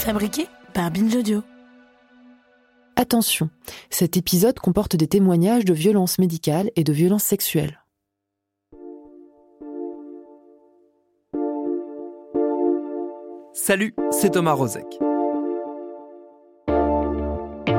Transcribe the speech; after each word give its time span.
Fabriqué 0.00 0.46
par 0.72 0.90
Binge 0.90 1.14
Audio. 1.14 1.42
Attention, 2.96 3.50
cet 3.90 4.16
épisode 4.16 4.58
comporte 4.58 4.96
des 4.96 5.06
témoignages 5.06 5.66
de 5.66 5.74
violences 5.74 6.18
médicales 6.18 6.70
et 6.74 6.84
de 6.84 6.92
violences 6.92 7.24
sexuelles. 7.24 7.84
Salut, 13.52 13.94
c'est 14.10 14.30
Thomas 14.30 14.54
Rozek. 14.54 14.86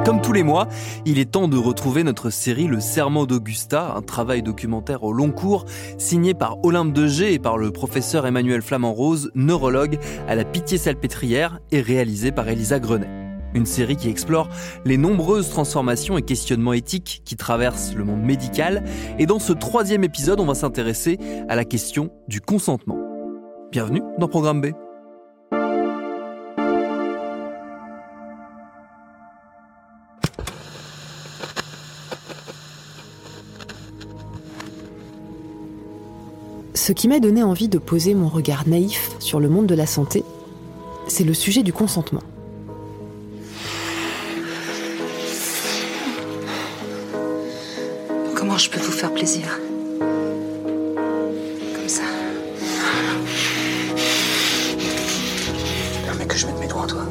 Comme 0.06 0.20
tous 0.20 0.34
les 0.34 0.42
mois, 0.42 0.68
il 1.06 1.20
est 1.20 1.32
temps 1.32 1.48
de 1.48 1.58
retrouver 1.58 2.04
notre 2.04 2.32
série 2.32 2.66
Le 2.66 2.80
Serment 2.80 3.28
d'Augusta, 3.28 3.94
un 3.96 4.02
travail 4.02 4.42
documentaire 4.42 5.04
au 5.04 5.14
long 5.14 5.30
cours 5.30 5.66
signé 6.00 6.34
par 6.34 6.58
Olympe 6.66 6.92
de 6.92 7.24
et 7.24 7.38
par 7.38 7.58
le 7.58 7.72
professeur 7.72 8.26
Emmanuel 8.26 8.64
Flamand-Rose, 8.64 9.32
neurologue 9.36 10.00
à 10.28 10.34
la 10.34 10.44
Pitié-Salpêtrière 10.44 11.60
et 11.72 11.82
réalisé 11.82 12.32
par 12.32 12.50
Elisa 12.50 12.80
Grenet. 12.80 13.10
Une 13.54 13.66
série 13.68 13.96
qui 13.96 14.10
explore 14.10 14.50
les 14.86 14.98
nombreuses 14.98 15.50
transformations 15.50 16.18
et 16.18 16.24
questionnements 16.24 16.74
éthiques 16.74 17.22
qui 17.24 17.36
traversent 17.36 17.94
le 17.94 18.04
monde 18.04 18.24
médical. 18.24 18.84
Et 19.20 19.26
dans 19.28 19.40
ce 19.40 19.54
troisième 19.54 20.04
épisode, 20.04 20.40
on 20.40 20.46
va 20.46 20.56
s'intéresser 20.56 21.20
à 21.48 21.56
la 21.56 21.66
question 21.66 22.10
du 22.28 22.42
consentement. 22.42 22.98
Bienvenue 23.72 24.02
dans 24.18 24.28
Programme 24.28 24.62
B. 24.62 24.68
Ce 36.82 36.94
qui 36.94 37.08
m'a 37.08 37.20
donné 37.20 37.44
envie 37.44 37.70
de 37.70 37.78
poser 37.78 38.16
mon 38.16 38.28
regard 38.28 38.68
naïf 38.68 39.12
sur 39.20 39.40
le 39.40 39.50
monde 39.50 39.68
de 39.68 39.76
la 39.76 39.86
santé, 39.86 40.24
c'est 41.08 41.24
le 41.24 41.36
sujet 41.36 41.62
du 41.62 41.72
consentement. 41.72 42.24
Comment 48.34 48.58
je 48.58 48.72
peux 48.72 48.80
vous 48.80 48.92
faire 48.92 49.14
plaisir? 49.14 49.60
Comme 50.00 51.88
ça. 51.88 52.02
Tu 55.94 56.00
permets 56.04 56.26
que 56.26 56.36
je 56.36 56.48
mette 56.48 56.60
mes 56.60 56.68
doigts 56.68 56.82
en 56.82 56.88
toi 56.88 57.06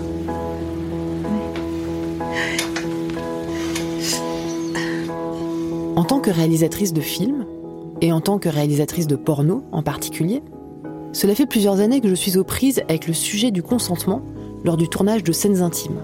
En 5.95 6.03
tant 6.03 6.19
que 6.19 6.33
réalisatrice 6.33 6.93
de 6.93 7.01
films, 7.01 7.47
et 8.01 8.13
en 8.13 8.21
tant 8.21 8.39
que 8.39 8.49
réalisatrice 8.49 9.07
de 9.07 9.17
porno 9.17 9.65
en 9.73 9.83
particulier, 9.83 10.43
cela 11.13 11.35
fait 11.35 11.47
plusieurs 11.47 11.81
années 11.81 12.01
que 12.01 12.09
je 12.09 12.15
suis 12.15 12.39
aux 12.39 12.45
prises 12.45 12.83
avec 12.89 13.07
le 13.07 13.15
sujet 13.15 13.51
du 13.51 13.63
consentement 13.63 14.23
lors 14.65 14.77
du 14.77 14.89
tournage 14.89 15.25
de 15.25 15.33
scènes 15.33 15.63
intimes. 15.63 16.01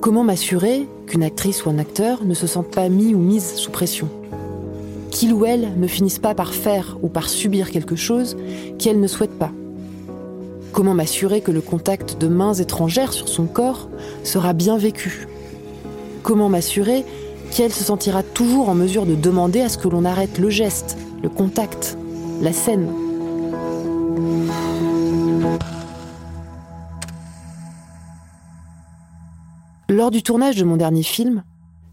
Comment 0.00 0.24
m'assurer 0.24 0.88
qu'une 1.06 1.22
actrice 1.22 1.64
ou 1.64 1.70
un 1.70 1.78
acteur 1.78 2.24
ne 2.24 2.34
se 2.34 2.46
sente 2.46 2.70
pas 2.70 2.88
mis 2.88 3.14
ou 3.14 3.18
mise 3.18 3.54
sous 3.54 3.70
pression? 3.70 4.08
Qu'il 5.10 5.32
ou 5.32 5.44
elle 5.44 5.78
ne 5.78 5.86
finisse 5.86 6.18
pas 6.18 6.34
par 6.34 6.54
faire 6.54 6.98
ou 7.02 7.08
par 7.08 7.28
subir 7.28 7.70
quelque 7.70 7.96
chose 7.96 8.36
qu'elle 8.78 8.98
ne 8.98 9.06
souhaite 9.06 9.38
pas? 9.38 9.52
Comment 10.72 10.94
m'assurer 10.94 11.42
que 11.42 11.52
le 11.52 11.60
contact 11.60 12.18
de 12.18 12.28
mains 12.28 12.54
étrangères 12.54 13.12
sur 13.12 13.28
son 13.28 13.44
corps 13.44 13.88
sera 14.24 14.54
bien 14.54 14.78
vécu? 14.78 15.28
Comment 16.22 16.48
m'assurer 16.48 17.04
qu'elle 17.52 17.72
se 17.72 17.84
sentira 17.84 18.22
toujours 18.22 18.68
en 18.68 18.74
mesure 18.74 19.06
de 19.06 19.14
demander 19.14 19.60
à 19.60 19.68
ce 19.68 19.78
que 19.78 19.88
l'on 19.88 20.04
arrête 20.04 20.38
le 20.38 20.50
geste, 20.50 20.96
le 21.22 21.28
contact, 21.28 21.96
la 22.40 22.52
scène 22.52 22.88
Lors 29.88 30.10
du 30.10 30.22
tournage 30.22 30.56
de 30.56 30.64
mon 30.64 30.78
dernier 30.78 31.02
film, 31.02 31.44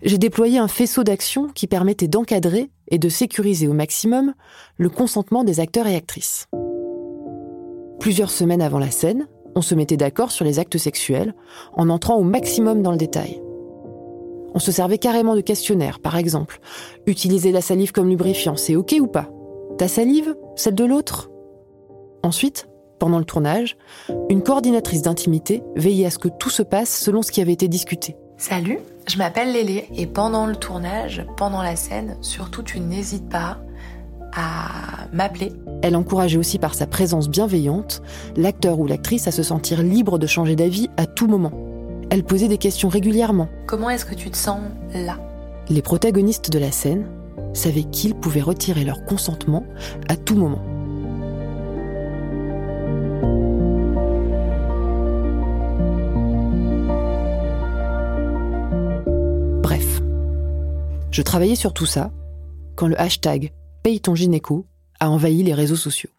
j'ai 0.02 0.18
déployé 0.18 0.58
un 0.58 0.70
faisceau 0.70 1.04
d'action 1.04 1.50
qui 1.50 1.68
permettait 1.68 2.08
d'encadrer 2.08 2.70
et 2.88 2.98
de 2.98 3.10
sécuriser 3.10 3.68
au 3.68 3.74
maximum 3.74 4.34
le 4.78 4.90
consentement 4.90 5.44
des 5.44 5.60
acteurs 5.60 5.88
et 5.88 5.96
actrices. 5.98 6.48
Plusieurs 8.00 8.32
semaines 8.32 8.62
avant 8.62 8.80
la 8.80 8.92
scène, 8.92 9.28
on 9.56 9.62
se 9.62 9.76
mettait 9.76 9.98
d'accord 9.98 10.32
sur 10.32 10.46
les 10.46 10.60
actes 10.60 10.78
sexuels 10.78 11.36
en 11.74 11.90
entrant 11.90 12.16
au 12.16 12.24
maximum 12.24 12.82
dans 12.82 12.92
le 12.92 12.98
détail. 12.98 13.42
On 14.54 14.60
se 14.60 14.72
servait 14.72 14.98
carrément 14.98 15.36
de 15.36 15.42
questionnaires, 15.42 16.00
par 16.00 16.18
exemple. 16.18 16.60
Utiliser 17.06 17.52
la 17.52 17.62
salive 17.62 17.92
comme 17.92 18.10
lubrifiant, 18.10 18.56
c'est 18.56 18.76
OK 18.76 18.96
ou 19.00 19.08
pas? 19.08 19.30
Ta 19.78 19.88
salive? 19.88 20.36
Celle 20.56 20.76
de 20.76 20.86
l'autre? 20.86 21.30
Ensuite, 22.24 22.68
pendant 23.00 23.20
le 23.20 23.26
tournage, 23.26 23.78
une 24.30 24.44
coordinatrice 24.44 25.04
d'intimité 25.04 25.64
veillait 25.76 26.08
à 26.08 26.10
ce 26.10 26.20
que 26.20 26.28
tout 26.28 26.50
se 26.50 26.64
passe 26.64 26.90
selon 26.90 27.22
ce 27.22 27.32
qui 27.32 27.42
avait 27.42 27.54
été 27.54 27.68
discuté. 27.68 28.18
Salut, 28.38 28.80
je 29.08 29.18
m'appelle 29.18 29.52
Lélé 29.52 29.88
et 29.96 30.06
pendant 30.06 30.46
le 30.46 30.56
tournage, 30.56 31.26
pendant 31.38 31.62
la 31.62 31.76
scène, 31.76 32.18
surtout 32.22 32.64
tu 32.64 32.80
n'hésites 32.80 33.30
pas 33.30 33.58
à 34.34 35.08
m'appeler. 35.12 35.52
Elle 35.82 35.96
encourageait 35.96 36.38
aussi 36.38 36.60
par 36.60 36.76
sa 36.76 36.88
présence 36.88 37.30
bienveillante 37.30 38.02
l'acteur 38.36 38.80
ou 38.80 38.88
l'actrice 38.88 39.28
à 39.28 39.32
se 39.32 39.44
sentir 39.44 39.82
libre 39.82 40.20
de 40.20 40.28
changer 40.28 40.56
d'avis 40.56 40.90
à 40.98 41.06
tout 41.06 41.28
moment. 41.28 41.52
Elle 42.12 42.24
posait 42.24 42.48
des 42.48 42.58
questions 42.58 42.90
régulièrement. 42.90 43.50
Comment 43.68 43.90
est-ce 43.92 44.06
que 44.06 44.16
tu 44.16 44.32
te 44.32 44.38
sens 44.38 44.62
là? 44.94 45.20
Les 45.70 45.84
protagonistes 45.84 46.50
de 46.50 46.58
la 46.58 46.72
scène 46.72 47.06
savaient 47.54 47.84
qu'ils 47.84 48.16
pouvaient 48.16 48.42
retirer 48.42 48.84
leur 48.84 49.06
consentement 49.06 49.64
à 50.08 50.16
tout 50.16 50.36
moment. 50.36 50.62
Bref, 59.62 60.02
je 61.12 61.22
travaillais 61.22 61.56
sur 61.56 61.74
tout 61.74 61.86
ça 61.86 62.12
quand 62.76 62.88
le 62.88 63.00
hashtag 63.00 63.52
Paye 63.84 64.02
ton 64.02 64.16
gynéco 64.16 64.66
a 65.00 65.10
envahi 65.10 65.44
les 65.44 65.54
réseaux 65.54 65.76
sociaux. 65.76 66.10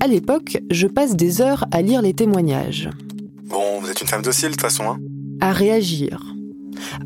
À 0.00 0.08
l'époque, 0.08 0.58
je 0.70 0.88
passe 0.88 1.14
des 1.14 1.40
heures 1.40 1.64
à 1.70 1.80
lire 1.80 2.02
les 2.02 2.12
témoignages, 2.12 2.90
Bon, 3.52 3.80
vous 3.80 3.90
êtes 3.90 4.00
une 4.00 4.08
femme 4.08 4.22
docile 4.22 4.48
de 4.48 4.52
toute 4.52 4.62
façon, 4.62 4.84
hein 4.84 4.98
à 5.42 5.52
réagir, 5.52 6.34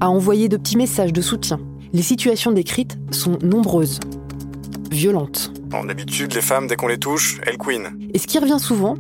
à 0.01 0.11
envoyer 0.11 0.49
de 0.49 0.57
petits 0.57 0.77
messages 0.77 1.13
de 1.13 1.21
soutien. 1.21 1.59
Les 1.93 2.03
situations 2.03 2.53
décrites 2.53 2.99
sont 3.11 3.39
nombreuses, 3.43 3.99
violentes. 4.93 5.53
D'habitude, 5.87 6.35
les 6.35 6.43
femmes, 6.43 6.69
dès 6.69 6.77
qu'on 6.77 6.87
les 6.87 6.99
touche, 6.99 7.41
elles 7.47 7.59
queen. 7.59 7.99
Et 8.15 8.19
ce 8.19 8.29
qui 8.29 8.39
revient 8.39 8.61
souvent, 8.61 8.95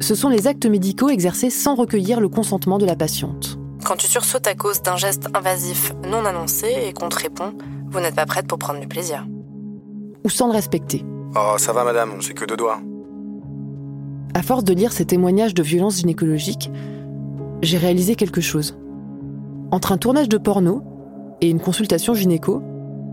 ce 0.00 0.16
sont 0.16 0.30
les 0.30 0.48
actes 0.48 0.66
médicaux 0.66 1.10
exercés 1.10 1.50
sans 1.50 1.76
recueillir 1.76 2.20
le 2.20 2.28
consentement 2.28 2.78
de 2.78 2.86
la 2.86 2.96
patiente. 2.96 3.56
Quand 3.84 3.96
tu 3.96 4.08
sursautes 4.08 4.48
à 4.48 4.56
cause 4.56 4.82
d'un 4.82 4.96
geste 4.96 5.28
invasif 5.32 5.92
non 6.08 6.24
annoncé 6.24 6.74
et 6.86 6.92
qu'on 6.92 7.08
te 7.08 7.20
répond 7.20 7.54
Vous 7.90 8.00
n'êtes 8.00 8.16
pas 8.16 8.26
prête 8.26 8.48
pour 8.48 8.58
prendre 8.58 8.80
du 8.80 8.88
plaisir. 8.88 9.26
Ou 10.24 10.28
sans 10.28 10.48
le 10.48 10.54
respecter. 10.54 11.04
Oh, 11.36 11.54
ça 11.56 11.72
va 11.72 11.84
madame, 11.84 12.20
c'est 12.20 12.34
que 12.34 12.44
deux 12.44 12.56
doigts. 12.56 12.80
À 14.32 14.42
force 14.42 14.64
de 14.64 14.72
lire 14.72 14.92
ces 14.92 15.04
témoignages 15.04 15.54
de 15.54 15.62
violences 15.62 15.98
gynécologiques, 15.98 16.70
j'ai 17.62 17.78
réalisé 17.78 18.14
quelque 18.14 18.40
chose. 18.40 18.78
Entre 19.72 19.92
un 19.92 19.98
tournage 19.98 20.28
de 20.28 20.38
porno 20.38 20.82
et 21.40 21.50
une 21.50 21.60
consultation 21.60 22.14
gynéco, 22.14 22.62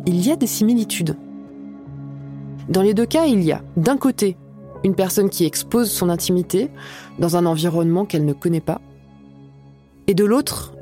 il 0.06 0.26
y 0.26 0.32
a 0.32 0.36
des 0.36 0.48
similitudes. 0.48 1.18
Dans 2.70 2.82
les 2.82 2.94
deux 2.94 3.06
cas, 3.06 3.26
il 3.26 3.44
y 3.44 3.52
a, 3.52 3.62
d'un 3.78 3.98
côté, 3.98 4.38
une 4.84 4.96
personne 4.96 5.30
qui 5.30 5.46
expose 5.46 5.92
son 5.92 6.10
intimité 6.10 6.70
dans 7.18 7.36
un 7.36 7.46
environnement 7.46 8.06
qu'elle 8.06 8.26
ne 8.26 8.34
connaît 8.34 8.62
pas, 8.62 8.82
et 10.06 10.14
de 10.14 10.24
l'autre, 10.24 10.74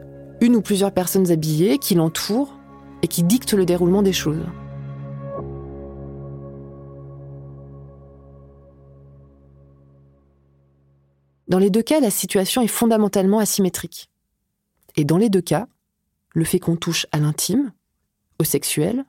une 0.42 0.56
ou 0.56 0.62
plusieurs 0.62 0.92
personnes 0.92 1.32
habillées 1.32 1.78
qui 1.78 1.96
l'entourent 1.96 2.54
et 3.02 3.08
qui 3.08 3.24
dictent 3.24 3.54
le 3.54 3.66
déroulement 3.66 4.04
des 4.04 4.14
choses. 4.14 4.44
Dans 11.48 11.60
les 11.60 11.70
deux 11.70 11.84
cas, 11.84 12.00
la 12.00 12.10
situation 12.10 12.62
est 12.62 12.68
fondamentalement 12.68 13.40
asymétrique. 13.40 14.10
Et 14.96 15.06
dans 15.06 15.18
les 15.18 15.30
deux 15.30 15.42
cas, 15.42 15.68
le 16.34 16.44
fait 16.44 16.60
qu'on 16.60 16.76
touche 16.76 17.06
à 17.12 17.20
l'intime, 17.20 17.72
au 18.40 18.44
sexuel, 18.44 19.06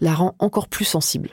la 0.00 0.14
rend 0.14 0.34
encore 0.38 0.68
plus 0.68 0.86
sensible. 0.86 1.30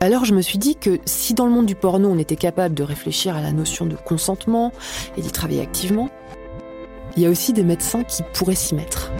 Alors 0.00 0.24
je 0.24 0.34
me 0.34 0.42
suis 0.42 0.58
dit 0.58 0.76
que 0.76 1.00
si 1.06 1.34
dans 1.34 1.46
le 1.46 1.52
monde 1.52 1.66
du 1.66 1.74
porno 1.74 2.08
on 2.08 2.18
était 2.18 2.36
capable 2.36 2.74
de 2.74 2.82
réfléchir 2.82 3.36
à 3.36 3.40
la 3.40 3.52
notion 3.52 3.86
de 3.86 3.96
consentement 3.96 4.70
et 5.16 5.22
d'y 5.22 5.32
travailler 5.32 5.62
activement, 5.62 6.10
il 7.16 7.22
y 7.22 7.26
a 7.26 7.30
aussi 7.30 7.52
des 7.52 7.64
médecins 7.64 8.04
qui 8.04 8.22
pourraient 8.34 8.54
s'y 8.54 8.74
mettre. 8.74 9.10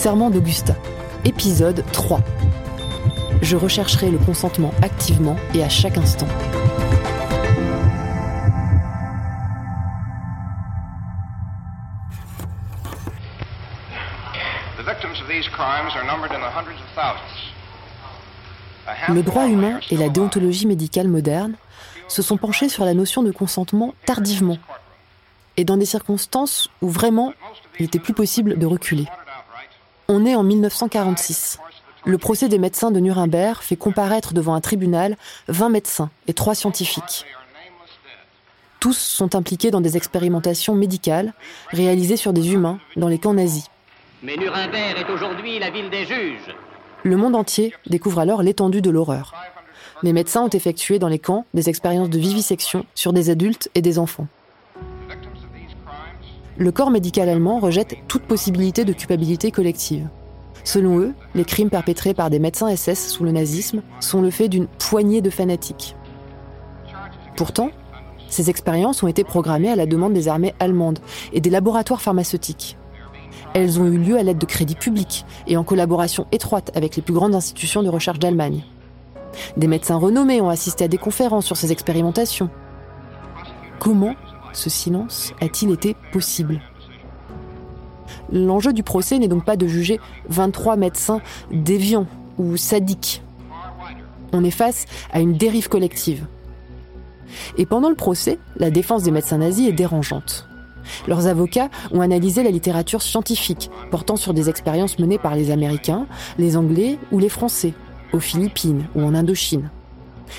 Serment 0.00 0.30
d'Augusta, 0.30 0.74
épisode 1.26 1.84
3. 1.92 2.20
Je 3.42 3.54
rechercherai 3.54 4.10
le 4.10 4.16
consentement 4.16 4.72
activement 4.80 5.36
et 5.52 5.62
à 5.62 5.68
chaque 5.68 5.98
instant. 5.98 6.26
Le 19.06 19.22
droit 19.22 19.48
humain 19.48 19.80
et 19.90 19.98
la 19.98 20.08
déontologie 20.08 20.66
médicale 20.66 21.08
moderne 21.08 21.56
se 22.08 22.22
sont 22.22 22.38
penchés 22.38 22.70
sur 22.70 22.86
la 22.86 22.94
notion 22.94 23.22
de 23.22 23.32
consentement 23.32 23.92
tardivement, 24.06 24.56
et 25.58 25.64
dans 25.64 25.76
des 25.76 25.84
circonstances 25.84 26.70
où 26.80 26.88
vraiment 26.88 27.34
il 27.78 27.84
était 27.84 27.98
plus 27.98 28.14
possible 28.14 28.58
de 28.58 28.64
reculer. 28.64 29.04
On 30.12 30.26
est 30.26 30.34
en 30.34 30.42
1946. 30.42 31.60
Le 32.04 32.18
procès 32.18 32.48
des 32.48 32.58
médecins 32.58 32.90
de 32.90 32.98
Nuremberg 32.98 33.62
fait 33.62 33.76
comparaître 33.76 34.34
devant 34.34 34.54
un 34.54 34.60
tribunal 34.60 35.16
20 35.46 35.68
médecins 35.68 36.10
et 36.26 36.34
3 36.34 36.56
scientifiques. 36.56 37.26
Tous 38.80 38.98
sont 38.98 39.36
impliqués 39.36 39.70
dans 39.70 39.80
des 39.80 39.96
expérimentations 39.96 40.74
médicales 40.74 41.32
réalisées 41.68 42.16
sur 42.16 42.32
des 42.32 42.52
humains 42.52 42.80
dans 42.96 43.06
les 43.06 43.20
camps 43.20 43.34
nazis. 43.34 43.70
Mais 44.24 44.36
Nuremberg 44.36 44.98
est 44.98 45.12
aujourd'hui 45.12 45.60
la 45.60 45.70
ville 45.70 45.90
des 45.90 46.04
juges. 46.04 46.56
Le 47.04 47.16
monde 47.16 47.36
entier 47.36 47.72
découvre 47.86 48.18
alors 48.18 48.42
l'étendue 48.42 48.82
de 48.82 48.90
l'horreur. 48.90 49.32
Les 50.02 50.12
médecins 50.12 50.42
ont 50.42 50.48
effectué 50.48 50.98
dans 50.98 51.06
les 51.06 51.20
camps 51.20 51.46
des 51.54 51.68
expériences 51.68 52.10
de 52.10 52.18
vivisection 52.18 52.84
sur 52.96 53.12
des 53.12 53.30
adultes 53.30 53.70
et 53.76 53.80
des 53.80 54.00
enfants. 54.00 54.26
Le 56.60 56.72
corps 56.72 56.90
médical 56.90 57.30
allemand 57.30 57.58
rejette 57.58 57.96
toute 58.06 58.24
possibilité 58.24 58.84
de 58.84 58.92
culpabilité 58.92 59.50
collective. 59.50 60.06
Selon 60.62 60.98
eux, 60.98 61.14
les 61.34 61.46
crimes 61.46 61.70
perpétrés 61.70 62.12
par 62.12 62.28
des 62.28 62.38
médecins 62.38 62.76
SS 62.76 63.08
sous 63.08 63.24
le 63.24 63.32
nazisme 63.32 63.80
sont 63.98 64.20
le 64.20 64.30
fait 64.30 64.48
d'une 64.48 64.66
poignée 64.66 65.22
de 65.22 65.30
fanatiques. 65.30 65.96
Pourtant, 67.34 67.70
ces 68.28 68.50
expériences 68.50 69.02
ont 69.02 69.08
été 69.08 69.24
programmées 69.24 69.70
à 69.70 69.74
la 69.74 69.86
demande 69.86 70.12
des 70.12 70.28
armées 70.28 70.54
allemandes 70.60 70.98
et 71.32 71.40
des 71.40 71.48
laboratoires 71.48 72.02
pharmaceutiques. 72.02 72.76
Elles 73.54 73.80
ont 73.80 73.86
eu 73.86 73.96
lieu 73.96 74.18
à 74.18 74.22
l'aide 74.22 74.36
de 74.36 74.44
crédits 74.44 74.74
publics 74.74 75.24
et 75.46 75.56
en 75.56 75.64
collaboration 75.64 76.26
étroite 76.30 76.72
avec 76.74 76.94
les 76.94 77.00
plus 77.00 77.14
grandes 77.14 77.34
institutions 77.34 77.82
de 77.82 77.88
recherche 77.88 78.18
d'Allemagne. 78.18 78.64
Des 79.56 79.66
médecins 79.66 79.96
renommés 79.96 80.42
ont 80.42 80.50
assisté 80.50 80.84
à 80.84 80.88
des 80.88 80.98
conférences 80.98 81.46
sur 81.46 81.56
ces 81.56 81.72
expérimentations. 81.72 82.50
Comment 83.78 84.14
ce 84.52 84.70
silence 84.70 85.32
a-t-il 85.40 85.70
été 85.70 85.96
possible 86.12 86.60
L'enjeu 88.32 88.72
du 88.72 88.82
procès 88.82 89.18
n'est 89.18 89.28
donc 89.28 89.44
pas 89.44 89.56
de 89.56 89.66
juger 89.66 90.00
23 90.28 90.76
médecins 90.76 91.20
déviants 91.50 92.06
ou 92.38 92.56
sadiques. 92.56 93.22
On 94.32 94.44
est 94.44 94.50
face 94.50 94.86
à 95.12 95.20
une 95.20 95.36
dérive 95.36 95.68
collective. 95.68 96.26
Et 97.56 97.66
pendant 97.66 97.88
le 97.88 97.96
procès, 97.96 98.38
la 98.56 98.70
défense 98.70 99.02
des 99.02 99.10
médecins 99.10 99.38
nazis 99.38 99.68
est 99.68 99.72
dérangeante. 99.72 100.46
Leurs 101.06 101.26
avocats 101.26 101.68
ont 101.92 102.00
analysé 102.00 102.42
la 102.42 102.50
littérature 102.50 103.02
scientifique 103.02 103.70
portant 103.90 104.16
sur 104.16 104.34
des 104.34 104.48
expériences 104.48 104.98
menées 104.98 105.18
par 105.18 105.34
les 105.34 105.50
Américains, 105.50 106.06
les 106.38 106.56
Anglais 106.56 106.98
ou 107.12 107.18
les 107.18 107.28
Français, 107.28 107.74
aux 108.12 108.20
Philippines 108.20 108.86
ou 108.94 109.02
en 109.02 109.14
Indochine. 109.14 109.70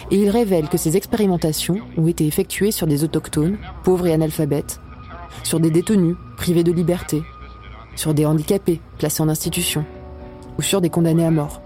Et 0.10 0.18
ils 0.18 0.30
révèlent 0.30 0.70
que 0.70 0.78
ces 0.78 0.98
expérimentations 0.98 1.78
ont 1.98 2.08
été 2.08 2.26
effectuées 2.26 2.72
sur 2.72 2.88
des 2.88 3.04
autochtones, 3.04 3.58
pauvres 3.84 4.08
et 4.08 4.14
analphabètes, 4.14 4.80
sur 5.44 5.60
des 5.60 5.72
détenus 5.72 6.16
privés 6.38 6.64
de 6.64 6.72
liberté, 6.72 7.22
sur 7.96 8.14
des 8.14 8.26
handicapés 8.26 8.82
placés 8.98 9.22
en 9.22 9.30
institution 9.30 9.86
ou 10.58 10.62
sur 10.62 10.82
des 10.82 10.90
condamnés 10.90 11.26
à 11.26 11.32
mort. 11.32 11.62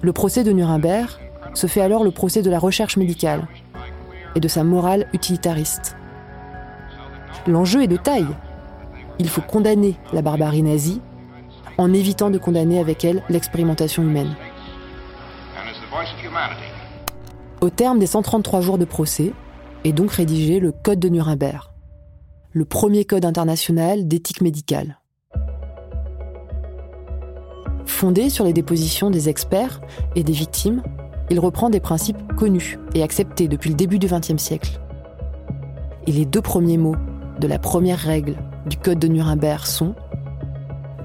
Le 0.00 0.12
procès 0.12 0.44
de 0.44 0.52
Nuremberg 0.52 1.10
se 1.54 1.66
fait 1.66 1.80
alors 1.80 2.04
le 2.04 2.10
procès 2.10 2.42
de 2.42 2.50
la 2.50 2.58
recherche 2.58 2.96
médicale 2.96 3.48
et 4.34 4.40
de 4.40 4.48
sa 4.48 4.62
morale 4.62 5.08
utilitariste. 5.12 5.96
L'enjeu 7.46 7.82
est 7.82 7.88
de 7.88 7.96
taille. 7.96 8.28
Il 9.18 9.28
faut 9.28 9.40
condamner 9.40 9.96
la 10.12 10.22
barbarie 10.22 10.62
nazie 10.62 11.00
en 11.78 11.92
évitant 11.92 12.30
de 12.30 12.38
condamner 12.38 12.78
avec 12.78 13.04
elle 13.04 13.22
l'expérimentation 13.28 14.02
humaine. 14.02 14.34
Au 17.60 17.70
terme 17.70 17.98
des 17.98 18.06
133 18.06 18.60
jours 18.60 18.78
de 18.78 18.84
procès 18.84 19.32
est 19.84 19.92
donc 19.92 20.12
rédigé 20.12 20.60
le 20.60 20.72
Code 20.72 21.00
de 21.00 21.08
Nuremberg, 21.08 21.70
le 22.52 22.64
premier 22.64 23.04
code 23.04 23.24
international 23.24 24.06
d'éthique 24.06 24.40
médicale. 24.40 24.98
Fondé 27.86 28.30
sur 28.30 28.44
les 28.44 28.52
dépositions 28.52 29.10
des 29.10 29.28
experts 29.28 29.80
et 30.14 30.22
des 30.22 30.32
victimes, 30.32 30.82
il 31.30 31.40
reprend 31.40 31.68
des 31.68 31.80
principes 31.80 32.34
connus 32.36 32.78
et 32.94 33.02
acceptés 33.02 33.48
depuis 33.48 33.70
le 33.70 33.76
début 33.76 33.98
du 33.98 34.06
XXe 34.06 34.36
siècle. 34.36 34.80
Et 36.06 36.12
les 36.12 36.24
deux 36.24 36.42
premiers 36.42 36.78
mots 36.78 36.96
de 37.40 37.46
la 37.46 37.58
première 37.58 37.98
règle 37.98 38.36
du 38.66 38.76
Code 38.76 38.98
de 38.98 39.08
Nuremberg 39.08 39.66
sont 39.66 39.94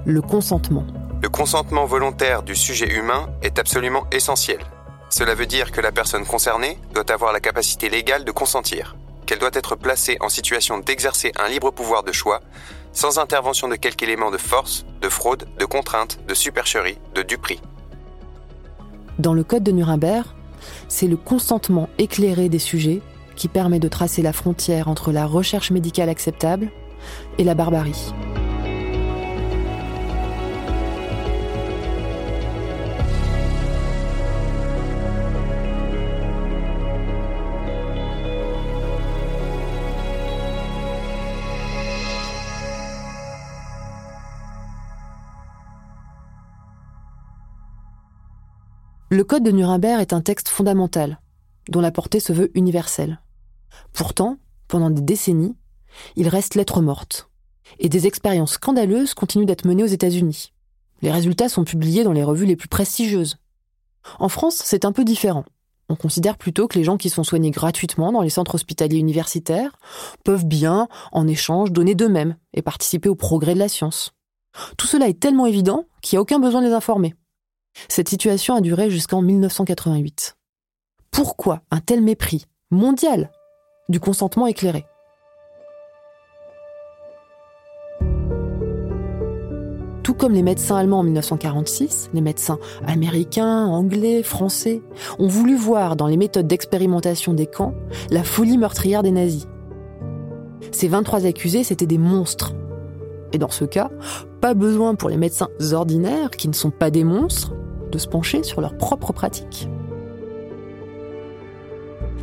le 0.06 0.22
consentement. 0.22 0.86
Le 1.22 1.30
consentement 1.30 1.86
volontaire 1.86 2.44
du 2.44 2.56
sujet 2.56 2.94
humain 2.94 3.30
est 3.42 3.58
absolument 3.58 4.04
essentiel. 4.12 4.60
Cela 5.16 5.36
veut 5.36 5.46
dire 5.46 5.72
que 5.72 5.80
la 5.80 5.92
personne 5.92 6.26
concernée 6.26 6.80
doit 6.92 7.12
avoir 7.12 7.34
la 7.34 7.40
capacité 7.40 7.88
légale 7.88 8.26
de 8.26 8.32
consentir, 8.32 8.96
qu'elle 9.28 9.38
doit 9.38 9.52
être 9.54 9.76
placée 9.76 10.18
en 10.22 10.28
situation 10.28 10.80
d'exercer 10.80 11.32
un 11.38 11.50
libre 11.50 11.70
pouvoir 11.70 12.02
de 12.02 12.12
choix, 12.12 12.40
sans 12.94 13.20
intervention 13.20 13.68
de 13.68 13.76
quelque 13.76 14.02
élément 14.02 14.32
de 14.32 14.40
force, 14.40 14.88
de 15.02 15.10
fraude, 15.10 15.48
de 15.60 15.66
contrainte, 15.66 16.18
de 16.28 16.34
supercherie, 16.34 16.98
de 17.14 17.22
duperie. 17.22 17.62
Dans 19.20 19.36
le 19.36 19.44
Code 19.44 19.62
de 19.62 19.72
Nuremberg, 19.72 20.26
c'est 20.88 21.06
le 21.06 21.16
consentement 21.16 21.90
éclairé 22.00 22.50
des 22.50 22.58
sujets 22.58 23.04
qui 23.36 23.50
permet 23.50 23.80
de 23.80 23.90
tracer 23.90 24.24
la 24.24 24.34
frontière 24.34 24.88
entre 24.88 25.12
la 25.12 25.28
recherche 25.28 25.70
médicale 25.70 26.10
acceptable 26.10 26.72
et 27.38 27.44
la 27.44 27.54
barbarie. 27.54 28.12
Le 49.14 49.24
Code 49.24 49.44
de 49.44 49.52
Nuremberg 49.52 50.02
est 50.02 50.12
un 50.12 50.22
texte 50.22 50.50
fondamental, 50.50 51.20
dont 51.70 51.82
la 51.82 51.92
portée 51.92 52.20
se 52.20 52.34
veut 52.34 52.50
universelle. 52.58 53.22
Pourtant, 53.94 54.40
pendant 54.68 54.90
des 54.90 55.04
décennies, 55.04 55.56
il 56.16 56.28
reste 56.28 56.56
lettre 56.56 56.82
morte. 56.82 57.30
Et 57.78 57.90
des 57.90 58.08
expériences 58.08 58.54
scandaleuses 58.54 59.14
continuent 59.14 59.46
d'être 59.46 59.68
menées 59.68 59.84
aux 59.84 59.86
États-Unis. 59.86 60.52
Les 61.04 61.12
résultats 61.12 61.48
sont 61.48 61.64
publiés 61.64 62.04
dans 62.04 62.12
les 62.12 62.24
revues 62.24 62.48
les 62.48 62.56
plus 62.56 62.70
prestigieuses. 62.70 63.38
En 64.18 64.30
France, 64.30 64.60
c'est 64.66 64.84
un 64.84 64.92
peu 64.92 65.06
différent. 65.06 65.46
On 65.90 65.96
considère 65.96 66.40
plutôt 66.40 66.68
que 66.68 66.80
les 66.80 66.84
gens 66.84 66.98
qui 66.98 67.12
sont 67.12 67.24
soignés 67.24 67.52
gratuitement 67.52 68.12
dans 68.12 68.24
les 68.24 68.32
centres 68.32 68.56
hospitaliers 68.56 68.98
universitaires 68.98 69.78
peuvent 70.24 70.48
bien, 70.48 70.88
en 71.12 71.28
échange, 71.28 71.72
donner 71.72 71.94
d'eux-mêmes 71.94 72.36
et 72.56 72.64
participer 72.64 73.10
au 73.10 73.16
progrès 73.16 73.54
de 73.54 73.60
la 73.60 73.70
science. 73.70 74.16
Tout 74.76 74.88
cela 74.88 75.08
est 75.08 75.20
tellement 75.20 75.46
évident 75.46 75.86
qu'il 76.02 76.18
n'y 76.18 76.18
a 76.18 76.22
aucun 76.24 76.40
besoin 76.40 76.62
de 76.62 76.66
les 76.66 76.74
informer. 76.74 77.14
Cette 77.88 78.10
situation 78.10 78.56
a 78.56 78.62
duré 78.62 78.90
jusqu'en 78.90 79.22
1988. 79.22 80.36
Pourquoi 81.12 81.62
un 81.72 81.80
tel 81.80 82.02
mépris 82.02 82.46
mondial 82.72 83.32
du 83.90 84.00
consentement 84.00 84.48
éclairé? 84.48 84.86
Tout 90.04 90.14
comme 90.14 90.34
les 90.34 90.44
médecins 90.44 90.76
allemands 90.76 91.00
en 91.00 91.04
1946, 91.04 92.10
les 92.14 92.22
médecins 92.22 92.60
américains, 92.86 93.66
anglais, 93.66 94.22
français 94.22 94.82
ont 95.18 95.28
voulu 95.28 95.56
voir 95.56 95.96
dans 95.96 96.08
les 96.08 96.18
méthodes 96.18 96.48
d'expérimentation 96.48 97.34
des 97.34 97.48
camps 97.48 97.74
la 98.12 98.24
folie 98.24 98.58
meurtrière 98.58 99.02
des 99.02 99.12
nazis. 99.12 99.48
Ces 100.72 100.90
23 100.90 101.26
accusés, 101.26 101.64
c'étaient 101.64 101.86
des 101.86 101.98
monstres. 101.98 102.54
Et 103.32 103.38
dans 103.38 103.50
ce 103.50 103.66
cas, 103.66 103.90
pas 104.42 104.54
besoin 104.54 104.96
pour 104.96 105.10
les 105.10 105.18
médecins 105.18 105.50
ordinaires, 105.72 106.32
qui 106.32 106.48
ne 106.50 106.54
sont 106.54 106.72
pas 106.72 106.92
des 106.92 107.04
monstres, 107.04 107.54
de 107.94 108.00
se 108.00 108.08
pencher 108.08 108.44
sur 108.44 108.60
leurs 108.60 108.76
propres 108.76 109.14
pratiques. 109.14 109.70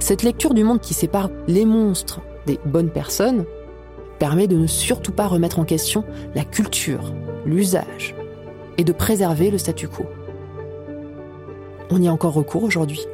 Cette 0.00 0.23
lecture 0.23 0.53
du 0.53 0.65
monde 0.65 0.81
qui 0.81 0.93
sépare 0.93 1.31
les 1.47 1.65
monstres 1.65 2.21
des 2.47 2.59
bonnes 2.67 2.91
personnes 2.91 3.45
permet 4.19 4.49
de 4.49 4.57
ne 4.57 4.67
surtout 4.67 5.12
pas 5.12 5.29
remettre 5.29 5.59
en 5.61 5.65
question 5.65 6.05
la 6.35 6.45
culture, 6.45 7.15
l'usage, 7.47 8.15
et 8.77 8.85
de 8.85 8.93
préserver 8.93 9.50
le 9.50 9.59
statu 9.59 9.89
quo. 9.89 10.05
On 11.91 12.03
y 12.03 12.09
a 12.09 12.12
encore 12.12 12.35
recours 12.35 12.65
aujourd'hui. 12.65 13.07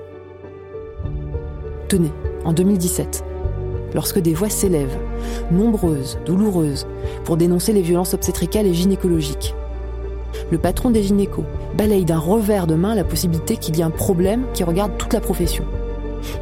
Tenez, 1.89 2.11
en 2.45 2.53
2017, 2.53 3.25
lorsque 3.95 4.19
des 4.19 4.35
voix 4.35 4.51
s'élèvent, 4.51 4.99
nombreuses, 5.51 6.19
douloureuses, 6.25 6.87
pour 7.25 7.37
dénoncer 7.37 7.73
les 7.73 7.83
violences 7.83 8.15
obstétricales 8.15 8.67
et 8.67 8.75
gynécologiques, 8.75 9.55
le 10.51 10.59
patron 10.59 10.91
des 10.91 11.03
gynécos 11.03 11.45
balaye 11.77 12.05
d'un 12.05 12.19
revers 12.19 12.67
de 12.67 12.75
main 12.75 12.95
la 12.95 13.05
possibilité 13.05 13.57
qu'il 13.57 13.77
y 13.77 13.81
ait 13.81 13.85
un 13.85 13.91
problème 13.91 14.45
qui 14.55 14.65
regarde 14.65 14.93
toute 14.99 15.13
la 15.13 15.21
profession. 15.21 15.65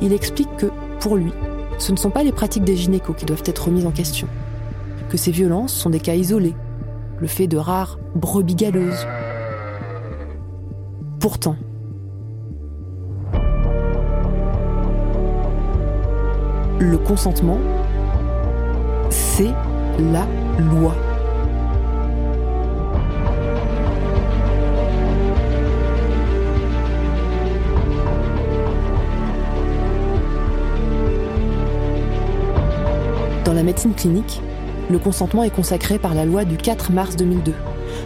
Il 0.00 0.12
explique 0.12 0.54
que, 0.56 0.66
pour 1.00 1.16
lui, 1.16 1.32
ce 1.78 1.92
ne 1.92 1.96
sont 1.96 2.10
pas 2.10 2.22
les 2.22 2.32
pratiques 2.32 2.64
des 2.64 2.76
gynécos 2.76 3.16
qui 3.16 3.24
doivent 3.24 3.42
être 3.46 3.66
remises 3.66 3.86
en 3.86 3.90
question, 3.90 4.28
que 5.08 5.16
ces 5.16 5.30
violences 5.30 5.72
sont 5.72 5.90
des 5.90 6.00
cas 6.00 6.14
isolés, 6.14 6.54
le 7.18 7.26
fait 7.26 7.46
de 7.46 7.56
rares 7.56 7.98
brebis 8.14 8.54
galeuses. 8.54 9.06
Pourtant, 11.18 11.56
le 16.78 16.98
consentement, 16.98 17.58
c'est 19.10 19.52
la 19.98 20.26
loi. 20.58 20.94
Dans 33.44 33.52
la 33.52 33.62
médecine 33.62 33.94
clinique, 33.94 34.40
le 34.88 34.98
consentement 34.98 35.42
est 35.42 35.54
consacré 35.54 35.98
par 35.98 36.14
la 36.14 36.24
loi 36.24 36.46
du 36.46 36.56
4 36.56 36.92
mars 36.92 37.14
2002, 37.14 37.52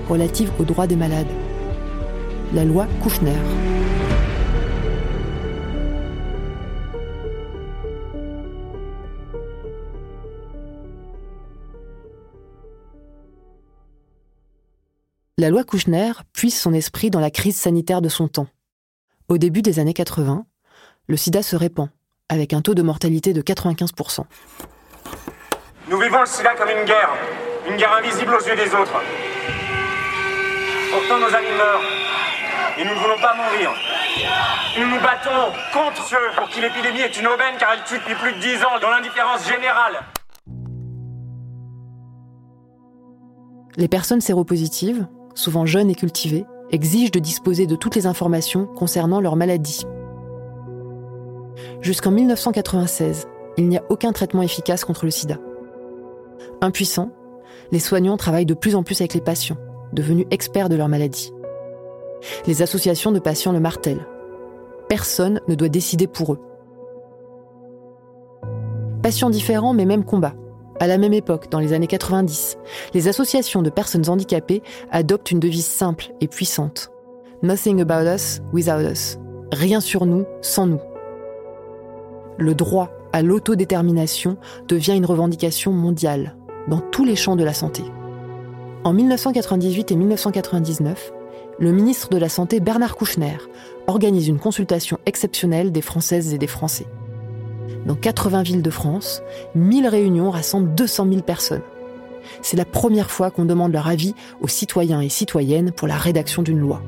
relative 0.09 0.51
aux 0.59 0.65
droits 0.65 0.89
des 0.89 0.97
malades. 0.97 1.29
La 2.53 2.65
loi 2.65 2.89
Kouchner. 3.05 3.37
La 15.39 15.51
loi 15.51 15.63
Kouchner 15.63 16.11
puise 16.33 16.59
son 16.59 16.73
esprit 16.73 17.11
dans 17.11 17.21
la 17.21 17.31
crise 17.31 17.57
sanitaire 17.57 18.03
de 18.03 18.09
son 18.09 18.27
temps. 18.27 18.49
Au 19.29 19.39
début 19.39 19.63
des 19.63 19.79
années 19.79 19.95
80, 19.95 20.47
le 21.07 21.17
sida 21.17 21.45
se 21.45 21.55
répand, 21.55 21.91
avec 22.29 22.53
un 22.53 22.61
taux 22.61 22.75
de 22.75 22.83
mortalité 22.83 23.33
de 23.33 23.41
95%. 23.41 24.25
Nous 25.91 25.99
vivons 25.99 26.21
le 26.21 26.27
sida 26.27 26.55
comme 26.55 26.69
une 26.69 26.85
guerre, 26.85 27.15
une 27.67 27.77
guerre 27.77 27.97
invisible 27.97 28.35
aux 28.35 28.47
yeux 28.47 28.57
des 28.57 28.75
autres. 28.75 29.01
Pourtant 30.93 31.19
nos 31.19 31.35
amis 31.35 31.57
meurent, 31.57 31.81
et 32.77 32.85
nous 32.85 32.95
ne 32.95 33.01
voulons 33.01 33.19
pas 33.23 33.35
mourir. 33.35 33.71
Nous 34.79 34.87
nous 34.87 35.01
battons 35.01 35.51
contre 35.73 36.05
ceux 36.07 36.17
pour 36.37 36.51
qui 36.51 36.61
l'épidémie 36.61 37.01
est 37.01 37.19
une 37.19 37.27
aubaine 37.27 37.55
car 37.59 37.71
elle 37.73 37.85
tue 37.85 37.99
depuis 38.01 38.15
plus 38.17 38.35
de 38.35 38.39
10 38.39 38.65
ans 38.65 38.79
dans 38.83 38.91
l'indifférence 38.91 39.49
générale. 39.49 40.05
Les 43.79 43.89
personnes 43.89 44.21
séropositives, 44.21 45.07
souvent 45.35 45.65
jeunes 45.65 45.89
et 45.89 45.95
cultivées, 45.95 46.45
exigent 46.71 47.13
de 47.13 47.19
disposer 47.19 47.67
de 47.67 47.77
toutes 47.77 47.95
les 47.95 48.07
informations 48.07 48.67
concernant 48.67 49.23
leur 49.23 49.37
maladie. 49.37 49.87
Jusqu'en 51.81 52.11
1996, 52.11 53.27
il 53.57 53.69
n'y 53.69 53.79
a 53.79 53.85
aucun 53.89 54.13
traitement 54.13 54.43
efficace 54.43 54.85
contre 54.85 55.07
le 55.07 55.11
sida. 55.11 55.37
Impuissants, 56.61 57.11
les 57.71 57.79
soignants 57.79 58.17
travaillent 58.17 58.47
de 58.47 58.55
plus 58.55 58.75
en 58.75 58.83
plus 58.83 59.01
avec 59.01 59.15
les 59.15 59.21
patients, 59.21 59.59
devenus 59.93 60.27
experts 60.31 60.69
de 60.69 60.77
leur 60.77 60.89
maladie. 60.89 61.33
Les 62.47 62.63
associations 62.63 63.13
de 63.13 63.21
patients 63.21 63.53
le 63.53 63.61
martèlent. 63.61 64.07
Personne 64.89 65.41
ne 65.47 65.55
doit 65.55 65.69
décider 65.69 66.07
pour 66.07 66.33
eux. 66.33 66.41
Patients 69.03 69.31
différents 69.31 69.75
mais 69.75 69.85
même 69.85 70.05
combat. 70.05 70.35
À 70.81 70.87
la 70.87 70.99
même 70.99 71.13
époque, 71.13 71.51
dans 71.51 71.59
les 71.59 71.73
années 71.73 71.87
90, 71.87 72.57
les 72.95 73.09
associations 73.09 73.63
de 73.63 73.71
personnes 73.71 74.09
handicapées 74.09 74.63
adoptent 74.91 75.31
une 75.31 75.41
devise 75.41 75.67
simple 75.67 76.13
et 76.21 76.29
puissante. 76.29 76.91
Nothing 77.43 77.81
about 77.81 78.09
us 78.09 78.41
without 78.53 78.81
us. 78.81 79.19
Rien 79.53 79.81
sur 79.81 80.07
nous 80.07 80.25
sans 80.41 80.67
nous. 80.67 80.81
Le 82.37 82.55
droit 82.55 82.91
à 83.13 83.23
l'autodétermination 83.23 84.37
devient 84.69 84.97
une 84.97 85.07
revendication 85.07 85.73
mondiale, 85.73 86.37
dans 86.69 86.81
tous 86.81 87.05
les 87.05 87.17
champs 87.17 87.37
de 87.37 87.45
la 87.45 87.55
santé. 87.55 87.83
En 88.85 88.93
1998 88.93 89.93
et 89.93 89.97
1999, 89.97 91.13
le 91.59 91.73
ministre 91.73 92.09
de 92.11 92.19
la 92.19 92.29
Santé 92.29 92.61
Bernard 92.61 92.97
Kouchner 92.97 93.39
organise 93.87 94.29
une 94.29 94.39
consultation 94.39 94.99
exceptionnelle 95.07 95.73
des 95.73 95.83
Françaises 95.83 96.33
et 96.33 96.39
des 96.39 96.47
Français. 96.47 96.87
Dans 97.87 97.97
80 97.97 98.43
villes 98.43 98.63
de 98.63 98.71
France, 98.71 99.23
1000 99.55 99.89
réunions 99.89 100.31
rassemblent 100.31 100.75
200 100.75 101.09
000 101.11 101.23
personnes. 101.23 101.63
C'est 102.43 102.57
la 102.57 102.65
première 102.65 103.11
fois 103.11 103.31
qu'on 103.31 103.45
demande 103.45 103.73
leur 103.73 103.89
avis 103.89 104.15
aux 104.41 104.49
citoyens 104.49 105.01
et 105.01 105.09
citoyennes 105.09 105.73
pour 105.73 105.89
la 105.89 105.97
rédaction 105.97 106.43
d'une 106.43 106.61
loi. 106.61 106.83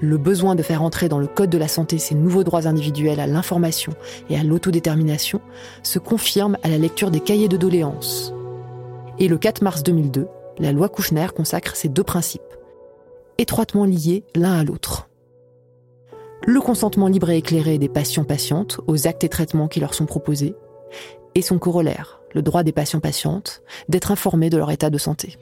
Le 0.00 0.16
besoin 0.16 0.54
de 0.54 0.62
faire 0.62 0.82
entrer 0.82 1.08
dans 1.10 1.18
le 1.18 1.26
Code 1.26 1.50
de 1.50 1.58
la 1.58 1.68
santé 1.68 1.98
ces 1.98 2.14
nouveaux 2.14 2.44
droits 2.44 2.66
individuels 2.66 3.20
à 3.20 3.26
l'information 3.26 3.92
et 4.30 4.38
à 4.38 4.44
l'autodétermination 4.44 5.42
se 5.82 5.98
confirme 5.98 6.56
à 6.62 6.68
la 6.68 6.78
lecture 6.78 7.10
des 7.10 7.20
cahiers 7.20 7.48
de 7.48 7.58
doléances. 7.58 8.32
Et 9.20 9.28
le 9.28 9.38
4 9.38 9.62
mars 9.62 9.82
2002, 9.84 10.26
la 10.58 10.72
loi 10.72 10.88
Kouchner 10.88 11.28
consacre 11.34 11.76
ces 11.76 11.88
deux 11.88 12.02
principes, 12.02 12.42
étroitement 13.38 13.84
liés 13.84 14.24
l'un 14.34 14.58
à 14.58 14.64
l'autre 14.64 15.10
le 16.46 16.60
consentement 16.60 17.08
libre 17.08 17.30
et 17.30 17.38
éclairé 17.38 17.78
des 17.78 17.88
patients-patientes 17.88 18.80
aux 18.86 19.06
actes 19.06 19.24
et 19.24 19.28
traitements 19.28 19.68
qui 19.68 19.80
leur 19.80 19.94
sont 19.94 20.06
proposés, 20.06 20.54
et 21.34 21.42
son 21.42 21.58
corollaire, 21.58 22.20
le 22.34 22.42
droit 22.42 22.62
des 22.62 22.72
patients-patientes 22.72 23.62
d'être 23.88 24.10
informés 24.10 24.50
de 24.50 24.56
leur 24.56 24.70
état 24.70 24.90
de 24.90 24.98
santé. 24.98 25.36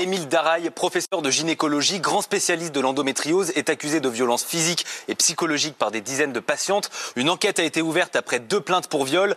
Émile 0.00 0.28
Daraille, 0.28 0.70
professeur 0.70 1.22
de 1.22 1.30
gynécologie, 1.30 1.98
grand 1.98 2.22
spécialiste 2.22 2.72
de 2.72 2.78
l'endométriose, 2.78 3.50
est 3.56 3.68
accusé 3.68 3.98
de 3.98 4.08
violences 4.08 4.44
physiques 4.44 4.86
et 5.08 5.16
psychologiques 5.16 5.76
par 5.76 5.90
des 5.90 6.00
dizaines 6.00 6.32
de 6.32 6.38
patientes. 6.38 6.88
Une 7.16 7.28
enquête 7.28 7.58
a 7.58 7.64
été 7.64 7.82
ouverte 7.82 8.14
après 8.14 8.38
deux 8.38 8.60
plaintes 8.60 8.86
pour 8.86 9.04
viol. 9.04 9.34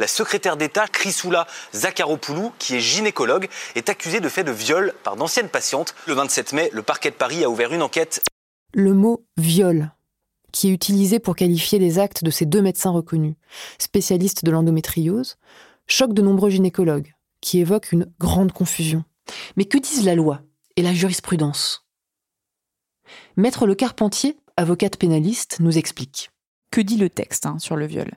La 0.00 0.08
secrétaire 0.08 0.56
d'État, 0.56 0.88
Chrysoula 0.88 1.46
Zakharopoulou, 1.74 2.50
qui 2.58 2.74
est 2.74 2.80
gynécologue, 2.80 3.48
est 3.76 3.88
accusée 3.88 4.18
de 4.18 4.28
fait 4.28 4.42
de 4.42 4.50
viol 4.50 4.94
par 5.04 5.14
d'anciennes 5.14 5.48
patientes. 5.48 5.94
Le 6.08 6.14
27 6.14 6.54
mai, 6.54 6.70
le 6.72 6.82
parquet 6.82 7.10
de 7.10 7.16
Paris 7.16 7.44
a 7.44 7.48
ouvert 7.48 7.72
une 7.72 7.82
enquête. 7.82 8.20
Le 8.74 8.94
mot 8.94 9.24
viol, 9.36 9.92
qui 10.50 10.70
est 10.70 10.72
utilisé 10.72 11.20
pour 11.20 11.36
qualifier 11.36 11.78
les 11.78 12.00
actes 12.00 12.24
de 12.24 12.30
ces 12.32 12.46
deux 12.46 12.62
médecins 12.62 12.90
reconnus, 12.90 13.36
spécialistes 13.78 14.44
de 14.44 14.50
l'endométriose, 14.50 15.36
choque 15.86 16.14
de 16.14 16.22
nombreux 16.22 16.50
gynécologues, 16.50 17.14
qui 17.40 17.60
évoquent 17.60 17.92
une 17.92 18.10
grande 18.18 18.50
confusion. 18.50 19.04
Mais 19.56 19.64
que 19.64 19.78
disent 19.78 20.04
la 20.04 20.14
loi 20.14 20.42
et 20.76 20.82
la 20.82 20.94
jurisprudence? 20.94 21.86
Maître 23.36 23.66
Le 23.66 23.74
Carpentier, 23.74 24.38
avocate 24.56 24.96
pénaliste, 24.96 25.58
nous 25.60 25.78
explique 25.78 26.30
que 26.72 26.80
dit 26.80 26.96
le 26.96 27.10
texte 27.10 27.46
hein, 27.46 27.58
sur 27.60 27.76
le 27.76 27.86
viol? 27.86 28.10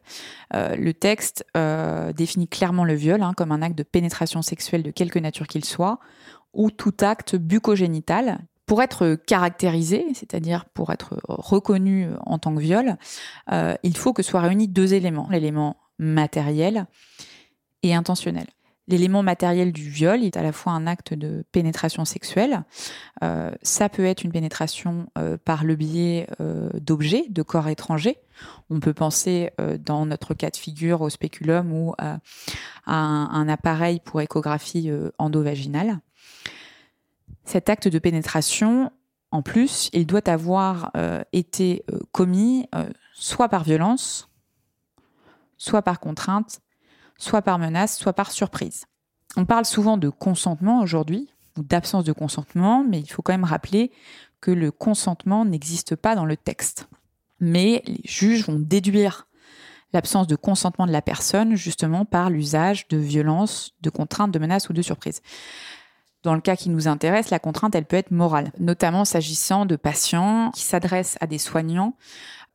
Euh, 0.55 0.75
Le 0.75 0.93
texte 0.93 1.45
euh, 1.55 2.12
définit 2.13 2.47
clairement 2.47 2.85
le 2.85 2.95
viol 2.95 3.21
hein, 3.21 3.33
comme 3.35 3.51
un 3.51 3.62
acte 3.62 3.77
de 3.77 3.83
pénétration 3.83 4.41
sexuelle 4.41 4.81
de 4.81 4.89
quelque 4.91 5.19
nature 5.19 5.45
qu'il 5.47 5.65
soit, 5.65 6.00
ou 6.53 6.71
tout 6.71 6.95
acte 7.01 7.35
bucogénital. 7.35 8.39
Pour 8.65 8.81
être 8.81 9.13
caractérisé, 9.13 10.07
c'est-à-dire 10.15 10.65
pour 10.65 10.91
être 10.91 11.19
reconnu 11.27 12.07
en 12.25 12.39
tant 12.39 12.55
que 12.55 12.59
viol, 12.59 12.97
euh, 13.51 13.75
il 13.83 13.95
faut 13.95 14.12
que 14.12 14.24
soient 14.24 14.41
réunis 14.41 14.67
deux 14.67 14.95
éléments, 14.95 15.27
l'élément 15.29 15.77
matériel 16.00 16.88
et 17.83 17.93
intentionnel. 17.93 18.47
L'élément 18.88 19.24
matériel 19.24 19.72
du 19.72 19.89
viol 19.89 20.24
est 20.24 20.38
à 20.38 20.44
la 20.44 20.51
fois 20.51 20.74
un 20.74 20.86
acte 20.86 21.13
de 21.13 21.44
pénétration 21.51 22.06
sexuelle. 22.06 22.63
Euh, 23.24 23.50
ça 23.63 23.89
peut 23.89 24.06
être 24.06 24.24
une 24.24 24.32
pénétration 24.32 25.08
euh, 25.18 25.38
par 25.44 25.63
le 25.63 25.75
biais 25.75 26.27
euh, 26.39 26.70
d'objets, 26.80 27.25
de 27.30 27.42
corps 27.42 27.68
étrangers. 27.68 28.18
On 28.70 28.80
peut 28.80 28.94
penser, 28.94 29.51
dans 29.80 30.06
notre 30.06 30.34
cas 30.34 30.50
de 30.50 30.58
figure, 30.58 31.01
au 31.01 31.10
spéculum 31.10 31.72
ou 31.72 31.94
à 31.98 32.20
un, 32.86 33.30
un, 33.32 33.48
appareil 33.48 34.01
pour 34.04 34.20
échographie 34.20 34.92
endovaginale. 35.18 36.00
Cet 37.46 37.70
acte 37.70 37.88
de 37.88 37.98
pénétration, 37.98 38.92
en 39.32 39.42
plus, 39.42 39.89
il 39.94 40.06
doit 40.06 40.27
avoir 40.27 40.92
été 41.32 41.86
commis 42.12 42.68
soit 43.13 43.48
par 43.48 43.63
violence, 43.63 44.30
soit 45.56 45.82
par 45.82 46.01
contrainte, 46.01 46.60
soit 47.17 47.41
par 47.41 47.60
menace, 47.60 47.98
soit 47.98 48.13
par 48.13 48.31
surprise. 48.31 48.86
On 49.38 49.45
parle 49.45 49.65
souvent 49.65 49.98
de 49.98 50.10
consentement 50.10 50.81
aujourd'hui, 50.81 51.29
ou 51.57 51.63
d'absence 51.63 52.03
de 52.03 52.13
consentement, 52.13 52.84
mais 52.84 53.00
il 53.00 53.07
faut 53.07 53.22
quand 53.22 53.34
même 53.34 53.43
rappeler 53.43 53.91
que 54.41 54.51
le 54.51 54.72
consentement 54.72 55.45
n'existe 55.45 55.95
pas 55.95 56.15
dans 56.15 56.25
le 56.25 56.38
texte. 56.38 56.88
Mais 57.39 57.84
les 57.86 58.01
juges 58.03 58.48
vont 58.48 58.60
déduire 58.60 59.27
l'absence 59.93 60.27
de 60.27 60.36
consentement 60.36 60.86
de 60.86 60.91
la 60.91 61.01
personne 61.01 61.55
justement 61.55 62.05
par 62.05 62.29
l'usage 62.29 62.88
de 62.89 62.98
violences, 62.98 63.72
de 63.81 63.89
contraintes, 63.89 64.31
de 64.31 64.39
menaces 64.39 64.69
ou 64.69 64.74
de 64.74 64.81
surprises. 64.81 65.22
Dans 66.24 66.34
le 66.34 66.41
cas 66.41 66.55
qui 66.55 66.69
nous 66.69 66.88
intéresse, 66.88 67.29
la 67.29 67.39
contrainte, 67.39 67.75
elle 67.75 67.86
peut 67.86 67.98
être 67.98 68.12
morale, 68.12 68.51
notamment 68.60 69.05
s'agissant 69.05 69.65
de 69.65 69.75
patients 69.75 70.51
qui 70.51 70.63
s'adressent 70.63 71.17
à 71.22 71.27
des 71.27 71.38
soignants 71.38 71.95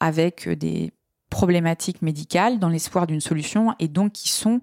avec 0.00 0.48
des 0.48 0.92
problématiques 1.30 2.02
médicales 2.02 2.58
dans 2.58 2.68
l'espoir 2.68 3.06
d'une 3.06 3.20
solution 3.20 3.74
et 3.78 3.88
donc 3.88 4.12
qui 4.12 4.28
sont 4.28 4.60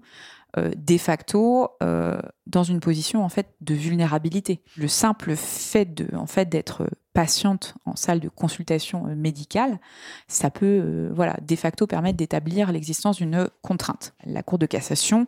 euh, 0.56 0.70
de 0.76 0.96
facto 0.96 1.70
euh, 1.82 2.18
dans 2.46 2.62
une 2.62 2.80
position 2.80 3.24
en 3.24 3.28
fait 3.28 3.48
de 3.60 3.74
vulnérabilité. 3.74 4.62
Le 4.76 4.88
simple 4.88 5.34
fait 5.34 5.92
de 5.92 6.14
en 6.14 6.26
fait 6.26 6.48
d'être 6.48 6.88
patiente 7.12 7.74
en 7.84 7.96
salle 7.96 8.20
de 8.20 8.28
consultation 8.28 9.02
médicale, 9.16 9.80
ça 10.28 10.50
peut, 10.50 11.10
voilà, 11.12 11.36
de 11.42 11.56
facto 11.56 11.88
permettre 11.88 12.16
d'établir 12.16 12.70
l'existence 12.70 13.16
d'une 13.16 13.48
contrainte. 13.60 14.14
La 14.24 14.44
Cour 14.44 14.58
de 14.58 14.66
cassation 14.66 15.26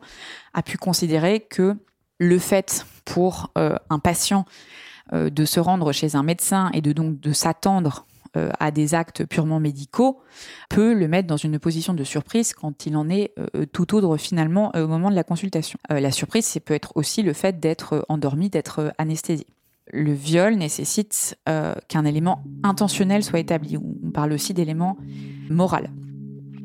a 0.55 0.63
pu 0.63 0.79
considérer 0.79 1.41
que 1.41 1.77
le 2.19 2.39
fait 2.39 2.87
pour 3.05 3.51
un 3.57 3.99
patient 3.99 4.45
de 5.13 5.45
se 5.45 5.59
rendre 5.59 5.91
chez 5.91 6.15
un 6.15 6.23
médecin 6.23 6.71
et 6.73 6.81
de 6.81 6.93
donc 6.93 7.19
de 7.19 7.33
s'attendre 7.33 8.07
euh, 8.10 8.10
à 8.35 8.71
des 8.71 8.95
actes 8.95 9.25
purement 9.27 9.61
médicaux 9.61 10.21
peut 10.69 10.95
le 10.95 11.09
mettre 11.09 11.27
dans 11.27 11.37
une 11.37 11.59
position 11.59 11.95
de 11.95 12.05
surprise 12.05 12.55
quand 12.55 12.87
il 12.87 12.97
en 12.97 13.09
est 13.09 13.33
euh, 13.39 13.67
tout 13.73 13.95
autre 13.95 14.17
finalement 14.17 14.71
euh, 14.77 14.85
au 14.85 14.89
moment 14.89 15.11
de 15.11 15.17
la 15.17 15.25
consultation. 15.25 15.79
la 15.89 16.11
surprise, 16.11 16.45
c'est 16.45 16.61
peut 16.61 16.75
être 16.75 16.93
aussi 16.95 17.23
le 17.23 17.33
fait 17.33 17.59
d'être 17.59 18.05
endormi, 18.09 18.51
d'être 18.51 18.93
anesthésié. 18.99 19.47
Le 19.93 20.13
viol 20.13 20.55
nécessite 20.55 21.37
qu'un 21.89 22.05
élément 22.05 22.45
intentionnel 22.63 23.25
soit 23.25 23.41
établi. 23.41 23.77
On 23.77 24.11
parle 24.13 24.33
aussi 24.33 24.55
d'élément 24.55 24.97
moral. 25.49 25.91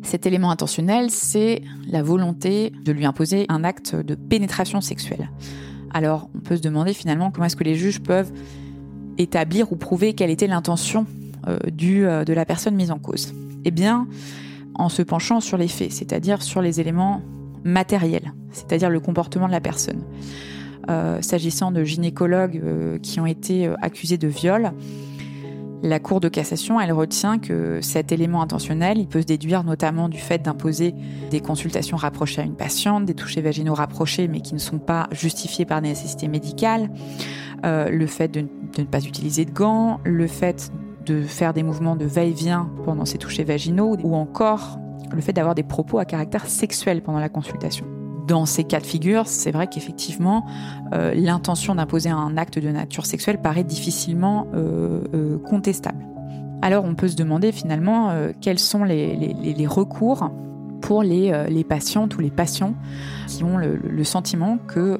Cet 0.03 0.27
élément 0.27 0.51
intentionnel, 0.51 1.09
c'est 1.09 1.63
la 1.87 2.03
volonté 2.03 2.71
de 2.83 2.91
lui 2.91 3.05
imposer 3.05 3.47
un 3.49 3.63
acte 3.63 3.95
de 3.95 4.13
pénétration 4.13 4.79
sexuelle. 4.79 5.31
Alors, 5.91 6.29
on 6.35 6.39
peut 6.39 6.57
se 6.57 6.61
demander 6.61 6.93
finalement 6.93 7.31
comment 7.31 7.45
est-ce 7.47 7.55
que 7.55 7.63
les 7.63 7.73
juges 7.73 7.99
peuvent 7.99 8.31
établir 9.17 9.71
ou 9.71 9.75
prouver 9.75 10.13
quelle 10.13 10.29
était 10.29 10.45
l'intention 10.45 11.07
euh, 11.07 11.24
du, 11.71 12.05
euh, 12.05 12.23
de 12.23 12.33
la 12.33 12.45
personne 12.45 12.75
mise 12.75 12.91
en 12.91 12.99
cause 12.99 13.33
Eh 13.65 13.71
bien, 13.71 14.07
en 14.75 14.89
se 14.89 15.01
penchant 15.01 15.39
sur 15.39 15.57
les 15.57 15.67
faits, 15.67 15.91
c'est-à-dire 15.91 16.41
sur 16.41 16.61
les 16.61 16.79
éléments 16.79 17.21
matériels, 17.63 18.33
c'est-à-dire 18.51 18.89
le 18.89 18.99
comportement 18.99 19.47
de 19.47 19.51
la 19.51 19.61
personne. 19.61 20.03
Euh, 20.89 21.21
s'agissant 21.21 21.71
de 21.71 21.83
gynécologues 21.83 22.61
qui 23.01 23.19
ont 23.19 23.25
été 23.25 23.71
accusés 23.81 24.17
de 24.17 24.27
viol, 24.27 24.71
la 25.81 25.99
Cour 25.99 26.19
de 26.19 26.29
cassation, 26.29 26.79
elle 26.79 26.91
retient 26.91 27.37
que 27.37 27.79
cet 27.81 28.11
élément 28.11 28.41
intentionnel, 28.41 28.97
il 28.97 29.07
peut 29.07 29.21
se 29.21 29.25
déduire 29.25 29.63
notamment 29.63 30.09
du 30.09 30.17
fait 30.17 30.41
d'imposer 30.41 30.93
des 31.29 31.41
consultations 31.41 31.97
rapprochées 31.97 32.41
à 32.41 32.43
une 32.43 32.55
patiente, 32.55 33.05
des 33.05 33.13
touchés 33.13 33.41
vaginaux 33.41 33.73
rapprochés 33.73 34.27
mais 34.27 34.41
qui 34.41 34.53
ne 34.53 34.59
sont 34.59 34.79
pas 34.79 35.07
justifiés 35.11 35.65
par 35.65 35.81
nécessité 35.81 36.27
médicale, 36.27 36.89
le 37.63 38.07
fait 38.07 38.27
de, 38.27 38.47
ne 38.77 38.83
pas 38.85 39.03
utiliser 39.03 39.45
de 39.45 39.51
gants, 39.51 39.99
le 40.03 40.27
fait 40.27 40.71
de 41.05 41.21
faire 41.21 41.53
des 41.53 41.63
mouvements 41.63 41.95
de 41.95 42.05
va-et-vient 42.05 42.69
pendant 42.83 43.05
ces 43.05 43.17
touchés 43.17 43.43
vaginaux, 43.43 43.95
ou 44.03 44.15
encore 44.15 44.79
le 45.13 45.21
fait 45.21 45.33
d'avoir 45.33 45.55
des 45.55 45.63
propos 45.63 45.99
à 45.99 46.05
caractère 46.05 46.45
sexuel 46.47 47.01
pendant 47.01 47.19
la 47.19 47.29
consultation. 47.29 47.85
Dans 48.27 48.45
ces 48.45 48.63
cas 48.63 48.79
de 48.79 48.85
figure, 48.85 49.27
c'est 49.27 49.51
vrai 49.51 49.67
qu'effectivement, 49.67 50.45
euh, 50.93 51.13
l'intention 51.13 51.75
d'imposer 51.75 52.09
un 52.09 52.37
acte 52.37 52.57
de 52.57 52.69
nature 52.69 53.05
sexuelle 53.05 53.39
paraît 53.39 53.63
difficilement 53.63 54.47
euh, 54.53 55.01
euh, 55.13 55.37
contestable. 55.37 56.03
Alors 56.61 56.85
on 56.85 56.95
peut 56.95 57.07
se 57.07 57.15
demander 57.15 57.51
finalement 57.51 58.11
quels 58.41 58.57
sont 58.57 58.83
les, 58.83 59.67
recours 59.67 60.31
pour 60.81 61.03
les, 61.03 61.63
patientes 61.67 62.17
ou 62.17 62.21
les 62.21 62.31
patients 62.31 62.73
qui 63.27 63.43
ont 63.43 63.57
le 63.57 64.03
sentiment 64.03 64.57
que 64.57 64.97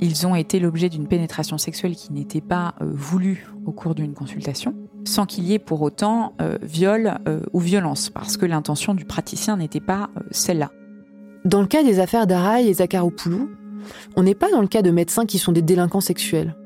ils 0.00 0.26
ont 0.26 0.34
été 0.34 0.58
l'objet 0.58 0.88
d'une 0.88 1.06
pénétration 1.06 1.58
sexuelle 1.58 1.94
qui 1.94 2.12
n'était 2.12 2.40
pas 2.40 2.74
euh, 2.80 2.86
voulue 2.92 3.46
au 3.66 3.72
cours 3.72 3.94
d'une 3.94 4.14
consultation, 4.14 4.74
sans 5.04 5.26
qu'il 5.26 5.44
y 5.44 5.54
ait 5.54 5.58
pour 5.58 5.82
autant 5.82 6.34
euh, 6.40 6.58
viol 6.62 7.14
euh, 7.28 7.40
ou 7.52 7.60
violence, 7.60 8.10
parce 8.10 8.36
que 8.36 8.46
l'intention 8.46 8.94
du 8.94 9.04
praticien 9.04 9.56
n'était 9.56 9.80
pas 9.80 10.10
celle-là. 10.30 10.70
Dans 11.44 11.60
le 11.60 11.66
cas 11.66 11.82
des 11.82 12.00
affaires 12.00 12.26
d'Araï 12.26 12.68
et 12.68 12.74
Zakharopoulou, 12.74 13.50
on 14.16 14.22
n'est 14.22 14.34
pas 14.34 14.50
dans 14.50 14.60
le 14.60 14.66
cas 14.66 14.82
de 14.82 14.90
médecins 14.90 15.26
qui 15.26 15.38
sont 15.38 15.52
des 15.52 15.62
délinquants 15.62 16.00
sexuels. 16.00 16.56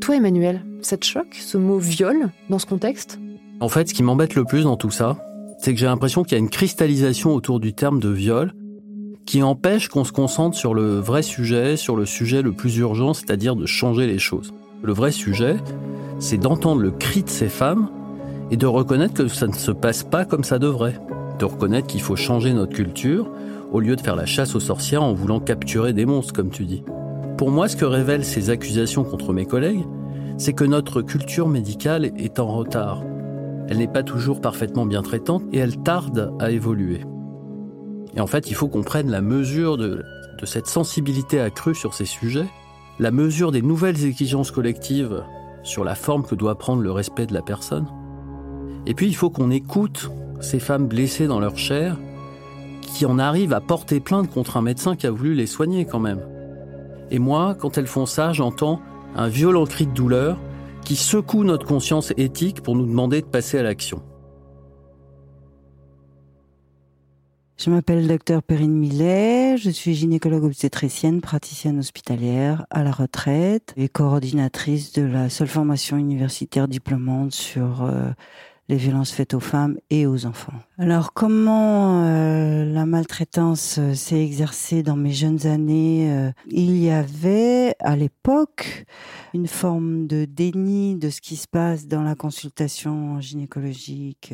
Toi, 0.00 0.16
Emmanuel, 0.16 0.64
ça 0.82 0.96
te 0.96 1.06
choque, 1.06 1.34
ce 1.34 1.56
mot 1.56 1.78
viol, 1.78 2.28
dans 2.50 2.58
ce 2.58 2.66
contexte? 2.66 3.18
En 3.60 3.68
fait, 3.68 3.88
ce 3.88 3.94
qui 3.94 4.02
m'embête 4.02 4.34
le 4.34 4.44
plus 4.44 4.64
dans 4.64 4.76
tout 4.76 4.90
ça, 4.90 5.16
c'est 5.58 5.72
que 5.72 5.80
j'ai 5.80 5.86
l'impression 5.86 6.22
qu'il 6.22 6.32
y 6.32 6.34
a 6.34 6.38
une 6.38 6.50
cristallisation 6.50 7.34
autour 7.34 7.60
du 7.60 7.72
terme 7.72 8.00
de 8.00 8.10
viol, 8.10 8.52
qui 9.26 9.42
empêche 9.42 9.88
qu'on 9.88 10.04
se 10.04 10.12
concentre 10.12 10.56
sur 10.56 10.74
le 10.74 10.98
vrai 10.98 11.22
sujet, 11.22 11.76
sur 11.76 11.96
le 11.96 12.06
sujet 12.06 12.42
le 12.42 12.52
plus 12.52 12.76
urgent, 12.78 13.14
c'est-à-dire 13.14 13.56
de 13.56 13.66
changer 13.66 14.06
les 14.06 14.18
choses. 14.18 14.52
Le 14.82 14.92
vrai 14.92 15.12
sujet, 15.12 15.56
c'est 16.18 16.38
d'entendre 16.38 16.82
le 16.82 16.90
cri 16.90 17.22
de 17.22 17.28
ces 17.28 17.48
femmes 17.48 17.88
et 18.50 18.56
de 18.56 18.66
reconnaître 18.66 19.14
que 19.14 19.28
ça 19.28 19.46
ne 19.46 19.52
se 19.52 19.70
passe 19.70 20.02
pas 20.02 20.24
comme 20.24 20.44
ça 20.44 20.58
devrait. 20.58 21.00
De 21.38 21.44
reconnaître 21.44 21.86
qu'il 21.86 22.02
faut 22.02 22.16
changer 22.16 22.52
notre 22.52 22.74
culture 22.74 23.30
au 23.72 23.80
lieu 23.80 23.96
de 23.96 24.00
faire 24.00 24.16
la 24.16 24.26
chasse 24.26 24.54
aux 24.54 24.60
sorcières 24.60 25.02
en 25.02 25.14
voulant 25.14 25.40
capturer 25.40 25.92
des 25.92 26.06
monstres, 26.06 26.32
comme 26.32 26.50
tu 26.50 26.64
dis. 26.64 26.84
Pour 27.36 27.50
moi, 27.50 27.66
ce 27.66 27.76
que 27.76 27.84
révèlent 27.84 28.24
ces 28.24 28.50
accusations 28.50 29.02
contre 29.02 29.32
mes 29.32 29.46
collègues, 29.46 29.84
c'est 30.36 30.52
que 30.52 30.64
notre 30.64 31.02
culture 31.02 31.48
médicale 31.48 32.04
est 32.04 32.38
en 32.38 32.46
retard. 32.46 33.02
Elle 33.68 33.78
n'est 33.78 33.88
pas 33.88 34.02
toujours 34.02 34.40
parfaitement 34.40 34.86
bien 34.86 35.02
traitante 35.02 35.42
et 35.52 35.58
elle 35.58 35.78
tarde 35.78 36.32
à 36.38 36.50
évoluer. 36.50 37.00
Et 38.16 38.20
en 38.20 38.26
fait, 38.26 38.50
il 38.50 38.54
faut 38.54 38.68
qu'on 38.68 38.82
prenne 38.82 39.10
la 39.10 39.20
mesure 39.20 39.76
de, 39.76 40.04
cette 40.44 40.66
sensibilité 40.66 41.40
accrue 41.40 41.74
sur 41.74 41.94
ces 41.94 42.04
sujets, 42.04 42.46
la 42.98 43.10
mesure 43.10 43.50
des 43.50 43.62
nouvelles 43.62 44.04
exigences 44.04 44.50
collectives 44.50 45.24
sur 45.62 45.84
la 45.84 45.94
forme 45.94 46.24
que 46.24 46.34
doit 46.34 46.58
prendre 46.58 46.82
le 46.82 46.92
respect 46.92 47.26
de 47.26 47.32
la 47.32 47.42
personne. 47.42 47.86
Et 48.86 48.94
puis, 48.94 49.06
il 49.06 49.16
faut 49.16 49.30
qu'on 49.30 49.50
écoute 49.50 50.10
ces 50.40 50.60
femmes 50.60 50.86
blessées 50.86 51.26
dans 51.26 51.40
leur 51.40 51.56
chair 51.56 51.96
qui 52.82 53.06
en 53.06 53.18
arrivent 53.18 53.54
à 53.54 53.60
porter 53.60 54.00
plainte 54.00 54.30
contre 54.30 54.58
un 54.58 54.62
médecin 54.62 54.94
qui 54.94 55.06
a 55.06 55.10
voulu 55.10 55.34
les 55.34 55.46
soigner 55.46 55.86
quand 55.86 56.00
même. 56.00 56.20
Et 57.10 57.18
moi, 57.18 57.56
quand 57.58 57.78
elles 57.78 57.86
font 57.86 58.06
ça, 58.06 58.32
j'entends 58.32 58.80
un 59.16 59.28
violent 59.28 59.64
cri 59.64 59.86
de 59.86 59.92
douleur 59.92 60.38
qui 60.84 60.96
secoue 60.96 61.44
notre 61.44 61.66
conscience 61.66 62.12
éthique 62.18 62.62
pour 62.62 62.76
nous 62.76 62.86
demander 62.86 63.22
de 63.22 63.26
passer 63.26 63.58
à 63.58 63.62
l'action. 63.62 64.02
Je 67.56 67.70
m'appelle 67.70 68.08
Dr 68.08 68.42
Perrine 68.42 68.74
Millet, 68.74 69.56
je 69.58 69.70
suis 69.70 69.94
gynécologue 69.94 70.42
obstétricienne, 70.42 71.20
praticienne 71.20 71.78
hospitalière 71.78 72.66
à 72.68 72.82
la 72.82 72.90
retraite 72.90 73.72
et 73.76 73.88
coordinatrice 73.88 74.92
de 74.92 75.02
la 75.02 75.30
seule 75.30 75.46
formation 75.46 75.96
universitaire 75.96 76.66
diplômante 76.66 77.32
sur 77.32 77.84
euh, 77.84 78.10
les 78.68 78.76
violences 78.76 79.12
faites 79.12 79.34
aux 79.34 79.40
femmes 79.40 79.78
et 79.90 80.06
aux 80.06 80.24
enfants. 80.26 80.54
Alors 80.78 81.12
comment 81.12 82.02
euh, 82.04 82.64
la 82.64 82.86
maltraitance 82.86 83.78
euh, 83.78 83.94
s'est 83.94 84.22
exercée 84.22 84.82
dans 84.82 84.96
mes 84.96 85.12
jeunes 85.12 85.46
années 85.46 86.10
euh, 86.10 86.30
Il 86.50 86.76
y 86.76 86.90
avait 86.90 87.74
à 87.80 87.94
l'époque 87.94 88.84
une 89.34 89.48
forme 89.48 90.06
de 90.06 90.24
déni 90.24 90.96
de 90.96 91.10
ce 91.10 91.20
qui 91.20 91.36
se 91.36 91.46
passe 91.46 91.86
dans 91.86 92.02
la 92.02 92.14
consultation 92.14 93.20
gynécologique, 93.20 94.32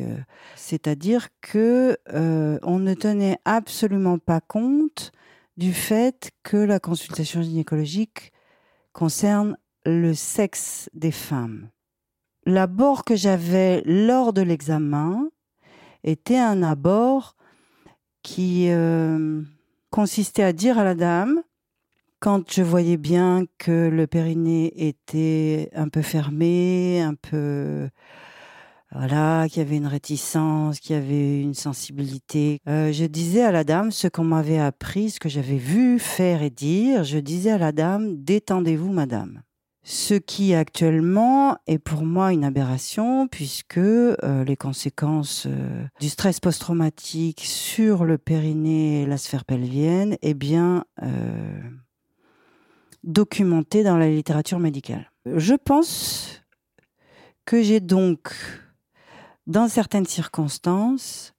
c'est-à-dire 0.55 1.27
que 1.41 1.97
on 2.13 2.77
ne 2.79 2.93
tenait 2.93 3.37
absolument 3.45 4.19
pas 4.19 4.41
compte 4.41 5.11
du 5.57 5.73
fait 5.73 6.31
que 6.43 6.57
la 6.57 6.79
consultation 6.79 7.41
gynécologique 7.41 8.31
concerne 8.93 9.57
le 9.85 10.13
sexe 10.13 10.89
des 10.93 11.11
femmes 11.11 11.69
l'abord 12.45 13.03
que 13.03 13.15
j'avais 13.15 13.81
lors 13.85 14.33
de 14.33 14.41
l'examen 14.41 15.29
était 16.03 16.37
un 16.37 16.63
abord 16.63 17.35
qui 18.23 18.67
euh, 18.69 19.41
consistait 19.89 20.43
à 20.43 20.53
dire 20.53 20.77
à 20.77 20.83
la 20.83 20.95
dame, 20.95 21.41
quand 22.19 22.51
je 22.51 22.61
voyais 22.61 22.97
bien 22.97 23.45
que 23.57 23.89
le 23.89 24.05
périnée 24.05 24.87
était 24.87 25.69
un 25.73 25.89
peu 25.89 26.03
fermé, 26.03 27.01
un 27.01 27.15
peu 27.15 27.89
voilà, 28.93 29.47
qu'il 29.47 29.63
y 29.63 29.65
avait 29.65 29.77
une 29.77 29.87
réticence, 29.87 30.79
qu'il 30.79 30.95
y 30.95 30.99
avait 30.99 31.41
une 31.41 31.53
sensibilité. 31.53 32.59
Euh, 32.67 32.91
je 32.91 33.05
disais 33.05 33.41
à 33.41 33.51
la 33.51 33.63
dame 33.63 33.89
ce 33.91 34.07
qu'on 34.07 34.25
m'avait 34.25 34.59
appris, 34.59 35.11
ce 35.11 35.19
que 35.19 35.29
j'avais 35.29 35.57
vu 35.57 35.97
faire 35.97 36.43
et 36.43 36.49
dire. 36.49 37.03
Je 37.03 37.17
disais 37.17 37.51
à 37.51 37.57
la 37.57 37.71
dame, 37.71 38.21
détendez-vous, 38.21 38.91
madame. 38.91 39.41
Ce 39.83 40.13
qui 40.13 40.53
actuellement 40.53 41.57
est 41.65 41.79
pour 41.79 42.03
moi 42.03 42.33
une 42.33 42.43
aberration 42.43 43.27
puisque 43.27 43.79
euh, 43.79 44.43
les 44.45 44.55
conséquences 44.55 45.47
euh, 45.47 45.85
du 45.99 46.07
stress 46.07 46.39
post-traumatique 46.39 47.41
sur 47.41 48.05
le 48.05 48.19
périnée 48.19 49.01
et 49.01 49.05
la 49.07 49.17
sphère 49.17 49.43
pelvienne 49.43 50.17
est 50.21 50.35
bien 50.35 50.85
euh, 51.01 51.61
documentée 53.03 53.83
dans 53.83 53.97
la 53.97 54.07
littérature 54.07 54.59
médicale. 54.59 55.11
Je 55.25 55.55
pense 55.55 56.43
que 57.45 57.63
j'ai 57.63 57.79
donc, 57.79 58.33
dans 59.47 59.67
certaines 59.67 60.05
circonstances, 60.05 61.33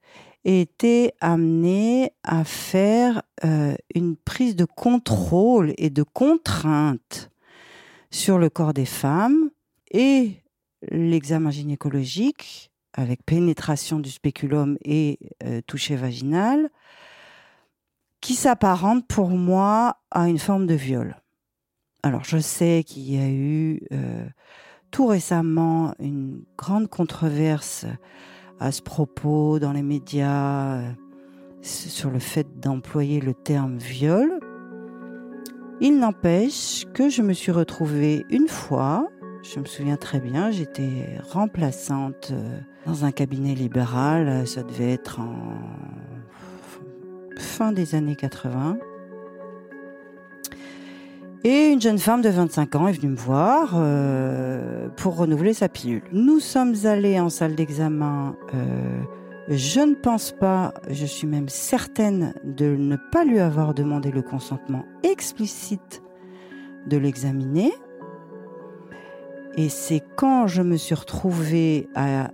été 0.44 1.12
amenée 1.20 2.11
à 2.24 2.42
faire 2.42 3.22
une 3.94 4.16
prise 4.16 4.57
de 4.57 4.64
contrôle 4.64 5.72
et 5.78 5.88
de 5.88 6.02
contrainte 6.02 7.31
sur 8.12 8.38
le 8.38 8.51
corps 8.51 8.75
des 8.75 8.87
femmes 8.87 9.51
et 9.90 10.42
l'examen 10.90 11.51
gynécologique 11.51 12.70
avec 12.92 13.25
pénétration 13.25 13.98
du 13.98 14.11
spéculum 14.11 14.77
et 14.85 15.18
euh, 15.44 15.62
toucher 15.66 15.96
vaginal 15.96 16.68
qui 18.20 18.35
s'apparente 18.35 19.07
pour 19.09 19.31
moi 19.31 19.96
à 20.11 20.29
une 20.29 20.38
forme 20.38 20.66
de 20.66 20.75
viol. 20.75 21.16
Alors 22.03 22.25
je 22.25 22.38
sais 22.38 22.85
qu'il 22.87 23.11
y 23.11 23.18
a 23.18 23.29
eu 23.29 23.81
euh, 23.92 24.27
tout 24.90 25.07
récemment 25.07 25.94
une 25.98 26.44
grande 26.59 26.88
controverse 26.88 27.87
à 28.61 28.72
ce 28.72 28.83
propos 28.83 29.59
dans 29.59 29.72
les 29.72 29.83
médias 29.83 30.77
euh, 30.77 30.92
sur 31.62 32.11
le 32.11 32.18
fait 32.18 32.61
d'employer 32.61 33.20
le 33.20 33.33
terme 33.33 33.79
viol. 33.79 34.38
Il 35.84 35.98
n'empêche 35.98 36.86
que 36.94 37.08
je 37.08 37.22
me 37.22 37.32
suis 37.32 37.50
retrouvée 37.50 38.24
une 38.30 38.46
fois, 38.46 39.10
je 39.42 39.58
me 39.58 39.64
souviens 39.64 39.96
très 39.96 40.20
bien, 40.20 40.52
j'étais 40.52 41.18
remplaçante 41.28 42.30
euh, 42.30 42.60
dans 42.86 43.04
un 43.04 43.10
cabinet 43.10 43.56
libéral, 43.56 44.46
ça 44.46 44.62
devait 44.62 44.92
être 44.92 45.18
en 45.18 45.58
fin 47.36 47.72
des 47.72 47.96
années 47.96 48.14
80. 48.14 48.78
Et 51.42 51.70
une 51.70 51.80
jeune 51.80 51.98
femme 51.98 52.22
de 52.22 52.28
25 52.28 52.76
ans 52.76 52.86
est 52.86 52.92
venue 52.92 53.10
me 53.10 53.16
voir 53.16 53.72
euh, 53.74 54.88
pour 54.96 55.16
renouveler 55.16 55.52
sa 55.52 55.68
pilule. 55.68 56.04
Nous 56.12 56.38
sommes 56.38 56.76
allés 56.84 57.18
en 57.18 57.28
salle 57.28 57.56
d'examen. 57.56 58.36
Euh, 58.54 59.00
je 59.48 59.81
ne 59.81 59.94
pense 59.94 60.33
pas, 60.33 60.72
je 60.88 61.05
suis 61.05 61.26
même 61.26 61.48
certaine 61.48 62.35
de 62.44 62.76
ne 62.76 62.96
pas 63.11 63.24
lui 63.24 63.40
avoir 63.40 63.74
demandé 63.74 64.11
le 64.11 64.22
consentement 64.22 64.85
explicite 65.02 66.02
de 66.87 66.96
l'examiner. 66.96 67.72
Et 69.57 69.68
c'est 69.68 70.02
quand 70.16 70.46
je 70.46 70.62
me 70.62 70.76
suis 70.76 70.94
retrouvée 70.94 71.88
à 71.94 72.31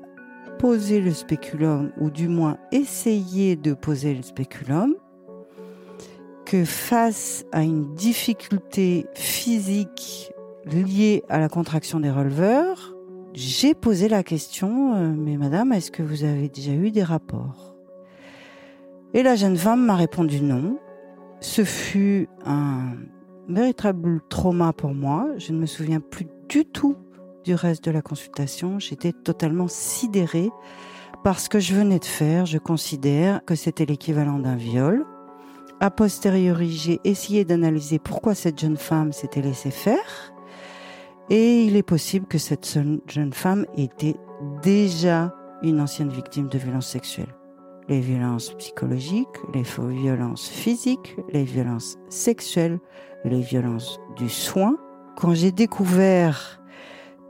poser 0.59 1.01
le 1.01 1.13
spéculum, 1.13 1.93
ou 2.01 2.11
du 2.11 2.29
moins 2.29 2.59
essayer 2.73 3.57
de 3.57 3.73
poser 3.73 4.15
le 4.15 4.23
spéculum, 4.23 4.95
que 6.45 6.65
face 6.65 7.45
à 7.53 7.63
une 7.63 7.95
difficulté 7.95 9.07
physique 9.15 10.33
liée 10.67 11.25
à 11.29 11.39
la 11.39 11.49
contraction 11.49 12.01
des 12.01 12.11
releveurs, 12.11 12.98
j'ai 13.39 13.73
posé 13.73 14.09
la 14.09 14.25
question, 14.25 14.97
euh, 14.97 15.15
mais 15.17 15.37
madame, 15.37 15.73
est-ce 15.73 15.93
que 15.93 16.03
vous 16.03 16.25
avez 16.25 16.49
déjà 16.49 16.73
eu 16.73 16.91
des 16.91 17.05
rapports? 17.05 17.77
Et 19.15 19.23
la 19.23 19.37
jeune 19.37 19.57
femme 19.57 19.87
m'a 19.87 19.95
répondu 19.95 20.41
non. 20.41 20.81
Ce 21.39 21.63
fut 21.63 22.29
un 22.45 22.97
véritable 23.49 24.21
trauma 24.29 24.73
pour 24.73 24.93
moi. 24.93 25.29
Je 25.37 25.53
ne 25.53 25.61
me 25.61 25.67
souviens 25.67 26.01
plus 26.01 26.27
du 26.49 26.65
tout 26.65 26.97
du 27.45 27.55
reste 27.55 27.85
de 27.85 27.93
la 27.93 28.03
consultation. 28.03 28.81
J'étais 28.81 29.13
totalement 29.13 29.69
sidérée 29.69 30.51
parce 31.23 31.47
que 31.47 31.61
je 31.61 31.77
venais 31.77 32.01
de 32.01 32.05
faire. 32.05 32.45
Je 32.45 32.59
considère 32.59 33.45
que 33.45 33.55
c'était 33.55 33.87
l'équivalent 33.87 34.41
d'un 34.41 34.57
viol. 34.57 35.07
A 35.79 35.93
posteriori, 35.93 36.73
j'ai 36.73 37.01
essayé 37.05 37.45
d'analyser 37.45 38.01
pourquoi 38.01 38.35
cette 38.35 38.59
jeune 38.59 38.77
femme 38.77 39.13
s'était 39.13 39.43
laissée 39.43 39.71
faire. 39.71 40.35
Et 41.31 41.65
il 41.65 41.77
est 41.77 41.83
possible 41.83 42.27
que 42.27 42.39
cette 42.39 42.67
jeune 43.07 43.33
femme 43.33 43.67
était 43.77 44.17
déjà 44.63 45.35
une 45.63 45.81
ancienne 45.81 46.11
victime 46.11 46.49
de 46.49 46.59
violences 46.59 46.89
sexuelles. 46.89 47.35
Les 47.89 48.01
violences 48.01 48.53
psychologiques, 48.55 49.27
les 49.55 49.63
violences 49.63 50.49
physiques, 50.49 51.17
les 51.33 51.45
violences 51.45 51.97
sexuelles, 52.09 52.79
les 53.25 53.41
violences 53.41 53.99
du 54.17 54.29
soin. 54.29 54.77
Quand 55.17 55.35
j'ai 55.35 55.53
découvert 55.53 56.63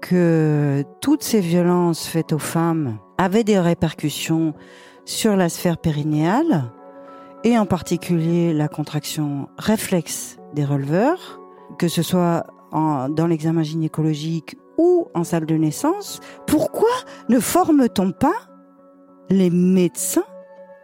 que 0.00 0.84
toutes 1.00 1.22
ces 1.22 1.40
violences 1.40 2.06
faites 2.06 2.32
aux 2.32 2.38
femmes 2.38 2.98
avaient 3.18 3.44
des 3.44 3.58
répercussions 3.58 4.54
sur 5.04 5.36
la 5.36 5.48
sphère 5.48 5.78
périnéale, 5.78 6.70
et 7.44 7.56
en 7.56 7.66
particulier 7.66 8.52
la 8.52 8.68
contraction 8.68 9.48
réflexe 9.58 10.38
des 10.54 10.64
releveurs, 10.64 11.40
que 11.78 11.88
ce 11.88 12.02
soit 12.02 12.46
dans 12.72 13.26
l'examen 13.28 13.62
gynécologique 13.62 14.56
ou 14.76 15.08
en 15.14 15.24
salle 15.24 15.46
de 15.46 15.54
naissance, 15.54 16.20
pourquoi 16.46 16.90
ne 17.28 17.40
forme-t-on 17.40 18.12
pas 18.12 18.48
les 19.30 19.50
médecins 19.50 20.24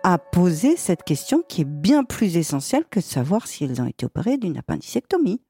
à 0.03 0.19
poser 0.19 0.77
cette 0.77 1.03
question 1.03 1.43
qui 1.49 1.63
est 1.63 1.67
bien 1.69 2.05
plus 2.05 2.37
essentielle 2.37 2.85
que 2.91 3.01
de 3.01 3.05
savoir 3.05 3.47
si 3.47 3.65
elles 3.65 3.81
ont 3.81 3.87
été 3.87 4.05
opérées 4.05 4.37
d'une 4.37 4.59
appendicectomie? 4.59 5.41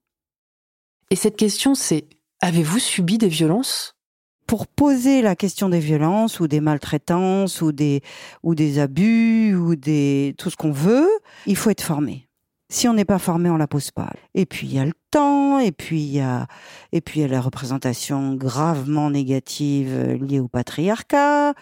Et 1.11 1.17
cette 1.17 1.37
question, 1.37 1.75
c'est 1.75 2.07
avez-vous 2.41 2.79
subi 2.79 3.19
des 3.19 3.29
violences? 3.29 3.97
Pour 4.47 4.67
poser 4.67 5.23
la 5.23 5.37
question 5.37 5.71
des 5.71 5.81
violences 5.81 6.39
ou 6.39 6.49
des 6.49 6.61
maltraitances 6.61 7.63
ou 7.63 7.73
des 7.73 8.03
ou 8.43 8.55
des 8.55 8.79
abus 8.79 9.55
ou 9.55 9.75
des 9.75 10.35
tout 10.37 10.51
ce 10.51 10.57
qu'on 10.57 10.71
veut, 10.71 11.09
il 11.47 11.57
faut 11.57 11.71
être 11.71 11.83
formé. 11.83 12.24
Si 12.75 12.89
on 12.89 12.93
n'est 12.93 13.05
pas 13.05 13.21
formé, 13.21 13.51
on 13.51 13.57
la 13.57 13.69
pose 13.69 13.93
pas. 13.93 14.11
Et 14.35 14.47
puis 14.47 14.67
il 14.67 14.75
y 14.75 14.81
a 14.81 14.85
le 14.85 14.95
temps, 15.13 15.61
et 15.61 15.71
puis 15.71 16.01
il 16.01 16.13
y 16.13 16.21
a 16.21 16.49
et 16.91 17.01
puis 17.01 17.25
la 17.29 17.41
représentation 17.41 18.35
gravement 18.35 19.11
négative 19.11 19.91
euh, 19.93 20.19
liée 20.19 20.41
au 20.41 20.49
patriarcat, 20.49 21.55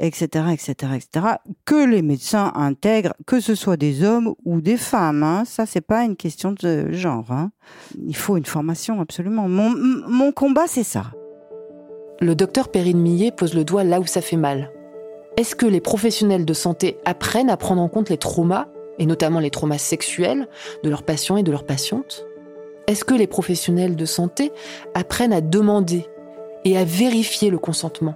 etc., 0.00 0.46
etc., 0.54 0.92
etc. 0.94 1.26
Que 1.66 1.86
les 1.86 2.00
médecins 2.00 2.52
intègrent, 2.54 3.12
que 3.26 3.38
ce 3.38 3.54
soit 3.54 3.76
des 3.76 4.02
hommes 4.02 4.34
ou 4.46 4.62
des 4.62 4.78
femmes. 4.78 5.22
Hein. 5.22 5.44
Ça, 5.44 5.66
c'est 5.66 5.82
pas 5.82 6.04
une 6.04 6.16
question 6.16 6.54
de 6.58 6.90
genre. 6.90 7.30
Hein. 7.32 7.50
Il 8.06 8.16
faut 8.16 8.38
une 8.38 8.46
formation 8.46 9.02
absolument. 9.02 9.50
Mon 9.50 9.74
mon 10.08 10.32
combat, 10.32 10.64
c'est 10.66 10.84
ça. 10.84 11.12
Le 12.22 12.34
docteur 12.34 12.70
Perrine 12.70 13.02
Millet 13.02 13.30
pose 13.30 13.52
le 13.52 13.64
doigt 13.64 13.84
là 13.84 14.00
où 14.00 14.06
ça 14.06 14.22
fait 14.22 14.38
mal. 14.38 14.70
Est-ce 15.36 15.54
que 15.54 15.66
les 15.66 15.82
professionnels 15.82 16.46
de 16.46 16.54
santé 16.54 16.96
apprennent 17.04 17.50
à 17.50 17.58
prendre 17.58 17.82
en 17.82 17.90
compte 17.90 18.08
les 18.08 18.16
traumas, 18.16 18.68
et 18.98 19.06
notamment 19.06 19.40
les 19.40 19.50
traumas 19.50 19.78
sexuels, 19.78 20.48
de 20.82 20.90
leurs 20.90 21.02
patients 21.02 21.36
et 21.36 21.42
de 21.42 21.50
leurs 21.50 21.64
patientes 21.64 22.26
Est-ce 22.86 23.04
que 23.04 23.14
les 23.14 23.26
professionnels 23.26 23.96
de 23.96 24.04
santé 24.04 24.52
apprennent 24.94 25.32
à 25.32 25.40
demander 25.40 26.06
et 26.64 26.76
à 26.76 26.84
vérifier 26.84 27.50
le 27.50 27.58
consentement 27.58 28.14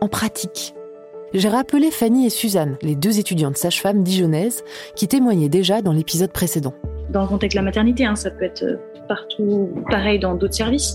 En 0.00 0.08
pratique? 0.08 0.74
J'ai 1.32 1.48
rappelé 1.48 1.90
Fanny 1.90 2.26
et 2.26 2.30
Suzanne, 2.30 2.76
les 2.82 2.96
deux 2.96 3.20
étudiantes 3.20 3.56
sages-femmes 3.56 4.02
dijonnaises, 4.02 4.64
qui 4.96 5.06
témoignaient 5.06 5.48
déjà 5.48 5.80
dans 5.80 5.92
l'épisode 5.92 6.32
précédent. 6.32 6.74
Dans 7.10 7.22
le 7.22 7.28
contexte 7.28 7.56
de 7.56 7.60
la 7.60 7.64
maternité, 7.64 8.04
hein, 8.04 8.16
ça 8.16 8.30
peut 8.30 8.44
être 8.44 8.64
partout 9.06 9.70
pareil 9.88 10.18
dans 10.18 10.34
d'autres 10.34 10.54
services 10.54 10.94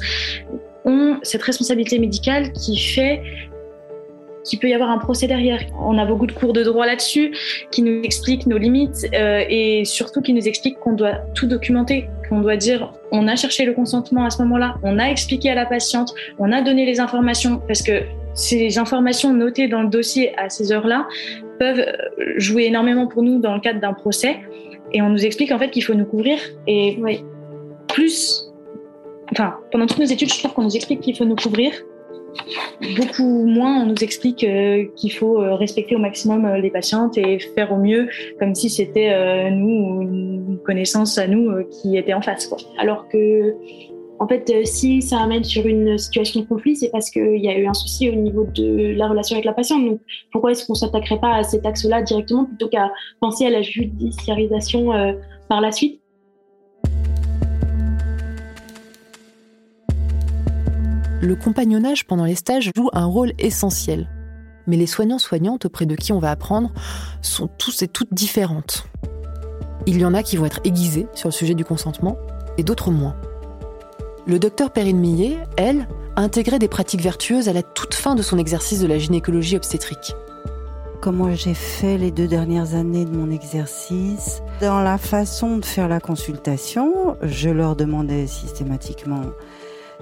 ont 0.86 1.18
cette 1.24 1.42
responsabilité 1.42 2.00
médicale 2.00 2.52
qui 2.54 2.78
fait 2.78 3.22
qu'il 4.46 4.60
peut 4.60 4.70
y 4.70 4.74
avoir 4.74 4.90
un 4.90 4.98
procès 4.98 5.28
derrière. 5.28 5.60
On 5.80 5.98
a 5.98 6.06
beaucoup 6.06 6.28
de 6.28 6.32
cours 6.32 6.54
de 6.54 6.64
droit 6.64 6.86
là-dessus 6.86 7.36
qui 7.72 7.82
nous 7.82 8.02
expliquent 8.04 8.46
nos 8.46 8.58
limites 8.58 9.08
euh, 9.14 9.44
et 9.50 9.84
surtout 9.86 10.22
qui 10.22 10.34
nous 10.34 10.48
expliquent 10.48 10.80
qu'on 10.80 10.94
doit 10.94 11.16
tout 11.34 11.48
documenter, 11.48 12.08
qu'on 12.30 12.42
doit 12.42 12.58
dire 12.58 12.94
on 13.12 13.28
a 13.28 13.36
cherché 13.36 13.66
le 13.66 13.74
consentement 13.74 14.26
à 14.26 14.30
ce 14.30 14.42
moment-là, 14.44 14.76
on 14.84 15.00
a 15.00 15.06
expliqué 15.06 15.50
à 15.50 15.56
la 15.56 15.66
patiente, 15.66 16.14
on 16.40 16.52
a 16.52 16.62
donné 16.62 16.86
les 16.86 17.00
informations 17.00 17.62
parce 17.68 17.82
que 17.82 18.04
ces 18.34 18.78
informations 18.78 19.34
notées 19.34 19.68
dans 19.68 19.82
le 19.82 19.90
dossier 19.90 20.38
à 20.38 20.50
ces 20.50 20.72
heures-là 20.72 21.08
peuvent 21.60 21.86
jouer 22.38 22.66
énormément 22.66 23.08
pour 23.08 23.24
nous 23.24 23.40
dans 23.40 23.54
le 23.54 23.62
cadre 23.62 23.80
d'un 23.80 23.94
procès 23.94 24.38
et 24.92 25.02
on 25.02 25.10
nous 25.10 25.26
explique 25.26 25.52
en 25.52 25.60
fait 25.60 25.72
qu'il 25.72 25.84
faut 25.84 25.94
nous 25.94 26.06
couvrir 26.06 26.38
et 26.68 26.98
plus 27.88 28.52
enfin, 29.32 29.56
pendant 29.72 29.88
toutes 29.88 30.00
nos 30.00 30.06
études, 30.06 30.32
je 30.32 30.40
trouve 30.40 30.54
qu'on 30.54 30.64
nous 30.64 30.76
explique 30.76 31.02
qu'il 31.02 31.16
faut 31.16 31.26
nous 31.26 31.36
couvrir. 31.36 31.72
Beaucoup 32.98 33.46
moins, 33.46 33.82
on 33.82 33.86
nous 33.88 34.04
explique 34.04 34.44
euh, 34.44 34.86
qu'il 34.96 35.12
faut 35.12 35.42
euh, 35.42 35.56
respecter 35.56 35.96
au 35.96 36.00
maximum 36.00 36.46
euh, 36.46 36.58
les 36.58 36.70
patientes 36.70 37.18
et 37.18 37.40
faire 37.40 37.72
au 37.72 37.78
mieux, 37.78 38.10
comme 38.40 38.54
si 38.56 38.70
c'était 38.70 39.50
nous 39.52 39.68
ou 39.68 40.02
une 40.02 40.60
connaissance 40.66 41.18
à 41.18 41.28
nous 41.28 41.52
qui 41.70 41.98
était 41.98 42.14
en 42.14 42.22
face. 42.22 42.50
Alors 42.78 43.08
que, 43.08 43.56
en 44.20 44.28
fait, 44.28 44.52
si 44.66 45.02
ça 45.02 45.20
amène 45.20 45.44
sur 45.44 45.66
une 45.66 45.98
situation 45.98 46.42
de 46.42 46.46
conflit, 46.46 46.76
c'est 46.76 46.90
parce 46.90 47.10
qu'il 47.10 47.44
y 47.44 47.50
a 47.50 47.58
eu 47.58 47.66
un 47.66 47.74
souci 47.74 48.10
au 48.10 48.16
niveau 48.16 48.48
de 48.54 48.94
la 48.96 49.08
relation 49.08 49.36
avec 49.36 49.46
la 49.46 49.54
patiente. 49.54 49.86
Donc, 49.86 50.00
pourquoi 50.32 50.52
est-ce 50.52 50.66
qu'on 50.66 50.74
ne 50.74 50.78
s'attaquerait 50.78 51.20
pas 51.20 51.36
à 51.36 51.44
cet 51.44 51.66
axe-là 51.66 52.02
directement 52.02 52.46
plutôt 52.46 52.70
qu'à 52.70 52.92
penser 53.20 53.46
à 53.46 53.50
la 53.50 53.62
judiciarisation 53.62 54.92
par 55.50 55.62
la 55.62 55.72
suite? 55.72 56.02
Le 61.22 61.36
compagnonnage 61.36 62.06
pendant 62.06 62.26
les 62.26 62.36
stages 62.36 62.72
joue 62.76 62.90
un 62.94 63.06
rôle 63.06 63.34
essentiel. 63.40 64.10
Mais 64.68 64.78
les 64.78 64.88
soignants-soignantes 64.88 65.66
auprès 65.66 65.86
de 65.86 65.96
qui 65.96 66.12
on 66.12 66.20
va 66.20 66.32
apprendre 66.32 66.72
sont 67.22 67.48
tous 67.48 67.84
et 67.84 67.88
toutes 67.88 68.14
différentes. 68.14 68.88
Il 69.86 70.00
y 70.00 70.06
en 70.06 70.14
a 70.14 70.24
qui 70.24 70.38
vont 70.38 70.46
être 70.46 70.62
aiguisés 70.64 71.08
sur 71.14 71.30
le 71.30 71.34
sujet 71.34 71.54
du 71.54 71.64
consentement 71.64 72.18
et 72.58 72.64
d'autres 72.64 72.92
moins. 72.92 73.16
Le 74.26 74.40
docteur 74.40 74.72
Perrine 74.72 74.98
Millet, 74.98 75.38
elle, 75.58 75.88
a 76.16 76.22
intégré 76.22 76.58
des 76.58 76.68
pratiques 76.68 77.02
vertueuses 77.02 77.48
à 77.48 77.54
la 77.54 77.62
toute 77.62 77.94
fin 77.94 78.16
de 78.16 78.24
son 78.24 78.38
exercice 78.38 78.80
de 78.80 78.88
la 78.88 78.98
gynécologie 78.98 79.56
obstétrique. 79.56 80.16
Comment 81.02 81.32
j'ai 81.36 81.54
fait 81.54 82.00
les 82.00 82.10
deux 82.10 82.28
dernières 82.28 82.74
années 82.74 83.06
de 83.06 83.16
mon 83.16 83.30
exercice? 83.30 84.42
Dans 84.60 84.82
la 84.82 84.98
façon 84.98 85.58
de 85.58 85.66
faire 85.66 85.88
la 85.88 86.00
consultation, 86.00 87.16
je 87.22 87.50
leur 87.50 87.76
demandais 87.76 88.26
systématiquement 88.26 89.22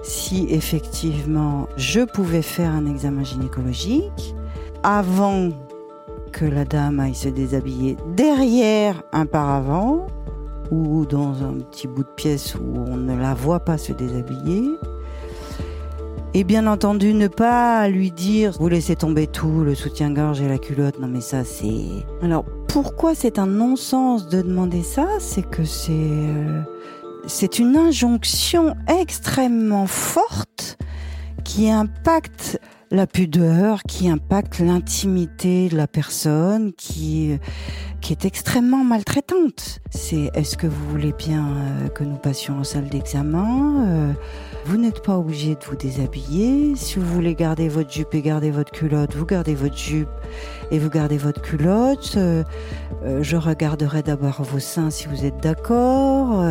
si 0.04 0.46
effectivement 0.50 1.66
je 1.76 2.00
pouvais 2.00 2.42
faire 2.42 2.70
un 2.70 2.86
examen 2.86 3.24
gynécologique 3.24 4.34
avant 4.82 5.48
que 6.30 6.44
la 6.44 6.64
dame 6.64 7.00
aille 7.00 7.14
se 7.14 7.28
déshabiller 7.28 7.96
derrière 8.14 9.02
un 9.12 9.24
paravent 9.24 10.06
ou 10.70 11.06
dans 11.06 11.42
un 11.42 11.54
petit 11.54 11.88
bout 11.88 12.02
de 12.02 12.08
pièce 12.16 12.54
où 12.54 12.78
on 12.86 12.96
ne 12.96 13.16
la 13.16 13.34
voit 13.34 13.60
pas 13.60 13.78
se 13.78 13.92
déshabiller. 13.92 14.70
Et 16.36 16.42
bien 16.42 16.66
entendu, 16.66 17.14
ne 17.14 17.28
pas 17.28 17.88
lui 17.88 18.10
dire 18.10 18.52
vous 18.58 18.68
laissez 18.68 18.96
tomber 18.96 19.28
tout, 19.28 19.60
le 19.60 19.74
soutien-gorge 19.74 20.40
et 20.40 20.48
la 20.48 20.58
culotte. 20.58 20.98
Non 20.98 21.06
mais 21.06 21.20
ça 21.20 21.44
c'est. 21.44 22.04
Alors 22.22 22.44
pourquoi 22.66 23.14
c'est 23.14 23.38
un 23.38 23.46
non-sens 23.46 24.28
de 24.28 24.42
demander 24.42 24.82
ça? 24.82 25.06
C'est 25.20 25.48
que 25.48 25.64
c'est 25.64 25.92
euh, 25.92 26.60
c'est 27.26 27.58
une 27.58 27.76
injonction 27.76 28.74
extrêmement 28.88 29.86
forte 29.86 30.78
qui 31.44 31.70
impacte 31.70 32.60
la 32.90 33.06
pudeur, 33.06 33.82
qui 33.82 34.08
impacte 34.08 34.60
l'intimité 34.60 35.68
de 35.68 35.76
la 35.76 35.86
personne, 35.86 36.72
qui 36.72 37.38
qui 38.04 38.12
est 38.12 38.26
extrêmement 38.26 38.84
maltraitante. 38.84 39.78
C'est 39.88 40.30
est-ce 40.34 40.58
que 40.58 40.66
vous 40.66 40.90
voulez 40.90 41.14
bien 41.14 41.46
euh, 41.46 41.88
que 41.88 42.04
nous 42.04 42.18
passions 42.18 42.58
en 42.58 42.64
salle 42.64 42.90
d'examen 42.90 43.86
euh, 43.86 44.12
Vous 44.66 44.76
n'êtes 44.76 45.02
pas 45.02 45.16
obligé 45.16 45.54
de 45.54 45.64
vous 45.64 45.74
déshabiller. 45.74 46.76
Si 46.76 46.98
vous 46.98 47.06
voulez 47.06 47.34
garder 47.34 47.66
votre 47.68 47.90
jupe 47.90 48.14
et 48.14 48.20
garder 48.20 48.50
votre 48.50 48.72
culotte, 48.72 49.14
vous 49.14 49.24
gardez 49.24 49.54
votre 49.54 49.78
jupe 49.78 50.10
vous 50.78 50.90
gardez 50.90 51.18
votre 51.18 51.40
culotte. 51.40 52.14
Euh, 52.16 52.44
je 53.20 53.36
regarderai 53.36 54.02
d'abord 54.02 54.42
vos 54.42 54.58
seins 54.58 54.90
si 54.90 55.06
vous 55.06 55.24
êtes 55.24 55.38
d'accord. 55.42 56.42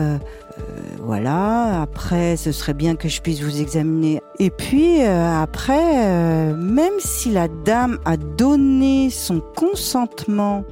voilà. 1.00 1.82
Après, 1.82 2.38
ce 2.38 2.52
serait 2.52 2.74
bien 2.74 2.96
que 2.96 3.08
je 3.08 3.22
puisse 3.22 3.42
vous 3.42 3.60
examiner. 3.60 4.22
Et 4.40 4.50
puis 4.50 5.02
après, 5.02 6.54
même 6.54 7.00
si 7.00 7.32
la 7.32 7.48
dame 7.48 7.98
a 8.06 8.18
donné 8.18 9.10
son 9.10 9.40
consentement 9.40 10.64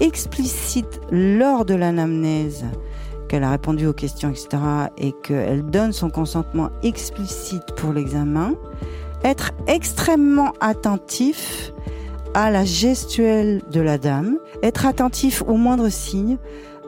explicite 0.00 1.00
lors 1.10 1.64
de 1.64 1.74
l'anamnèse 1.74 2.64
qu'elle 3.28 3.44
a 3.44 3.50
répondu 3.50 3.86
aux 3.86 3.92
questions, 3.92 4.30
etc., 4.30 4.62
et 4.98 5.12
qu'elle 5.22 5.64
donne 5.64 5.92
son 5.92 6.10
consentement 6.10 6.70
explicite 6.82 7.74
pour 7.76 7.92
l'examen, 7.92 8.54
être 9.24 9.52
extrêmement 9.66 10.52
attentif 10.60 11.72
à 12.34 12.50
la 12.50 12.64
gestuelle 12.64 13.62
de 13.70 13.80
la 13.80 13.96
dame, 13.96 14.38
être 14.62 14.86
attentif 14.86 15.42
au 15.46 15.56
moindre 15.56 15.88
signe, 15.88 16.36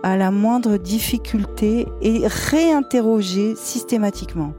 à 0.03 0.17
la 0.17 0.33
moindre 0.33 0.77
difficulté 0.77 1.87
et 2.03 2.27
réinterroger 2.27 3.55
systématiquement. 3.55 4.53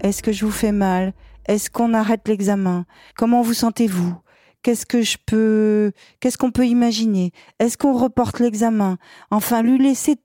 Est-ce 0.00 0.22
que 0.22 0.32
je 0.32 0.44
vous 0.44 0.50
fais 0.50 0.72
mal? 0.72 1.14
Est-ce 1.46 1.70
qu'on 1.70 1.94
arrête 1.94 2.26
l'examen? 2.26 2.84
Comment 3.16 3.42
vous 3.42 3.54
sentez-vous? 3.54 4.14
Qu'est-ce 4.62 4.86
que 4.86 5.02
je 5.02 5.18
peux, 5.24 5.92
qu'est-ce 6.20 6.38
qu'on 6.38 6.50
peut 6.50 6.66
imaginer? 6.66 7.30
Est-ce 7.60 7.78
qu'on 7.78 7.92
reporte 7.92 8.40
l'examen? 8.40 8.96
Enfin, 9.30 9.62
lui 9.62 9.78
laisser 9.78 10.16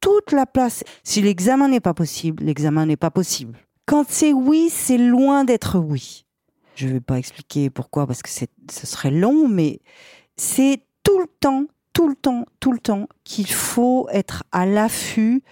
toute 0.00 0.32
la 0.32 0.46
place. 0.46 0.82
Si 1.04 1.20
l'examen 1.20 1.68
n'est 1.68 1.80
pas 1.80 1.94
possible, 1.94 2.44
l'examen 2.44 2.86
n'est 2.86 2.96
pas 2.96 3.10
possible. 3.10 3.58
Quand 3.86 4.04
c'est 4.08 4.32
oui, 4.32 4.70
c'est 4.70 4.98
loin 4.98 5.44
d'être 5.44 5.78
oui. 5.78 6.24
Je 6.78 6.86
ne 6.86 6.92
vais 6.92 7.00
pas 7.00 7.18
expliquer 7.18 7.70
pourquoi 7.70 8.06
parce 8.06 8.22
que 8.22 8.28
ce 8.30 8.86
serait 8.86 9.10
long, 9.10 9.48
mais 9.48 9.80
c'est 10.36 10.80
tout 11.02 11.18
le 11.18 11.26
temps, 11.40 11.64
tout 11.92 12.08
le 12.08 12.14
temps, 12.14 12.44
tout 12.60 12.70
le 12.70 12.78
temps 12.78 13.08
qu'il 13.24 13.50
faut 13.50 14.06
être 14.12 14.44
à 14.52 14.64
l'affût 14.64 15.42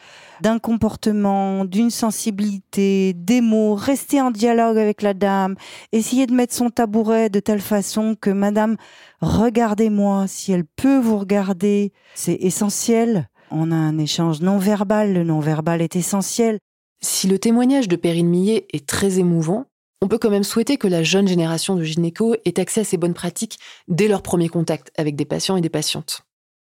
d'un 0.41 0.61
comportement, 0.61 1.65
d'une 1.65 1.91
sensibilité, 1.91 3.13
des 3.13 3.41
mots, 3.41 3.75
rester 3.75 4.21
en 4.21 4.31
dialogue 4.31 4.79
avec 4.79 5.03
la 5.03 5.15
dame, 5.15 5.57
essayer 5.91 6.29
de 6.29 6.33
mettre 6.33 6.55
son 6.55 6.71
tabouret 6.71 7.29
de 7.29 7.41
telle 7.41 7.61
façon 7.61 8.15
que 8.15 8.31
madame, 8.31 8.77
regardez-moi, 9.21 10.29
si 10.29 10.53
elle 10.53 10.65
peut 10.65 11.01
vous 11.01 11.19
regarder, 11.19 11.93
c'est 12.15 12.39
essentiel. 12.41 13.29
On 13.51 13.73
a 13.73 13.75
un 13.75 13.99
échange 13.99 14.43
non 14.43 14.59
verbal, 14.59 15.13
le 15.13 15.25
non 15.25 15.41
verbal 15.41 15.83
est 15.83 15.97
essentiel. 15.97 16.61
Si 17.01 17.27
le 17.27 17.41
témoignage 17.41 17.89
de 17.89 17.97
Perrine 17.97 18.29
Millet 18.29 18.69
est 18.73 18.87
très 18.87 19.19
émouvant, 19.19 19.65
on 20.03 20.09
peut 20.09 20.19
quand 20.19 20.31
même 20.31 20.45
souhaiter 20.45 20.77
que 20.77 20.89
la 20.89 21.03
jeune 21.03 21.27
génération 21.27 21.75
de 21.75 21.83
gynéco 21.83 22.35
ait 22.45 22.61
accès 22.61 22.83
à 22.83 22.85
ces 22.85 22.97
bonnes 22.97 23.15
pratiques 23.15 23.59
dès 23.89 24.09
leur 24.09 24.23
premier 24.23 24.49
contact 24.49 24.93
avec 24.97 25.17
des 25.17 25.25
patients 25.25 25.57
et 25.57 25.61
des 25.61 25.71
patientes. 25.71 26.23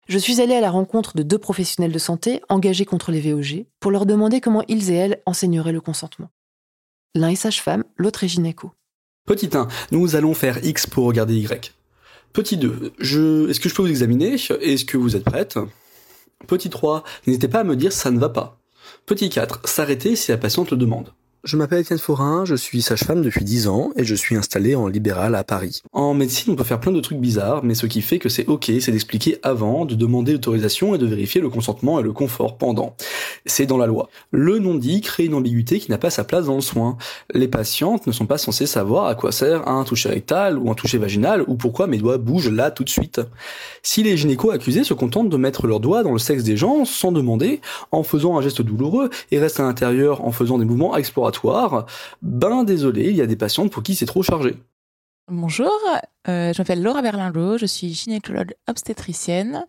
Je 0.09 0.19
suis 0.19 0.41
allée 0.41 0.55
à 0.55 0.61
la 0.61 0.71
rencontre 0.71 1.17
de 1.17 1.23
deux 1.23 1.39
professionnels 1.39 1.93
de 1.93 1.99
santé 1.99 2.41
engagés 2.49 2.85
contre 2.85 3.13
les 3.13 3.21
VOG 3.21 3.67
pour 3.79 3.91
leur 3.91 4.07
demander 4.07 4.41
comment 4.41 4.65
ils 4.69 4.91
et 4.91 4.95
elles 4.95 5.23
enseigneraient 5.27 5.73
le 5.73 5.81
consentement. 5.81 6.31
L'un 7.15 7.29
est 7.29 7.37
sage-femme, 7.37 7.85
l'autre 7.97 8.25
est 8.25 8.29
gynéco. 8.29 8.73
Petit 9.27 9.51
1, 9.53 9.69
nous 9.93 10.17
allons 10.17 10.35
faire 10.35 10.65
X 10.65 10.87
pour 10.87 11.05
regarder 11.05 11.37
Y. 11.37 11.75
Petit 12.33 12.57
2, 12.57 12.93
je... 12.99 13.49
est-ce 13.51 13.61
que 13.61 13.69
je 13.69 13.75
peux 13.75 13.83
vous 13.83 13.91
examiner? 13.91 14.35
Est-ce 14.35 14.85
que 14.85 14.97
vous 14.97 15.15
êtes 15.15 15.25
prête? 15.25 15.59
Petit 16.47 16.71
3, 16.71 17.05
n'hésitez 17.27 17.49
pas 17.49 17.61
à 17.61 17.65
me 17.65 17.77
dire 17.77 17.93
ça 17.93 18.11
ne 18.11 18.19
va 18.19 18.31
pas. 18.31 18.59
Petit 19.07 19.29
4, 19.29 19.69
s'arrêter 19.69 20.17
si 20.17 20.31
la 20.31 20.39
patiente 20.39 20.71
le 20.71 20.77
demande. 20.77 21.13
Je 21.43 21.57
m'appelle 21.57 21.81
Étienne 21.81 21.99
Forin, 21.99 22.45
je 22.45 22.55
suis 22.55 22.83
sage-femme 22.83 23.23
depuis 23.23 23.47
10 23.47 23.67
ans 23.67 23.93
et 23.97 24.05
je 24.05 24.15
suis 24.15 24.37
installé 24.37 24.75
en 24.75 24.87
libéral 24.87 25.35
à 25.35 25.43
Paris. 25.43 25.81
En 25.95 26.13
médecine, 26.13 26.53
on 26.53 26.57
peut 26.57 26.65
faire 26.65 26.81
plein 26.81 26.93
de 26.93 27.01
trucs 27.01 27.17
bizarres, 27.17 27.65
mais 27.65 27.75
ce 27.75 27.87
qui 27.87 28.03
fait 28.03 28.19
que 28.19 28.29
c'est 28.29 28.47
ok, 28.47 28.71
c'est 28.79 28.93
d'expliquer 28.93 29.39
avant, 29.43 29.87
de 29.87 29.95
demander 29.95 30.33
l'autorisation 30.33 30.95
et 30.95 30.99
de 30.99 31.07
vérifier 31.07 31.41
le 31.41 31.49
consentement 31.49 31.99
et 31.99 32.03
le 32.03 32.13
confort 32.13 32.59
pendant. 32.59 32.95
C'est 33.47 33.65
dans 33.65 33.79
la 33.79 33.87
loi. 33.87 34.11
Le 34.33 34.59
non-dit 34.59 35.01
crée 35.01 35.25
une 35.25 35.35
ambiguïté 35.35 35.79
qui 35.81 35.91
n'a 35.91 35.97
pas 35.97 36.11
sa 36.11 36.25
place 36.25 36.45
dans 36.45 36.57
le 36.57 36.61
soin. 36.61 36.99
Les 37.33 37.49
patientes 37.49 38.07
ne 38.07 38.13
sont 38.13 38.27
pas 38.27 38.37
censées 38.37 38.67
savoir 38.67 39.07
à 39.07 39.15
quoi 39.15 39.33
sert 39.33 39.67
un 39.67 39.85
toucher 39.85 40.11
rectal 40.11 40.59
ou 40.59 40.71
un 40.71 40.75
toucher 40.75 40.99
vaginal 40.99 41.43
ou 41.47 41.55
pourquoi 41.55 41.87
mes 41.87 41.97
doigts 41.97 42.19
bougent 42.19 42.51
là 42.51 42.71
tout 42.71 42.85
de 42.85 42.91
suite. 42.91 43.23
Si 43.83 44.03
les 44.03 44.19
gynécos 44.19 44.53
accusés 44.53 44.85
se 44.85 44.93
contentent 44.93 45.31
de 45.31 45.39
mettre 45.39 45.67
leurs 45.67 45.81
doigts 45.81 46.03
dans 46.03 46.13
le 46.13 46.19
sexe 46.19 46.45
des 46.45 46.59
gens 46.59 46.85
sans 46.85 47.13
demander, 47.13 47.63
en 47.93 48.03
faisant 48.03 48.37
un 48.37 48.43
geste 48.43 48.61
douloureux 48.61 49.09
et 49.31 49.39
restent 49.39 49.61
à 49.61 49.63
l'intérieur 49.63 50.23
en 50.27 50.33
faisant 50.33 50.59
des 50.59 50.67
mouvements 50.67 50.95
exploratoires, 50.95 51.30
ben 52.23 52.65
désolé, 52.65 53.11
il 53.11 53.17
y 53.17 53.23
a 53.23 53.27
des 53.27 53.37
patientes 53.37 53.71
pour 53.71 53.83
qui 53.83 53.95
c'est 53.95 54.07
trop 54.07 54.23
chargé. 54.23 54.57
Bonjour, 55.29 55.71
euh, 56.29 56.53
je 56.53 56.61
m'appelle 56.61 56.83
Laura 56.83 57.03
Berlinlot, 57.03 57.57
je 57.57 57.67
suis 57.67 57.95
gynécologue 57.95 58.55
obstétricienne 58.69 59.65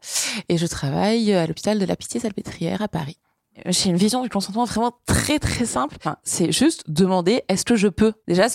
et 0.49 0.57
je 0.57 0.65
travaille 0.65 1.33
à 1.33 1.45
l'hôpital 1.45 1.77
de 1.77 1.85
la 1.85 1.95
Pitié-Salpêtrière 1.95 2.81
à 2.81 2.87
Paris. 2.87 3.19
J'ai 3.67 3.89
une 3.89 3.97
vision 3.97 4.23
du 4.23 4.29
consentement 4.29 4.65
vraiment 4.65 4.93
très 5.05 5.37
très 5.37 5.65
simple. 5.65 5.97
c'est 6.23 6.51
juste 6.51 6.89
demander 6.89 7.43
est-ce 7.47 7.65
que 7.65 7.75
je 7.75 7.89
peux? 7.89 8.13
Déjà, 8.27 8.47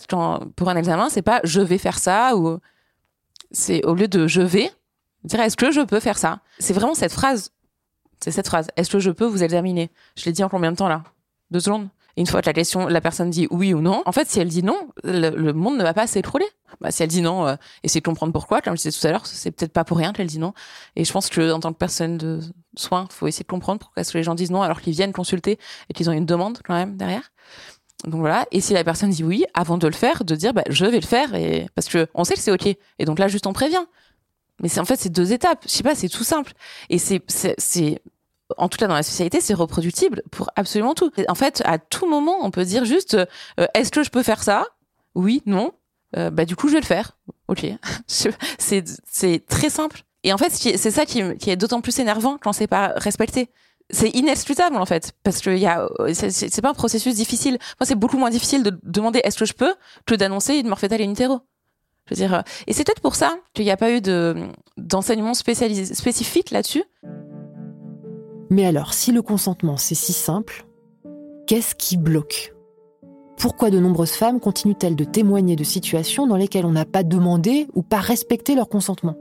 pour 0.57 0.69
un 0.69 0.77
examen, 0.77 1.09
c'est 1.09 1.23
pas 1.23 1.41
je 1.45 1.61
vais 1.61 1.79
faire 1.79 1.99
ça 1.99 2.35
ou 2.37 2.59
c'est 3.53 3.85
au 3.85 3.95
lieu 3.95 4.09
de 4.09 4.27
je 4.27 4.41
vais 4.41 4.73
dire 5.25 5.41
est-ce 5.41 5.57
que 5.57 5.71
je 5.71 5.83
peux 5.83 6.01
faire 6.01 6.19
ça? 6.19 6.41
C'est 6.59 6.73
vraiment 6.73 6.95
cette 6.95 7.13
phrase. 7.13 7.53
C'est 8.21 8.31
cette 8.31 8.47
phrase. 8.47 8.69
Est-ce 8.77 8.91
que 8.91 8.99
je 8.99 9.11
peux 9.11 9.27
vous 9.27 9.45
examiner? 9.45 9.91
Je 10.17 10.25
l'ai 10.25 10.33
dit 10.33 10.43
en 10.43 10.49
combien 10.49 10.73
de 10.73 10.77
temps 10.77 10.89
là? 10.89 11.05
Deux 11.51 11.61
secondes? 11.61 11.89
Une 12.17 12.27
fois 12.27 12.41
que 12.41 12.47
la 12.47 12.53
question, 12.53 12.87
la 12.87 13.01
personne 13.01 13.31
dit 13.31 13.47
oui 13.51 13.75
ou 13.75 13.81
non, 13.81 14.03
en 14.07 14.13
fait, 14.13 14.29
si 14.29 14.41
elle 14.41 14.49
dit 14.49 14.63
non, 14.63 14.89
le, 15.05 15.53
monde 15.53 15.77
ne 15.77 15.83
va 15.83 15.93
pas 15.93 16.07
s'écrouler. 16.07 16.47
Bah, 16.81 16.91
si 16.91 17.03
elle 17.03 17.09
dit 17.09 17.21
non, 17.21 17.47
euh, 17.47 17.57
essayez 17.83 18.01
de 18.01 18.07
comprendre 18.07 18.33
pourquoi. 18.33 18.63
Comme 18.63 18.77
je 18.77 18.83
disais 18.83 18.99
tout 18.99 19.07
à 19.07 19.11
l'heure, 19.11 19.27
c'est 19.27 19.51
peut-être 19.51 19.73
pas 19.73 19.85
pour 19.85 19.99
rien 19.99 20.13
qu'elle 20.13 20.27
dit 20.27 20.39
non. 20.39 20.55
Et 20.97 21.05
je 21.05 21.13
pense 21.13 21.29
que 21.29 21.53
en 21.53 21.61
tant 21.61 21.73
que 21.73 21.79
personne 21.79 22.17
de 22.17 22.41
soins, 22.77 23.07
faut 23.11 23.27
essayer 23.27 23.45
de 23.45 23.49
comprendre 23.49 23.81
pourquoi 23.81 24.03
les 24.15 24.23
gens 24.23 24.35
disent 24.35 24.51
non 24.51 24.63
alors 24.63 24.81
qu'ils 24.81 24.95
viennent 24.95 25.13
consulter 25.13 25.59
et 25.89 25.95
qu'ils 25.95 26.09
ont 26.09 26.13
une 26.13 26.27
demande 26.27 26.59
quand 26.65 26.75
même 26.75 26.97
derrière. 26.97 27.33
Donc 28.05 28.21
voilà. 28.21 28.47
Et 28.51 28.61
si 28.61 28.73
la 28.73 28.85
personne 28.85 29.11
dit 29.11 29.25
oui, 29.25 29.45
avant 29.55 29.79
de 29.79 29.87
le 29.87 29.95
faire, 29.95 30.25
de 30.25 30.35
dire 30.35 30.55
bah, 30.55 30.65
je 30.69 30.87
vais 30.87 31.01
le 31.01 31.07
faire 31.07 31.35
et 31.35 31.67
parce 31.75 31.89
que 31.89 32.09
on 32.15 32.25
sait 32.25 32.35
que 32.35 32.41
c'est 32.41 32.53
ok. 32.53 32.67
Et 32.67 33.05
donc 33.05 33.19
là, 33.19 33.29
juste 33.29 33.47
on 33.47 33.53
prévient. 33.53 33.85
Mais 34.63 34.69
c'est 34.69 34.81
en 34.81 34.87
fait 34.87 34.97
c'est 34.97 35.11
deux 35.11 35.33
étapes. 35.33 35.65
Je 35.65 35.71
sais 35.71 35.83
pas, 35.83 35.95
c'est 35.95 36.09
tout 36.09 36.25
simple. 36.25 36.53
Et 36.89 36.99
c'est 36.99 37.23
c'est 37.29 38.01
en 38.57 38.69
tout 38.69 38.79
cas 38.79 38.87
dans 38.87 38.95
la 38.95 39.03
société, 39.03 39.41
c'est 39.41 39.55
reproductible 39.55 40.23
pour 40.31 40.51
absolument 40.57 40.95
tout. 40.95 41.11
En 41.29 41.35
fait, 41.35 41.63
à 41.65 41.79
tout 41.79 42.09
moment, 42.09 42.39
on 42.43 42.51
peut 42.51 42.65
dire 42.65 42.85
juste 42.85 43.15
euh, 43.15 43.67
est-ce 43.75 43.91
que 43.91 44.03
je 44.03 44.11
peux 44.11 44.23
faire 44.23 44.43
ça? 44.43 44.67
Oui, 45.15 45.43
non. 45.47 45.73
Euh, 46.17 46.31
bah 46.31 46.45
du 46.45 46.57
coup, 46.57 46.69
je 46.69 46.75
vais 46.75 46.81
le 46.81 46.87
faire. 46.87 47.17
Ok. 47.49 47.67
c'est 48.07 49.47
très 49.49 49.71
simple. 49.71 50.03
Et 50.23 50.33
en 50.33 50.39
fait, 50.39 50.51
c'est 50.51 50.91
ça 50.91 51.07
qui, 51.07 51.21
est 51.21 51.57
d'autant 51.57 51.81
plus 51.81 51.99
énervant 51.99 52.39
quand 52.41 52.53
c'est 52.53 52.67
pas 52.67 52.93
respecté. 52.97 53.49
C'est 53.91 54.11
inexcusable 54.11 54.77
en 54.77 54.87
fait, 54.87 55.13
parce 55.23 55.41
que 55.41 55.57
c'est 56.13 56.61
pas 56.61 56.71
un 56.71 56.75
processus 56.75 57.15
difficile. 57.15 57.59
Moi, 57.79 57.87
c'est 57.87 57.95
beaucoup 57.95 58.19
moins 58.19 58.31
difficile 58.31 58.65
de 58.65 58.77
demander 58.83 59.21
est-ce 59.23 59.39
que 59.39 59.45
je 59.45 59.53
peux? 59.53 59.73
que 60.05 60.17
d'annoncer 60.17 60.55
une 60.57 60.67
morphétale 60.67 61.03
in 61.03 61.11
utero. 61.11 61.41
Je 62.07 62.15
veux 62.15 62.17
dire, 62.17 62.35
euh, 62.35 62.43
et 62.67 62.73
c'est 62.73 62.85
peut-être 62.85 63.01
pour 63.01 63.15
ça 63.15 63.37
qu'il 63.55 63.65
n'y 63.65 63.71
a 63.71 63.77
pas 63.77 63.93
eu 63.93 64.01
de 64.01 64.35
d'enseignement 64.77 65.35
spécifique 65.35 66.51
là-dessus. 66.51 66.83
Mais 68.51 68.65
alors, 68.65 68.95
si 68.95 69.13
le 69.13 69.23
consentement 69.23 69.77
c'est 69.77 69.95
si 69.95 70.13
simple, 70.13 70.67
qu'est-ce 71.47 71.75
qui 71.75 71.97
bloque? 71.97 72.55
Pourquoi 73.37 73.71
de 73.71 73.79
nombreuses 73.79 74.13
femmes 74.13 74.41
continuent-elles 74.41 74.97
de 74.97 75.05
témoigner 75.05 75.57
de 75.57 75.65
situations 75.65 76.27
dans 76.27 76.37
lesquelles 76.37 76.65
on 76.65 76.73
n'a 76.73 76.87
pas 76.87 77.03
demandé 77.03 77.67
ou 77.75 77.83
pas 77.83 77.99
respecté 77.99 78.55
leur 78.55 78.69
consentement? 78.69 79.17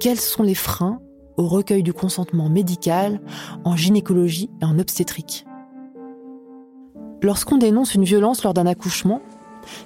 Quels 0.00 0.20
sont 0.20 0.42
les 0.42 0.54
freins 0.54 1.00
au 1.36 1.46
recueil 1.46 1.82
du 1.82 1.92
consentement 1.92 2.48
médical 2.48 3.20
en 3.64 3.76
gynécologie 3.76 4.48
et 4.62 4.64
en 4.64 4.78
obstétrique? 4.78 5.44
Lorsqu'on 7.20 7.58
dénonce 7.58 7.94
une 7.94 8.04
violence 8.04 8.44
lors 8.44 8.54
d'un 8.54 8.66
accouchement, 8.66 9.20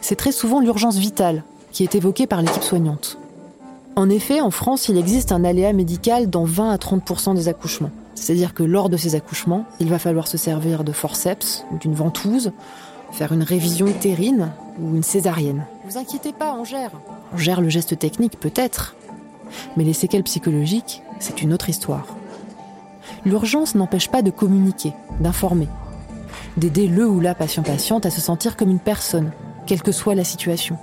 c'est 0.00 0.16
très 0.16 0.32
souvent 0.32 0.60
l'urgence 0.60 0.96
vitale 0.96 1.42
qui 1.72 1.82
est 1.82 1.94
évoquée 1.94 2.26
par 2.26 2.42
l'équipe 2.42 2.62
soignante. 2.62 3.18
En 3.96 4.08
effet, 4.08 4.40
en 4.40 4.50
France, 4.50 4.88
il 4.88 4.96
existe 4.96 5.32
un 5.32 5.44
aléa 5.44 5.72
médical 5.72 6.30
dans 6.30 6.44
20 6.44 6.70
à 6.70 6.76
30% 6.76 7.34
des 7.34 7.48
accouchements. 7.48 7.90
C'est-à-dire 8.14 8.54
que 8.54 8.62
lors 8.62 8.88
de 8.88 8.96
ces 8.96 9.14
accouchements, 9.14 9.64
il 9.80 9.88
va 9.88 9.98
falloir 9.98 10.28
se 10.28 10.36
servir 10.36 10.84
de 10.84 10.92
forceps 10.92 11.64
ou 11.72 11.78
d'une 11.78 11.94
ventouse 11.94 12.52
faire 13.12 13.32
une 13.32 13.42
révision 13.42 13.86
utérine 13.86 14.52
ou 14.80 14.96
une 14.96 15.02
césarienne. 15.02 15.66
Vous 15.84 15.98
inquiétez 15.98 16.32
pas, 16.32 16.54
on 16.54 16.64
gère. 16.64 16.90
On 17.32 17.36
gère 17.36 17.60
le 17.60 17.68
geste 17.68 17.98
technique 17.98 18.40
peut-être, 18.40 18.96
mais 19.76 19.84
les 19.84 19.92
séquelles 19.92 20.24
psychologiques, 20.24 21.02
c'est 21.20 21.42
une 21.42 21.52
autre 21.52 21.68
histoire. 21.68 22.06
L'urgence 23.24 23.74
n'empêche 23.74 24.08
pas 24.08 24.22
de 24.22 24.30
communiquer, 24.30 24.94
d'informer, 25.20 25.68
d'aider 26.56 26.88
le 26.88 27.06
ou 27.06 27.20
la 27.20 27.34
patient-patiente 27.34 28.06
à 28.06 28.10
se 28.10 28.20
sentir 28.20 28.56
comme 28.56 28.70
une 28.70 28.80
personne, 28.80 29.32
quelle 29.66 29.82
que 29.82 29.92
soit 29.92 30.14
la 30.14 30.24
situation. 30.24 30.76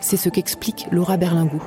C'est 0.00 0.16
ce 0.16 0.28
qu'explique 0.28 0.86
Laura 0.90 1.16
Berlingot. 1.16 1.60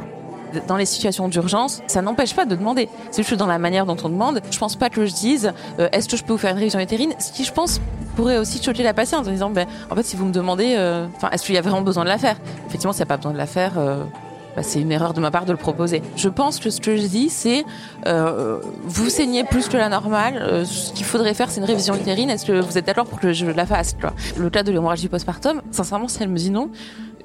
Dans 0.68 0.78
les 0.78 0.86
situations 0.86 1.28
d'urgence, 1.28 1.82
ça 1.88 2.02
n'empêche 2.02 2.36
pas 2.36 2.46
de 2.46 2.56
demander. 2.56 2.90
C'est 3.12 3.24
juste 3.24 3.40
dans 3.40 3.48
la 3.48 3.60
manière 3.60 3.86
dont 3.86 3.98
on 4.04 4.10
demande. 4.10 4.42
Je 4.50 4.58
pense 4.58 4.76
pas 4.76 4.90
que 4.90 5.06
je 5.06 5.14
dise 5.14 5.54
euh, 5.80 5.90
est-ce 5.92 6.08
que 6.08 6.18
je 6.18 6.24
peux 6.24 6.34
vous 6.34 6.38
faire 6.38 6.52
une 6.52 6.58
révision 6.58 6.80
utérine? 6.80 7.14
Ce 7.20 7.32
qui, 7.32 7.44
je 7.44 7.52
pense, 7.52 7.82
pourrait 8.16 8.38
aussi 8.38 8.62
choquer 8.62 8.84
la 8.84 8.94
patiente 8.94 9.28
en 9.28 9.32
disant 9.32 9.50
ben, 9.50 9.68
en 9.90 9.96
fait, 9.96 10.04
si 10.04 10.16
vous 10.16 10.26
me 10.26 10.32
demandez, 10.32 10.76
euh, 10.78 11.08
est-ce 11.32 11.44
qu'il 11.44 11.56
y 11.56 11.58
a 11.58 11.62
vraiment 11.62 11.82
besoin 11.82 12.04
de 12.04 12.10
la 12.10 12.18
faire? 12.18 12.38
Effectivement, 12.68 12.94
s'il 12.94 13.02
n'y 13.02 13.08
a 13.08 13.08
pas 13.08 13.18
besoin 13.18 13.34
de 13.34 13.38
la 13.38 13.46
faire, 13.46 13.74
euh, 13.78 14.04
bah, 14.56 14.64
c'est 14.64 14.82
une 14.82 14.92
erreur 14.92 15.14
de 15.14 15.20
ma 15.20 15.30
part 15.30 15.46
de 15.46 15.52
le 15.52 15.58
proposer. 15.58 16.02
Je 16.16 16.30
pense 16.30 16.60
que 16.60 16.70
ce 16.70 16.82
que 16.82 16.98
je 16.98 17.06
dis, 17.06 17.30
c'est 17.30 17.64
vous 18.06 19.10
saignez 19.10 19.44
plus 19.44 19.68
que 19.68 19.78
la 19.78 19.90
normale. 19.90 20.66
Ce 20.66 20.94
qu'il 20.94 21.06
faudrait 21.06 21.34
faire, 21.34 21.52
c'est 21.52 21.60
une 21.60 21.68
révision 21.68 21.96
utérine. 21.96 22.30
Est-ce 22.30 22.46
que 22.46 22.60
vous 22.60 22.78
êtes 22.78 22.86
d'accord 22.86 23.06
pour 23.06 23.20
que 23.20 23.34
je 23.34 23.46
la 23.46 23.66
fasse 23.66 23.96
Le 24.38 24.50
cas 24.50 24.64
de 24.64 24.72
l'hémorragie 24.72 25.10
postpartum, 25.10 25.62
sincèrement, 25.72 26.08
si 26.08 26.24
elle 26.24 26.30
me 26.30 26.38
dit 26.38 26.50
non, 26.50 26.72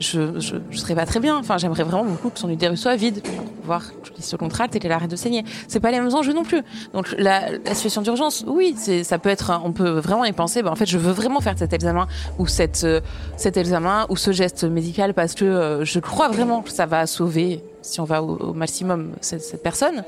je, 0.01 0.41
je, 0.41 0.77
serais 0.77 0.95
pas 0.95 1.07
très 1.07 1.21
bien. 1.21 1.37
Enfin, 1.37 1.59
j'aimerais 1.59 1.85
vraiment 1.85 2.05
beaucoup 2.05 2.31
que 2.31 2.39
son 2.39 2.49
utérus 2.49 2.81
soit 2.81 2.97
vide 2.97 3.23
voir 3.65 3.83
qu'il 4.15 4.25
se 4.25 4.37
contracte 4.37 4.75
et 4.77 4.81
qu'elle 4.81 4.93
arrête 4.93 5.11
de 5.11 5.17
saigner. 5.17 5.45
C'est 5.69 5.81
pas 5.81 5.91
les 5.91 6.01
mêmes 6.01 6.15
enjeux 6.15 6.33
non 6.33 6.43
plus. 6.43 6.63
Donc 6.93 7.15
la, 7.19 7.59
situation 7.75 8.03
d'urgence, 8.03 8.45
oui, 8.47 8.77
ça 9.03 9.19
peut 9.19 9.29
être. 9.29 9.61
On 9.65 9.73
peut 9.73 9.91
vraiment 9.91 10.25
y 10.25 10.33
penser. 10.33 10.63
Bah, 10.63 10.71
en 10.71 10.77
fait, 10.77 10.87
je 10.87 10.99
veux 10.99 11.13
vraiment 11.13 11.41
faire 11.41 11.55
cet 11.57 11.73
examen 11.73 12.07
ou 12.39 12.45
euh, 12.45 13.01
cet 13.37 13.57
examen 13.57 14.07
ou 14.09 14.17
ce 14.17 14.33
geste 14.33 14.65
médical 14.65 15.15
parce 15.15 15.35
que 15.35 15.45
euh, 15.45 15.85
je 15.85 15.99
crois 16.01 16.29
vraiment 16.29 16.63
que 16.63 16.71
ça 16.71 16.87
va 16.87 17.07
sauver, 17.07 17.63
si 17.83 18.01
on 18.01 18.05
va 18.05 18.23
au, 18.23 18.53
maximum, 18.53 19.13
cette, 19.21 19.63
personne. 19.63 20.05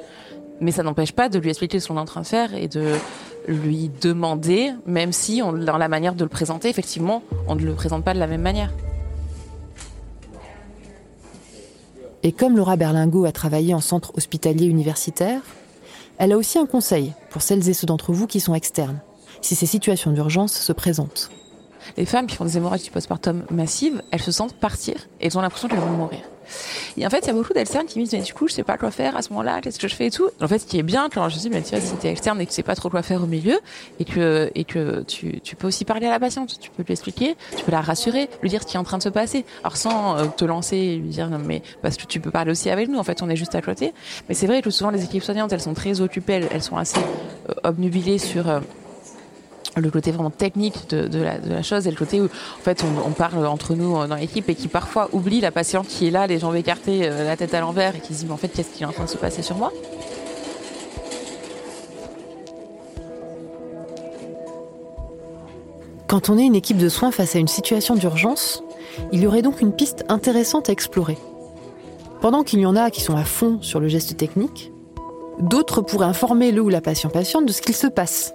Mais 0.60 0.70
ça 0.70 0.82
n'empêche 0.82 1.12
pas 1.12 1.28
de 1.28 1.38
lui 1.38 1.48
expliquer 1.48 1.80
ce 1.80 1.88
qu'on 1.88 1.96
est 1.96 2.00
en 2.00 2.04
train 2.04 2.20
de 2.20 2.26
faire 2.26 2.54
et 2.54 2.68
de 2.68 2.92
lui 3.48 3.90
demander, 4.00 4.72
même 4.86 5.12
si 5.12 5.40
dans 5.40 5.78
la 5.78 5.88
manière 5.88 6.14
de 6.14 6.22
le 6.22 6.30
présenter, 6.30 6.68
effectivement, 6.68 7.22
on 7.48 7.56
ne 7.56 7.62
le 7.62 7.74
présente 7.74 8.04
pas 8.04 8.14
de 8.14 8.20
la 8.20 8.26
même 8.26 8.40
manière. 8.40 8.70
Et 12.26 12.32
comme 12.32 12.56
Laura 12.56 12.76
Berlingot 12.76 13.26
a 13.26 13.32
travaillé 13.32 13.74
en 13.74 13.82
centre 13.82 14.12
hospitalier 14.16 14.66
universitaire, 14.66 15.42
elle 16.16 16.32
a 16.32 16.38
aussi 16.38 16.58
un 16.58 16.64
conseil 16.64 17.12
pour 17.28 17.42
celles 17.42 17.68
et 17.68 17.74
ceux 17.74 17.86
d'entre 17.86 18.14
vous 18.14 18.26
qui 18.26 18.40
sont 18.40 18.54
externes, 18.54 18.98
si 19.42 19.54
ces 19.54 19.66
situations 19.66 20.10
d'urgence 20.10 20.54
se 20.54 20.72
présentent. 20.72 21.30
Les 21.96 22.06
femmes 22.06 22.26
qui 22.26 22.36
font 22.36 22.44
des 22.44 22.56
hémorragies 22.56 22.90
postpartum 22.90 23.44
massives, 23.50 24.02
elles 24.10 24.22
se 24.22 24.32
sentent 24.32 24.54
partir 24.54 24.94
et 25.20 25.26
elles 25.26 25.38
ont 25.38 25.42
l'impression 25.42 25.68
qu'elles 25.68 25.78
vont 25.78 25.86
mourir. 25.86 26.20
Et 26.96 27.06
en 27.06 27.10
fait, 27.10 27.20
il 27.20 27.26
y 27.28 27.30
a 27.30 27.32
beaucoup 27.32 27.52
d'externes 27.52 27.86
qui 27.86 27.98
me 27.98 28.04
disent, 28.04 28.12
mais 28.12 28.20
du 28.20 28.34
coup, 28.34 28.48
je 28.48 28.54
sais 28.54 28.62
pas 28.62 28.76
quoi 28.76 28.90
faire 28.90 29.16
à 29.16 29.22
ce 29.22 29.30
moment-là, 29.30 29.60
qu'est-ce 29.60 29.78
que 29.78 29.88
je 29.88 29.94
fais 29.94 30.06
et 30.06 30.10
tout. 30.10 30.28
En 30.40 30.48
fait, 30.48 30.58
ce 30.58 30.66
qui 30.66 30.78
est 30.78 30.82
bien, 30.82 31.08
quand 31.12 31.28
je 31.28 31.38
dis, 31.38 31.50
mais 31.50 31.62
tu 31.62 31.70
vois, 31.70 31.80
si 31.80 31.94
t'es 31.96 32.10
externe 32.10 32.40
et 32.40 32.46
que 32.46 32.50
tu 32.50 32.56
sais 32.56 32.62
pas 32.62 32.74
trop 32.74 32.90
quoi 32.90 33.02
faire 33.02 33.22
au 33.22 33.26
milieu, 33.26 33.58
et 33.98 34.04
que, 34.04 34.50
et 34.54 34.64
que 34.64 35.02
tu, 35.02 35.40
tu 35.40 35.56
peux 35.56 35.66
aussi 35.66 35.84
parler 35.84 36.06
à 36.06 36.10
la 36.10 36.20
patiente, 36.20 36.58
tu 36.60 36.70
peux 36.70 36.82
lui 36.82 36.92
expliquer, 36.92 37.36
tu 37.56 37.64
peux 37.64 37.72
la 37.72 37.80
rassurer, 37.80 38.28
lui 38.42 38.50
dire 38.50 38.62
ce 38.62 38.66
qui 38.66 38.76
est 38.76 38.80
en 38.80 38.84
train 38.84 38.98
de 38.98 39.02
se 39.02 39.08
passer. 39.08 39.44
Alors 39.62 39.76
sans 39.76 40.18
euh, 40.18 40.26
te 40.26 40.44
lancer 40.44 40.76
et 40.76 40.96
lui 40.96 41.08
dire, 41.08 41.28
non, 41.28 41.38
mais 41.38 41.62
parce 41.82 41.96
que 41.96 42.06
tu 42.06 42.20
peux 42.20 42.30
parler 42.30 42.50
aussi 42.50 42.70
avec 42.70 42.88
nous, 42.88 42.98
en 42.98 43.04
fait, 43.04 43.22
on 43.22 43.28
est 43.28 43.36
juste 43.36 43.54
à 43.54 43.62
côté. 43.62 43.92
Mais 44.28 44.34
c'est 44.34 44.46
vrai 44.46 44.62
que 44.62 44.70
souvent, 44.70 44.90
les 44.90 45.04
équipes 45.04 45.22
soignantes, 45.22 45.52
elles 45.52 45.60
sont 45.60 45.74
très 45.74 46.00
occupées, 46.00 46.34
elles, 46.34 46.48
elles 46.52 46.62
sont 46.62 46.76
assez 46.76 47.00
euh, 47.48 47.54
obnubilées 47.64 48.18
sur, 48.18 48.48
euh, 48.48 48.60
le 49.76 49.90
côté 49.90 50.10
vraiment 50.10 50.30
technique 50.30 50.88
de, 50.90 51.22
la, 51.22 51.62
chose 51.62 51.86
et 51.86 51.90
le 51.90 51.96
côté 51.96 52.20
où 52.20 52.28
on, 53.04 53.10
parle 53.10 53.46
entre 53.46 53.74
nous 53.74 54.06
dans 54.06 54.16
l'équipe 54.16 54.48
et 54.48 54.54
qui 54.54 54.68
parfois 54.68 55.08
oublie 55.12 55.40
la 55.40 55.50
patiente 55.50 55.86
qui 55.86 56.06
est 56.06 56.10
là, 56.10 56.26
les 56.26 56.38
jambes 56.38 56.56
écartées, 56.56 57.00
euh, 57.04 57.24
la 57.24 57.36
tête 57.36 57.54
à 57.54 57.60
l'envers 57.60 57.96
et 57.96 58.00
qui 58.00 58.14
se 58.14 58.20
dit 58.20 58.26
mais 58.26 58.32
en 58.32 58.36
fait 58.36 58.48
qu'est-ce 58.48 58.70
qui 58.70 58.82
est 58.82 58.86
en 58.86 58.92
train 58.92 59.04
de 59.04 59.10
se 59.10 59.16
passer 59.16 59.42
sur 59.42 59.56
moi? 59.56 59.72
Quand 66.06 66.28
on 66.28 66.38
est 66.38 66.44
une 66.44 66.54
équipe 66.54 66.76
de 66.76 66.88
soins 66.88 67.10
face 67.10 67.34
à 67.34 67.38
une 67.38 67.48
situation 67.48 67.96
d'urgence, 67.96 68.62
il 69.12 69.20
y 69.20 69.26
aurait 69.26 69.42
donc 69.42 69.60
une 69.60 69.72
piste 69.72 70.04
intéressante 70.08 70.68
à 70.68 70.72
explorer. 70.72 71.18
Pendant 72.20 72.44
qu'il 72.44 72.60
y 72.60 72.66
en 72.66 72.76
a 72.76 72.90
qui 72.90 73.00
sont 73.00 73.16
à 73.16 73.24
fond 73.24 73.58
sur 73.62 73.80
le 73.80 73.88
geste 73.88 74.16
technique, 74.16 74.70
d'autres 75.40 75.82
pourraient 75.82 76.06
informer 76.06 76.52
le 76.52 76.60
ou 76.60 76.68
la 76.68 76.80
patient-patiente 76.80 77.46
de 77.46 77.52
ce 77.52 77.62
qu'il 77.62 77.74
se 77.74 77.86
passe 77.86 78.32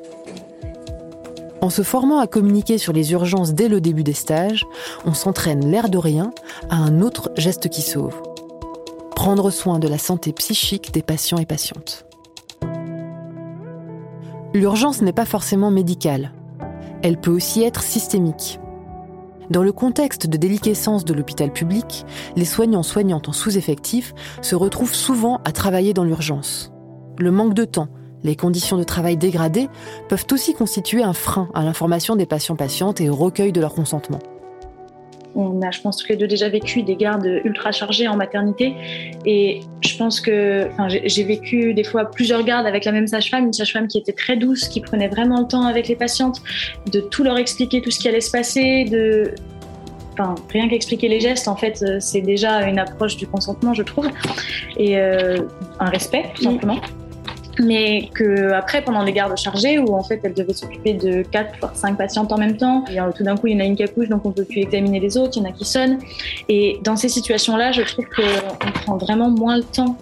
en 1.62 1.70
se 1.70 1.82
formant 1.82 2.20
à 2.20 2.28
communiquer 2.28 2.78
sur 2.78 2.94
les 2.94 3.12
urgences 3.12 3.54
dès 3.54 3.68
le 3.68 3.82
début 3.82 4.04
des 4.04 4.14
stages, 4.14 4.66
on 5.06 5.14
s'entraîne 5.14 5.70
l'air 5.70 5.90
de 5.90 5.98
rien 5.98 6.32
à 6.70 6.78
un 6.78 7.02
autre 7.02 7.32
geste 7.36 7.70
qui 7.70 7.82
sauve. 7.82 8.22
Prendre 9.16 9.52
soin 9.52 9.80
de 9.80 9.88
la 9.88 9.98
santé 9.98 10.32
psychique 10.32 10.94
des 10.94 11.02
patients 11.02 11.40
et 11.40 11.46
patientes. 11.46 12.06
L'urgence 14.54 15.02
n'est 15.02 15.14
pas 15.14 15.26
forcément 15.26 15.72
médicale. 15.72 16.32
Elle 17.04 17.20
peut 17.20 17.32
aussi 17.32 17.64
être 17.64 17.84
systémique. 17.84 18.60
Dans 19.50 19.64
le 19.64 19.72
contexte 19.72 20.28
de 20.28 20.38
déliquescence 20.38 21.06
de 21.06 21.14
l'hôpital 21.14 21.52
public, 21.52 22.06
les 22.36 22.46
soignants 22.46 22.84
soignantes 22.84 23.30
en 23.30 23.34
sous-effectif 23.34 24.14
se 24.42 24.56
retrouvent 24.56 24.94
souvent 24.94 25.42
à 25.44 25.52
travailler 25.52 25.94
dans 25.94 26.04
l'urgence. 26.04 26.72
Le 27.18 27.32
manque 27.32 27.56
de 27.56 27.66
temps, 27.66 27.90
les 28.24 28.36
conditions 28.36 28.78
de 28.78 28.84
travail 28.84 29.18
dégradées 29.18 29.70
peuvent 30.08 30.26
aussi 30.32 30.54
constituer 30.54 31.04
un 31.04 31.14
frein 31.14 31.50
à 31.54 31.64
l'information 31.64 32.16
des 32.16 32.26
patients-patientes 32.26 33.02
et 33.02 33.10
au 33.10 33.16
recueil 33.16 33.52
de 33.52 33.62
leur 33.62 33.74
consentement. 33.74 34.20
On 35.36 35.62
a, 35.62 35.70
je 35.70 35.80
pense, 35.80 35.98
tous 35.98 36.10
les 36.10 36.16
deux 36.16 36.28
déjà 36.28 36.50
vécu 36.50 36.82
des 36.82 36.96
gardes 36.96 37.26
ultra 37.44 37.72
chargées 37.72 38.08
en 38.08 38.16
maternité. 38.16 38.74
Et 39.26 39.62
je 39.82 39.96
pense 39.96 40.20
que 40.20 40.68
enfin, 40.72 40.88
j'ai 40.90 41.24
vécu 41.24 41.74
des 41.74 41.84
fois 41.84 42.06
plusieurs 42.06 42.44
gardes 42.44 42.66
avec 42.66 42.84
la 42.84 42.92
même 42.92 43.06
sage-femme, 43.06 43.46
une 43.46 43.54
sage-femme 43.54 43.88
qui 43.88 44.00
était 44.00 44.12
très 44.12 44.38
douce, 44.38 44.68
qui 44.68 44.82
prenait 44.82 45.08
vraiment 45.08 45.42
le 45.42 45.48
temps 45.48 45.66
avec 45.66 45.88
les 45.88 45.96
patientes, 45.96 46.42
de 46.92 47.00
tout 47.00 47.24
leur 47.24 47.38
expliquer 47.38 47.82
tout 47.82 47.92
ce 47.92 48.00
qui 48.00 48.08
allait 48.08 48.22
se 48.22 48.32
passer, 48.32 48.86
de 48.86 49.36
Enfin, 50.22 50.36
rien 50.52 50.68
qu'expliquer 50.68 51.08
les 51.08 51.22
gestes, 51.22 51.48
en 51.48 51.56
fait, 51.56 51.82
c'est 52.02 52.20
déjà 52.20 52.68
une 52.68 52.78
approche 52.78 53.16
du 53.16 53.26
consentement, 53.26 53.74
je 53.74 53.84
trouve, 53.84 54.10
et 54.76 54.98
euh, 54.98 55.38
un 55.80 55.90
respect, 55.90 56.26
tout 56.36 56.44
simplement. 56.44 56.76
Mais 57.60 58.10
que 58.14 58.52
après 58.54 58.82
pendant 58.82 59.04
les 59.04 59.12
gardes 59.12 59.38
chargées 59.38 59.80
où 59.80 59.94
en 59.96 60.04
fait 60.04 60.22
elle 60.24 60.34
devait 60.34 60.54
s'occuper 60.54 60.94
de 60.94 61.24
4 61.24 61.60
voire 61.60 61.76
5 61.76 61.98
patientes 61.98 62.32
en 62.32 62.38
même 62.38 62.58
temps 62.58 62.86
et 62.90 62.98
tout 63.16 63.24
d'un 63.24 63.36
coup 63.36 63.48
il 63.48 63.54
y 63.54 63.58
en 63.58 63.60
a 63.60 63.66
une 63.66 63.76
qui 63.76 63.84
accouche 63.84 64.08
donc 64.08 64.26
on 64.26 64.32
peut 64.32 64.46
plus 64.46 64.62
examiner 64.62 65.00
les 65.00 65.18
autres 65.18 65.34
il 65.36 65.44
y 65.44 65.46
en 65.46 65.50
a 65.50 65.52
qui 65.52 65.66
sonnent 65.66 66.00
et 66.48 66.80
dans 66.84 66.96
ces 66.96 67.10
situations 67.10 67.58
là 67.58 67.72
je 67.72 67.82
trouve 67.82 68.06
qu'on 68.06 68.72
prend 68.72 68.98
vraiment 68.98 69.30
moins 69.30 69.58
le 69.58 69.64
temps 69.64 69.98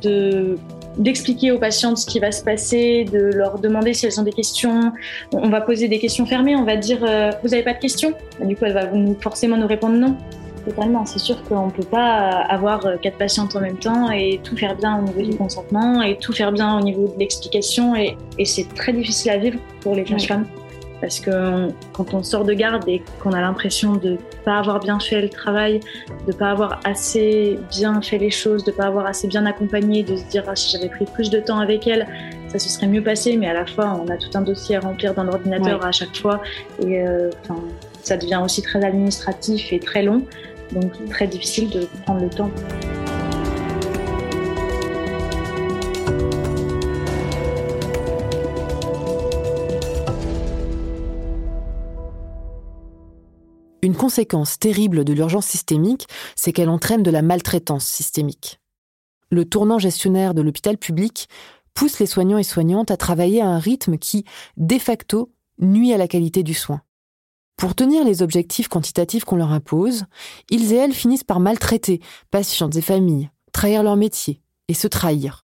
de 0.00 0.56
d'expliquer 0.98 1.50
aux 1.50 1.58
patientes 1.58 1.98
ce 1.98 2.06
qui 2.06 2.20
va 2.20 2.30
se 2.32 2.42
passer, 2.42 3.04
de 3.04 3.18
leur 3.18 3.58
demander 3.58 3.94
si 3.94 4.06
elles 4.06 4.20
ont 4.20 4.22
des 4.22 4.32
questions. 4.32 4.92
On 5.32 5.48
va 5.48 5.60
poser 5.60 5.88
des 5.88 5.98
questions 5.98 6.26
fermées, 6.26 6.56
on 6.56 6.64
va 6.64 6.76
dire 6.76 6.98
euh, 7.02 7.32
vous 7.42 7.48
n'avez 7.48 7.62
pas 7.62 7.74
de 7.74 7.80
questions? 7.80 8.12
Du 8.40 8.56
coup, 8.56 8.64
elle 8.64 8.74
va 8.74 8.88
forcément 9.20 9.56
nous 9.56 9.66
répondre 9.66 9.96
non. 9.96 10.16
Totalement, 10.64 11.04
c'est 11.04 11.18
sûr 11.18 11.42
qu'on 11.44 11.66
ne 11.66 11.70
peut 11.70 11.84
pas 11.84 12.30
avoir 12.48 12.98
quatre 13.02 13.18
patientes 13.18 13.54
en 13.54 13.60
même 13.60 13.76
temps 13.76 14.10
et 14.10 14.40
tout 14.42 14.56
faire 14.56 14.74
bien 14.76 14.98
au 14.98 15.02
niveau 15.02 15.20
du 15.20 15.36
consentement 15.36 16.00
et 16.00 16.16
tout 16.16 16.32
faire 16.32 16.52
bien 16.52 16.78
au 16.78 16.82
niveau 16.82 17.06
de 17.06 17.18
l'explication 17.18 17.94
et, 17.94 18.16
et 18.38 18.46
c'est 18.46 18.72
très 18.74 18.94
difficile 18.94 19.32
à 19.32 19.36
vivre 19.36 19.58
pour 19.82 19.94
les 19.94 20.06
sages-femmes. 20.06 20.46
Parce 21.04 21.20
que 21.20 21.68
quand 21.92 22.14
on 22.14 22.22
sort 22.22 22.44
de 22.44 22.54
garde 22.54 22.88
et 22.88 23.02
qu'on 23.22 23.32
a 23.32 23.40
l'impression 23.42 23.92
de 23.92 24.12
ne 24.12 24.16
pas 24.42 24.58
avoir 24.58 24.80
bien 24.80 24.98
fait 24.98 25.20
le 25.20 25.28
travail, 25.28 25.80
de 26.26 26.32
ne 26.32 26.38
pas 26.38 26.50
avoir 26.50 26.80
assez 26.84 27.58
bien 27.70 28.00
fait 28.00 28.16
les 28.16 28.30
choses, 28.30 28.64
de 28.64 28.70
ne 28.70 28.76
pas 28.76 28.84
avoir 28.84 29.04
assez 29.04 29.28
bien 29.28 29.44
accompagné, 29.44 30.02
de 30.02 30.16
se 30.16 30.24
dire 30.24 30.44
ah, 30.46 30.56
si 30.56 30.70
j'avais 30.70 30.88
pris 30.88 31.04
plus 31.04 31.28
de 31.28 31.40
temps 31.40 31.58
avec 31.58 31.86
elle, 31.86 32.06
ça 32.48 32.58
se 32.58 32.70
serait 32.70 32.86
mieux 32.86 33.02
passé, 33.02 33.36
mais 33.36 33.48
à 33.48 33.52
la 33.52 33.66
fois 33.66 34.00
on 34.02 34.08
a 34.08 34.16
tout 34.16 34.30
un 34.32 34.40
dossier 34.40 34.76
à 34.76 34.80
remplir 34.80 35.12
dans 35.12 35.24
l'ordinateur 35.24 35.84
à 35.84 35.92
chaque 35.92 36.16
fois 36.16 36.40
et 36.80 37.02
euh, 37.02 37.30
ça 38.02 38.16
devient 38.16 38.40
aussi 38.42 38.62
très 38.62 38.82
administratif 38.82 39.74
et 39.74 39.80
très 39.80 40.02
long. 40.02 40.22
Donc 40.72 40.92
très 41.08 41.26
difficile 41.26 41.70
de 41.70 41.88
prendre 42.04 42.20
le 42.20 42.30
temps. 42.30 42.50
Une 53.84 53.94
conséquence 53.94 54.58
terrible 54.58 55.04
de 55.04 55.12
l'urgence 55.12 55.44
systémique, 55.44 56.06
c'est 56.36 56.52
qu'elle 56.52 56.70
entraîne 56.70 57.02
de 57.02 57.10
la 57.10 57.20
maltraitance 57.20 57.84
systémique. 57.84 58.58
Le 59.30 59.44
tournant 59.44 59.78
gestionnaire 59.78 60.32
de 60.32 60.40
l'hôpital 60.40 60.78
public 60.78 61.28
pousse 61.74 61.98
les 61.98 62.06
soignants 62.06 62.38
et 62.38 62.44
soignantes 62.44 62.90
à 62.90 62.96
travailler 62.96 63.42
à 63.42 63.48
un 63.48 63.58
rythme 63.58 63.98
qui, 63.98 64.24
de 64.56 64.78
facto, 64.78 65.34
nuit 65.58 65.92
à 65.92 65.98
la 65.98 66.08
qualité 66.08 66.42
du 66.42 66.54
soin. 66.54 66.80
Pour 67.64 67.74
tenir 67.74 68.04
les 68.04 68.20
objectifs 68.20 68.68
quantitatifs 68.68 69.24
qu'on 69.24 69.36
leur 69.36 69.50
impose, 69.50 70.04
ils 70.50 70.74
et 70.74 70.76
elles 70.76 70.92
finissent 70.92 71.24
par 71.24 71.40
maltraiter 71.40 72.02
patientes 72.30 72.76
et 72.76 72.82
familles, 72.82 73.30
trahir 73.52 73.82
leur 73.82 73.96
métier 73.96 74.42
et 74.68 74.74
se 74.74 74.86
trahir. 74.86 75.46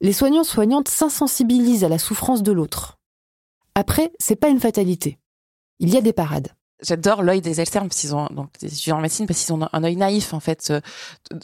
Les 0.00 0.14
soignants 0.14 0.42
soignantes 0.42 0.88
s'insensibilisent 0.88 1.84
à 1.84 1.90
la 1.90 1.98
souffrance 1.98 2.42
de 2.42 2.50
l'autre. 2.50 2.96
Après, 3.74 4.10
c'est 4.18 4.36
pas 4.36 4.48
une 4.48 4.58
fatalité. 4.58 5.18
Il 5.80 5.90
y 5.90 5.98
a 5.98 6.00
des 6.00 6.14
parades. 6.14 6.54
J'adore 6.80 7.22
l'œil 7.22 7.40
des 7.40 7.60
externes 7.60 7.88
parce 7.88 8.00
qu'ils 8.00 8.14
ont 8.14 8.26
donc 8.30 8.50
des 8.60 8.72
étudiants 8.72 8.98
en 8.98 9.00
médecine 9.00 9.26
parce 9.26 9.44
qu'ils 9.44 9.52
ont 9.54 9.68
un 9.72 9.84
œil 9.84 9.96
naïf 9.96 10.32
en 10.32 10.40
fait 10.40 10.70
euh, 10.70 10.80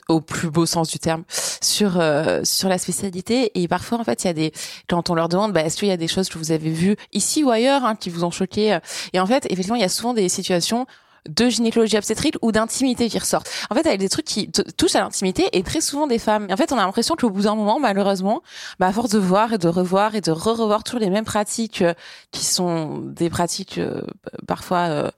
au 0.08 0.20
plus 0.20 0.48
beau 0.48 0.64
sens 0.64 0.88
du 0.88 0.98
terme 0.98 1.24
sur 1.60 2.00
euh, 2.00 2.42
sur 2.44 2.68
la 2.68 2.78
spécialité. 2.78 3.50
Et 3.60 3.66
parfois 3.66 3.98
en 3.98 4.04
fait 4.04 4.24
il 4.24 4.26
y 4.28 4.30
a 4.30 4.34
des 4.34 4.52
quand 4.88 5.10
on 5.10 5.14
leur 5.14 5.28
demande 5.28 5.52
bah, 5.52 5.62
est-ce 5.62 5.76
qu'il 5.76 5.88
y 5.88 5.92
a 5.92 5.96
des 5.96 6.08
choses 6.08 6.28
que 6.28 6.38
vous 6.38 6.52
avez 6.52 6.70
vues 6.70 6.96
ici 7.12 7.42
ou 7.42 7.50
ailleurs 7.50 7.84
hein, 7.84 7.96
qui 7.96 8.10
vous 8.10 8.24
ont 8.24 8.30
choqué 8.30 8.78
et 9.12 9.20
en 9.20 9.26
fait 9.26 9.46
effectivement 9.46 9.76
il 9.76 9.82
y 9.82 9.84
a 9.84 9.88
souvent 9.88 10.14
des 10.14 10.28
situations 10.28 10.86
de 11.28 11.48
gynécologie 11.48 11.96
obstétrique 11.96 12.36
ou 12.42 12.52
d'intimité 12.52 13.08
qui 13.08 13.18
ressortent. 13.18 13.50
En 13.70 13.74
fait, 13.74 13.86
avec 13.86 14.00
des 14.00 14.08
trucs 14.08 14.26
qui 14.26 14.50
touchent 14.50 14.94
à 14.94 15.00
l'intimité 15.00 15.48
et 15.52 15.62
très 15.62 15.80
souvent 15.80 16.06
des 16.06 16.18
femmes. 16.18 16.46
En 16.50 16.56
fait, 16.56 16.72
on 16.72 16.78
a 16.78 16.84
l'impression 16.84 17.16
qu'au 17.16 17.30
bout 17.30 17.42
d'un 17.42 17.54
moment, 17.54 17.80
malheureusement, 17.80 18.42
bah, 18.78 18.88
à 18.88 18.92
force 18.92 19.10
de 19.10 19.18
voir 19.18 19.52
et 19.52 19.58
de 19.58 19.68
revoir 19.68 20.14
et 20.14 20.20
de 20.20 20.30
re-revoir 20.30 20.84
toujours 20.84 21.00
les 21.00 21.10
mêmes 21.10 21.24
pratiques 21.24 21.82
euh, 21.82 21.94
qui 22.30 22.44
sont 22.44 22.98
des 22.98 23.30
pratiques 23.30 23.78
euh, 23.78 24.02
parfois 24.46 24.88
euh, 24.88 25.10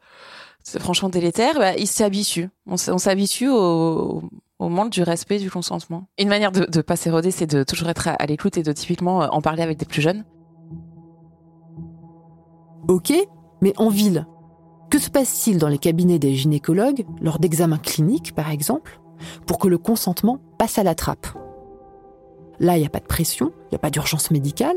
franchement 0.78 1.08
délétères, 1.08 1.58
bah, 1.58 1.74
ils 1.76 1.86
s'habituent. 1.86 2.50
On, 2.66 2.76
s'habitue 2.76 3.48
au, 3.48 4.22
au 4.58 4.68
manque 4.68 4.90
du 4.90 5.02
respect 5.02 5.38
du 5.38 5.50
consentement. 5.50 6.08
Une 6.18 6.28
manière 6.28 6.52
de, 6.52 6.64
de 6.64 6.80
pas 6.82 6.96
s'éroder, 6.96 7.30
c'est 7.30 7.46
de 7.46 7.64
toujours 7.64 7.88
être 7.88 8.08
à, 8.08 8.12
à 8.12 8.26
l'écoute 8.26 8.56
et 8.56 8.62
de 8.62 8.72
typiquement 8.72 9.18
en 9.18 9.40
parler 9.40 9.62
avec 9.62 9.78
des 9.78 9.86
plus 9.86 10.02
jeunes. 10.02 10.24
Ok, 12.88 13.12
mais 13.60 13.72
en 13.78 13.88
ville, 13.88 14.26
que 14.90 14.98
se 14.98 15.10
passe-t-il 15.10 15.58
dans 15.58 15.68
les 15.68 15.78
cabinets 15.78 16.18
des 16.18 16.34
gynécologues, 16.34 17.04
lors 17.20 17.38
d'examens 17.38 17.78
cliniques 17.78 18.34
par 18.34 18.50
exemple, 18.50 19.00
pour 19.46 19.58
que 19.58 19.68
le 19.68 19.78
consentement 19.78 20.40
passe 20.58 20.78
à 20.78 20.84
la 20.84 20.94
trappe? 20.94 21.26
Là, 22.60 22.76
il 22.76 22.80
n'y 22.80 22.86
a 22.86 22.90
pas 22.90 23.00
de 23.00 23.06
pression, 23.06 23.52
il 23.66 23.72
n'y 23.72 23.76
a 23.76 23.80
pas 23.80 23.90
d'urgence 23.90 24.30
médicale. 24.30 24.76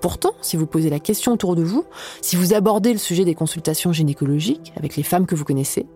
Pourtant, 0.00 0.30
si 0.40 0.56
vous 0.56 0.66
posez 0.66 0.88
la 0.88 1.00
question 1.00 1.32
autour 1.32 1.56
de 1.56 1.62
vous, 1.62 1.84
si 2.22 2.36
vous 2.36 2.54
abordez 2.54 2.92
le 2.92 2.98
sujet 2.98 3.24
des 3.24 3.34
consultations 3.34 3.92
gynécologiques 3.92 4.72
avec 4.76 4.96
les 4.96 5.02
femmes 5.02 5.26
que 5.26 5.34
vous 5.34 5.44
connaissez, 5.44 5.86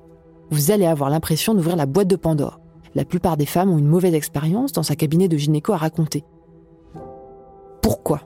vous 0.51 0.71
allez 0.71 0.85
avoir 0.85 1.09
l'impression 1.09 1.55
d'ouvrir 1.55 1.77
la 1.77 1.87
boîte 1.87 2.09
de 2.09 2.17
Pandore. 2.17 2.61
La 2.95 3.05
plupart 3.05 3.37
des 3.37 3.47
femmes 3.47 3.71
ont 3.71 3.79
une 3.79 3.87
mauvaise 3.87 4.15
expérience 4.15 4.73
dans 4.73 4.93
un 4.93 4.95
cabinet 4.95 5.29
de 5.29 5.37
gynéco 5.37 5.73
à 5.73 5.79
raconter. 5.79 6.25
Pourquoi? 7.81 8.21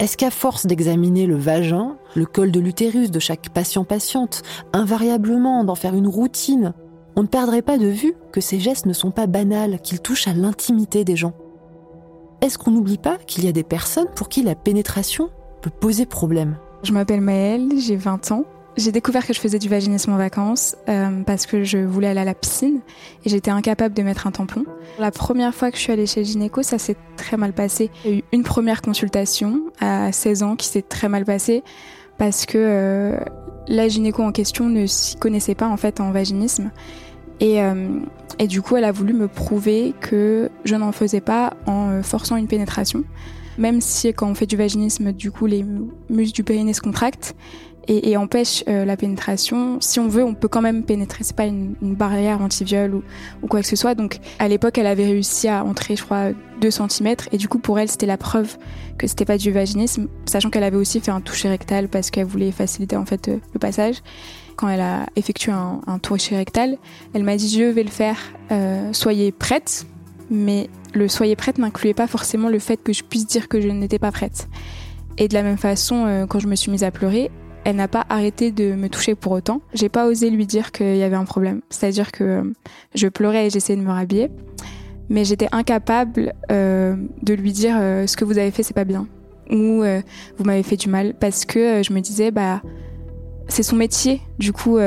Est-ce 0.00 0.16
qu'à 0.16 0.30
force 0.30 0.66
d'examiner 0.66 1.26
le 1.26 1.36
vagin, 1.36 1.96
le 2.14 2.26
col 2.26 2.50
de 2.50 2.60
l'utérus 2.60 3.10
de 3.10 3.18
chaque 3.18 3.50
patient-patiente, 3.50 4.42
invariablement 4.72 5.64
d'en 5.64 5.74
faire 5.74 5.94
une 5.94 6.08
routine, 6.08 6.74
on 7.16 7.22
ne 7.22 7.28
perdrait 7.28 7.62
pas 7.62 7.78
de 7.78 7.86
vue 7.86 8.14
que 8.32 8.40
ces 8.40 8.60
gestes 8.60 8.86
ne 8.86 8.92
sont 8.92 9.10
pas 9.10 9.26
banals, 9.26 9.80
qu'ils 9.82 10.00
touchent 10.00 10.28
à 10.28 10.32
l'intimité 10.32 11.04
des 11.04 11.16
gens 11.16 11.34
Est-ce 12.40 12.56
qu'on 12.58 12.70
n'oublie 12.70 12.98
pas 12.98 13.18
qu'il 13.26 13.44
y 13.44 13.48
a 13.48 13.52
des 13.52 13.64
personnes 13.64 14.08
pour 14.14 14.28
qui 14.28 14.42
la 14.42 14.54
pénétration 14.54 15.30
peut 15.60 15.70
poser 15.70 16.06
problème? 16.06 16.56
Je 16.82 16.92
m'appelle 16.92 17.20
Maëlle, 17.20 17.68
j'ai 17.78 17.96
20 17.96 18.32
ans. 18.32 18.44
J'ai 18.76 18.92
découvert 18.92 19.26
que 19.26 19.34
je 19.34 19.40
faisais 19.40 19.58
du 19.58 19.68
vaginisme 19.68 20.12
en 20.12 20.16
vacances 20.16 20.76
euh, 20.88 21.22
parce 21.26 21.44
que 21.44 21.64
je 21.64 21.78
voulais 21.78 22.06
aller 22.06 22.20
à 22.20 22.24
la 22.24 22.34
piscine 22.34 22.80
et 23.24 23.28
j'étais 23.28 23.50
incapable 23.50 23.94
de 23.94 24.02
mettre 24.02 24.26
un 24.26 24.30
tampon. 24.30 24.64
La 24.98 25.10
première 25.10 25.54
fois 25.54 25.70
que 25.70 25.76
je 25.76 25.82
suis 25.82 25.92
allée 25.92 26.06
chez 26.06 26.20
le 26.20 26.26
gynéco, 26.26 26.62
ça 26.62 26.78
s'est 26.78 26.96
très 27.16 27.36
mal 27.36 27.52
passé. 27.52 27.90
A 28.06 28.10
eu 28.10 28.22
une 28.32 28.44
première 28.44 28.80
consultation 28.80 29.60
à 29.80 30.12
16 30.12 30.42
ans 30.44 30.56
qui 30.56 30.68
s'est 30.68 30.82
très 30.82 31.08
mal 31.08 31.24
passée 31.24 31.64
parce 32.20 32.44
que 32.44 32.58
euh, 32.58 33.16
la 33.66 33.88
gynéco 33.88 34.22
en 34.22 34.30
question 34.30 34.68
ne 34.68 34.84
s'y 34.84 35.16
connaissait 35.16 35.54
pas 35.54 35.66
en 35.66 35.78
fait 35.78 36.00
en 36.00 36.10
vaginisme. 36.10 36.70
Et, 37.40 37.62
euh, 37.62 37.88
et 38.38 38.46
du 38.46 38.60
coup, 38.60 38.76
elle 38.76 38.84
a 38.84 38.92
voulu 38.92 39.14
me 39.14 39.26
prouver 39.26 39.94
que 40.02 40.50
je 40.66 40.76
n'en 40.76 40.92
faisais 40.92 41.22
pas 41.22 41.54
en 41.64 42.02
forçant 42.02 42.36
une 42.36 42.46
pénétration. 42.46 43.04
Même 43.56 43.80
si 43.80 44.12
quand 44.12 44.28
on 44.28 44.34
fait 44.34 44.44
du 44.44 44.58
vaginisme, 44.58 45.12
du 45.12 45.30
coup, 45.30 45.46
les 45.46 45.64
muscles 46.10 46.36
du 46.36 46.44
périnée 46.44 46.74
se 46.74 46.82
contractent 46.82 47.34
et, 47.88 48.16
empêche 48.16 48.64
euh, 48.68 48.84
la 48.84 48.96
pénétration. 48.96 49.78
Si 49.80 49.98
on 50.00 50.08
veut, 50.08 50.22
on 50.22 50.34
peut 50.34 50.48
quand 50.48 50.62
même 50.62 50.84
pénétrer. 50.84 51.24
C'est 51.24 51.36
pas 51.36 51.46
une, 51.46 51.74
barrière 51.80 52.40
anti-viol 52.40 52.94
ou, 52.94 53.02
ou, 53.42 53.46
quoi 53.46 53.60
que 53.60 53.66
ce 53.66 53.76
soit. 53.76 53.94
Donc, 53.94 54.18
à 54.38 54.48
l'époque, 54.48 54.78
elle 54.78 54.86
avait 54.86 55.04
réussi 55.06 55.48
à 55.48 55.64
entrer, 55.64 55.96
je 55.96 56.04
crois, 56.04 56.30
2 56.60 56.70
cm. 56.70 57.16
Et 57.32 57.36
du 57.36 57.48
coup, 57.48 57.58
pour 57.58 57.78
elle, 57.78 57.88
c'était 57.88 58.06
la 58.06 58.16
preuve 58.16 58.56
que 58.98 59.06
c'était 59.06 59.24
pas 59.24 59.38
du 59.38 59.50
vaginisme, 59.50 60.08
sachant 60.26 60.50
qu'elle 60.50 60.62
avait 60.62 60.76
aussi 60.76 61.00
fait 61.00 61.10
un 61.10 61.20
toucher 61.20 61.48
rectal 61.48 61.88
parce 61.88 62.10
qu'elle 62.10 62.26
voulait 62.26 62.52
faciliter 62.52 62.96
en 62.96 63.06
fait 63.06 63.28
euh, 63.28 63.38
le 63.54 63.58
passage. 63.58 64.02
Quand 64.56 64.68
elle 64.68 64.82
a 64.82 65.06
effectué 65.16 65.52
un, 65.52 65.98
toucher 65.98 66.36
rectal, 66.36 66.76
elle 67.14 67.24
m'a 67.24 67.36
dit 67.36 67.48
je 67.48 67.64
vais 67.64 67.82
le 67.82 67.90
faire. 67.90 68.18
Euh, 68.52 68.92
soyez 68.92 69.32
prête. 69.32 69.86
Mais 70.32 70.68
le 70.94 71.08
soyez 71.08 71.34
prête 71.34 71.58
n'incluait 71.58 71.94
pas 71.94 72.06
forcément 72.06 72.48
le 72.48 72.60
fait 72.60 72.76
que 72.76 72.92
je 72.92 73.02
puisse 73.02 73.26
dire 73.26 73.48
que 73.48 73.60
je 73.60 73.66
n'étais 73.66 73.98
pas 73.98 74.12
prête. 74.12 74.48
Et 75.18 75.26
de 75.26 75.34
la 75.34 75.42
même 75.42 75.56
façon, 75.56 76.26
quand 76.28 76.38
je 76.38 76.46
me 76.46 76.54
suis 76.54 76.70
mise 76.70 76.84
à 76.84 76.92
pleurer, 76.92 77.32
elle 77.64 77.76
n'a 77.76 77.88
pas 77.88 78.06
arrêté 78.08 78.52
de 78.52 78.74
me 78.74 78.88
toucher 78.88 79.14
pour 79.14 79.32
autant. 79.32 79.60
J'ai 79.74 79.88
pas 79.88 80.06
osé 80.06 80.30
lui 80.30 80.46
dire 80.46 80.72
qu'il 80.72 80.96
y 80.96 81.02
avait 81.02 81.16
un 81.16 81.24
problème. 81.24 81.60
C'est-à-dire 81.70 82.12
que 82.12 82.24
euh, 82.24 82.42
je 82.94 83.08
pleurais 83.08 83.46
et 83.46 83.50
j'essayais 83.50 83.78
de 83.78 83.84
me 83.84 83.90
rhabiller, 83.90 84.30
mais 85.08 85.24
j'étais 85.24 85.48
incapable 85.52 86.32
euh, 86.50 86.96
de 87.22 87.34
lui 87.34 87.52
dire 87.52 87.76
euh, 87.78 88.06
ce 88.06 88.16
que 88.16 88.24
vous 88.24 88.38
avez 88.38 88.50
fait 88.50 88.62
c'est 88.62 88.74
pas 88.74 88.84
bien 88.84 89.06
ou 89.52 89.82
vous 90.38 90.44
m'avez 90.44 90.62
fait 90.62 90.76
du 90.76 90.88
mal 90.88 91.12
parce 91.18 91.44
que 91.44 91.82
je 91.82 91.92
me 91.92 91.98
disais 91.98 92.30
bah 92.30 92.62
c'est 93.48 93.64
son 93.64 93.74
métier. 93.74 94.20
Du 94.38 94.52
coup 94.52 94.78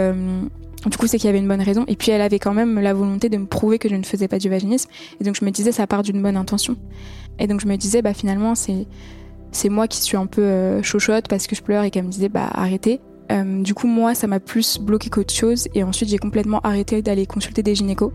du 0.90 0.98
c'est 1.08 1.18
qu'il 1.18 1.28
y 1.28 1.30
avait 1.30 1.40
une 1.40 1.48
bonne 1.48 1.62
raison. 1.62 1.86
Et 1.88 1.96
puis, 1.96 2.12
elle 2.12 2.22
avait 2.22 2.40
quand 2.40 2.54
même 2.54 2.80
la 2.80 2.94
volonté 2.94 3.30
de 3.30 3.38
me 3.38 3.46
prouver 3.46 3.80
que 3.80 3.90
je 3.90 3.96
ne 3.96 4.04
faisais 4.04 4.28
pas 4.28 4.40
du 4.40 4.50
vaginisme. 4.50 4.90
Et 5.20 5.24
donc, 5.24 5.36
je 5.36 5.46
me 5.46 5.52
disais, 5.52 5.72
ça 5.72 5.88
part 5.88 6.04
d'une 6.04 6.22
bonne 6.22 6.38
intention. 6.38 6.76
Et 7.40 7.48
donc, 7.48 7.62
je 7.62 7.68
me 7.68 7.76
disais, 7.78 8.02
bah, 8.02 8.14
finalement, 8.14 8.56
c'est, 8.56 8.88
c'est 9.54 9.70
moi 9.70 9.88
qui 9.88 10.02
suis 10.02 10.18
un 10.18 10.26
peu 10.26 10.42
euh, 10.42 10.84
chochotte 10.84 11.28
parce 11.30 11.48
que 11.48 11.56
je 11.56 11.62
pleure 11.62 11.84
et 11.84 11.92
qu'elle 11.92 12.06
me 12.06 12.12
disait 12.12 12.30
bah 12.30 12.50
arrêtez. 12.52 13.00
Euh, 13.32 13.62
du 13.62 13.74
coup 13.74 13.88
moi 13.88 14.16
ça 14.16 14.28
m'a 14.28 14.40
plus 14.40 14.80
bloqué 14.80 15.10
qu'autre 15.10 15.34
chose 15.34 15.70
et 15.74 15.84
ensuite 15.84 16.10
j'ai 16.10 16.18
complètement 16.18 16.60
arrêté 16.62 17.02
d'aller 17.02 17.26
consulter 17.26 17.64
des 17.64 17.76
gynécos. 17.76 18.12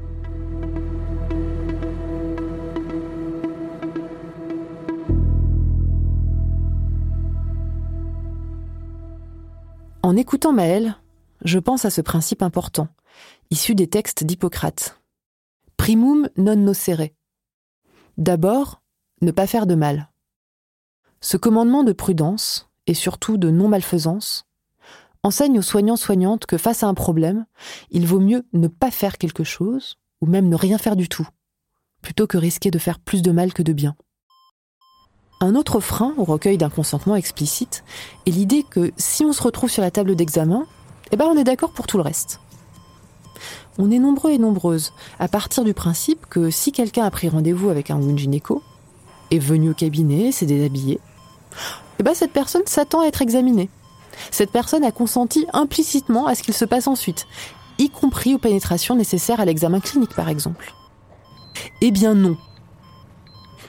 En 10.03 10.17
écoutant 10.17 10.53
Maëlle, 10.53 10.97
je 11.45 11.59
pense 11.59 11.85
à 11.85 11.91
ce 11.91 12.01
principe 12.01 12.43
important, 12.43 12.89
issu 13.51 13.75
des 13.75 13.89
textes 13.89 14.25
d'Hippocrate. 14.25 15.01
Primum 15.77 16.29
non 16.37 16.57
nocere. 16.57 17.11
D'abord, 18.17 18.83
ne 19.21 19.31
pas 19.31 19.47
faire 19.47 19.67
de 19.67 19.75
mal. 19.75 20.09
Ce 21.21 21.37
commandement 21.37 21.83
de 21.83 21.93
prudence, 21.93 22.69
et 22.87 22.95
surtout 22.95 23.37
de 23.39 23.51
non-malfaisance, 23.51 24.45
enseigne 25.23 25.59
aux 25.59 25.63
soignants-soignantes 25.63 26.47
que 26.47 26.59
face 26.59 26.83
à 26.83 26.87
un 26.87 26.95
problème, 26.95 27.45
il 27.91 28.07
vaut 28.07 28.21
mieux 28.21 28.47
ne 28.53 28.69
pas 28.69 28.91
faire 28.91 29.19
quelque 29.19 29.45
chose, 29.45 29.99
ou 30.21 30.27
même 30.27 30.49
ne 30.49 30.57
rien 30.57 30.79
faire 30.79 30.97
du 30.97 31.09
tout, 31.09 31.27
plutôt 32.03 32.27
que 32.27 32.39
risquer 32.39 32.71
de 32.71 32.79
faire 32.79 33.01
plus 33.01 33.23
de 33.23 33.33
mal 33.33 33.53
que 33.53 33.63
de 33.63 33.73
bien. 33.73 33.97
Un 35.41 35.55
autre 35.55 35.81
frein 35.81 36.15
au 36.17 36.25
recueil 36.25 36.59
d'un 36.59 36.71
consentement 36.71 37.17
explicite 37.17 37.85
est 38.27 38.31
l'idée 38.31 38.65
que 38.65 38.93
si 38.97 39.25
on 39.25 39.33
se 39.33 39.43
retrouve 39.43 39.71
sur 39.71 39.83
la 39.83 39.91
table 39.91 40.17
d'examen, 40.17 40.67
eh 41.11 41.17
ben 41.17 41.27
on 41.27 41.37
est 41.37 41.45
d'accord 41.45 41.73
pour 41.73 41.87
tout 41.87 41.97
le 41.97 42.03
reste. 42.03 42.41
On 43.77 43.91
est 43.91 44.01
nombreux 44.01 44.33
et 44.33 44.39
nombreuses 44.39 44.93
à 45.21 45.29
partir 45.29 45.63
du 45.63 45.75
principe 45.75 46.27
que 46.27 46.51
si 46.51 46.73
quelqu'un 46.73 47.05
a 47.05 47.11
pris 47.11 47.29
rendez-vous 47.29 47.69
avec 47.69 47.91
un 47.91 47.99
ou 47.99 48.17
gynéco, 48.17 48.63
est 49.31 49.39
venu 49.39 49.71
au 49.71 49.75
cabinet, 49.75 50.33
s'est 50.33 50.47
déshabillé, 50.47 51.01
eh 51.99 52.03
ben 52.03 52.15
cette 52.15 52.33
personne 52.33 52.63
s'attend 52.67 53.01
à 53.01 53.07
être 53.07 53.23
examinée. 53.23 53.71
Cette 54.31 54.51
personne 54.51 54.85
a 54.85 54.93
consenti 54.93 55.47
implicitement 55.53 56.27
à 56.27 56.35
ce 56.35 56.43
qu'il 56.43 56.55
se 56.55 56.65
passe 56.65 56.87
ensuite, 56.87 57.27
y 57.79 57.91
compris 57.91 58.35
aux 58.35 58.39
pénétrations 58.39 58.97
nécessaires 58.97 59.41
à 59.41 59.45
l'examen 59.45 59.81
clinique 59.81 60.15
par 60.15 60.29
exemple. 60.29 60.75
Eh 61.81 61.91
bien 61.91 62.15
non. 62.15 62.37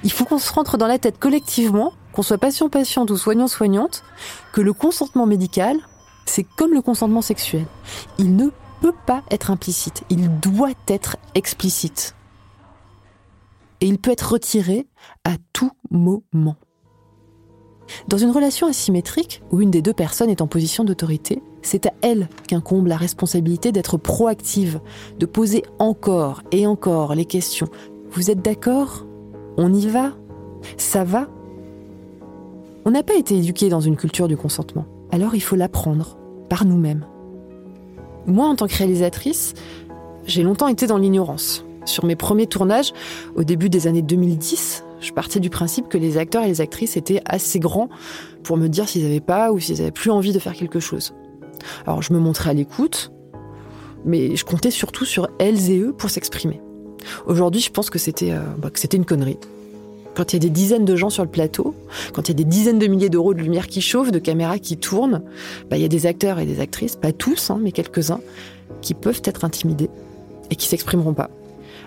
Il 0.04 0.12
faut 0.12 0.26
qu'on 0.26 0.40
se 0.40 0.52
rentre 0.52 0.78
dans 0.78 0.88
la 0.88 1.00
tête 1.00 1.20
collectivement, 1.20 1.94
qu'on 2.14 2.22
soit 2.22 2.38
patient-patiente 2.38 3.12
ou 3.12 3.18
soignant-soignante, 3.18 4.04
que 4.54 4.62
le 4.62 4.74
consentement 4.74 5.26
médical, 5.26 5.78
c'est 6.26 6.44
comme 6.44 6.74
le 6.74 6.82
consentement 6.82 7.22
sexuel. 7.22 7.66
Il 8.18 8.36
ne 8.36 8.50
peut 8.82 8.96
pas 9.06 9.24
être 9.30 9.52
implicite, 9.52 10.04
il 10.10 10.40
doit 10.40 10.72
être 10.88 11.18
explicite. 11.36 12.16
Et 13.82 13.88
il 13.88 13.98
peut 13.98 14.12
être 14.12 14.34
retiré 14.34 14.88
à 15.24 15.36
tout 15.54 15.72
moment. 15.90 16.56
Dans 18.08 18.18
une 18.18 18.32
relation 18.32 18.68
asymétrique, 18.68 19.42
où 19.52 19.62
une 19.62 19.72
des 19.72 19.82
deux 19.82 19.94
personnes 19.94 20.30
est 20.30 20.42
en 20.42 20.48
position 20.48 20.84
d'autorité, 20.84 21.42
c'est 21.62 21.86
à 21.86 21.94
elle 22.02 22.30
qu'incombe 22.48 22.88
la 22.88 22.98
responsabilité 22.98 23.72
d'être 23.72 23.98
proactive, 23.98 24.80
de 25.18 25.26
poser 25.26 25.64
encore 25.78 26.42
et 26.52 26.66
encore 26.68 27.16
les 27.16 27.26
questions. 27.26 27.68
Vous 28.12 28.32
êtes 28.32 28.42
d'accord? 28.42 29.06
On 29.58 29.74
y 29.74 29.88
va? 29.88 30.14
Ça 30.78 31.04
va? 31.04 31.28
On 32.86 32.92
n'a 32.92 33.04
pas 33.04 33.16
été 33.16 33.38
éduqué 33.38 33.70
dans 33.70 33.82
une 33.82 33.98
culture 33.98 34.28
du 34.28 34.38
consentement, 34.38 34.86
alors 35.12 35.36
il 35.36 35.42
faut 35.42 35.56
l'apprendre, 35.56 36.18
par 36.50 36.66
nous-mêmes. 36.66 37.06
Moi, 38.26 38.48
en 38.48 38.56
tant 38.56 38.68
que 38.68 38.76
réalisatrice, 38.76 39.54
j'ai 40.26 40.44
longtemps 40.44 40.68
été 40.68 40.88
dans 40.88 40.98
l'ignorance. 40.98 41.66
Sur 41.86 42.06
mes 42.06 42.16
premiers 42.16 42.48
tournages, 42.48 42.94
au 43.36 43.44
début 43.44 43.70
des 43.70 43.88
années 43.88 44.02
2010, 44.02 44.86
je 45.02 45.12
partais 45.14 45.40
du 45.40 45.50
principe 45.50 45.88
que 45.88 45.98
les 45.98 46.18
acteurs 46.18 46.44
et 46.44 46.48
les 46.48 46.62
actrices 46.62 46.98
étaient 46.98 47.22
assez 47.26 47.60
grands 47.60 47.90
pour 48.44 48.58
me 48.58 48.68
dire 48.68 48.88
s'ils 48.88 49.04
n'avaient 49.04 49.20
pas 49.20 49.52
ou 49.52 49.60
s'ils 49.60 49.78
n'avaient 49.78 49.92
plus 49.92 50.12
envie 50.12 50.34
de 50.34 50.40
faire 50.40 50.54
quelque 50.54 50.80
chose. 50.80 51.14
Alors 51.86 52.02
je 52.02 52.14
me 52.14 52.20
montrais 52.20 52.52
à 52.52 52.54
l'écoute, 52.54 53.12
mais 54.06 54.36
je 54.36 54.46
comptais 54.46 54.72
surtout 54.72 55.06
sur 55.06 55.30
elles 55.40 55.72
et 55.72 55.80
eux 55.80 55.94
pour 55.94 56.10
s'exprimer. 56.10 56.62
Aujourd'hui, 57.26 57.62
je 57.62 57.72
pense 57.72 57.90
que 57.90 58.00
c'était 58.00 58.32
euh, 58.32 58.40
bah, 58.58 58.70
une 58.94 59.06
connerie. 59.06 59.38
Quand 60.16 60.34
il 60.34 60.36
y 60.36 60.38
a 60.38 60.40
des 60.40 60.50
dizaines 60.50 60.86
de 60.86 60.96
gens 60.96 61.10
sur 61.10 61.24
le 61.24 61.30
plateau, 61.30 61.76
quand 62.14 62.28
il 62.28 62.32
y 62.32 62.32
a 62.32 62.36
des 62.36 62.44
dizaines 62.44 62.80
de 62.80 62.88
milliers 62.88 63.10
d'euros 63.10 63.34
de 63.34 63.40
lumière 63.40 63.68
qui 63.68 63.82
chauffent, 63.82 64.12
de 64.12 64.20
caméras 64.20 64.60
qui 64.60 64.76
tournent, 64.78 65.22
bah, 65.70 65.78
il 65.78 65.82
y 65.82 65.86
a 65.86 65.90
des 65.90 66.06
acteurs 66.06 66.40
et 66.40 66.46
des 66.46 66.60
actrices, 66.60 66.96
pas 66.96 67.14
tous, 67.14 67.50
hein, 67.52 67.60
mais 67.62 67.72
quelques-uns, 67.72 68.20
qui 68.82 68.94
peuvent 68.94 69.22
être 69.24 69.46
intimidés 69.46 69.90
et 70.50 70.56
qui 70.56 70.68
s'exprimeront 70.68 71.14
pas. 71.14 71.30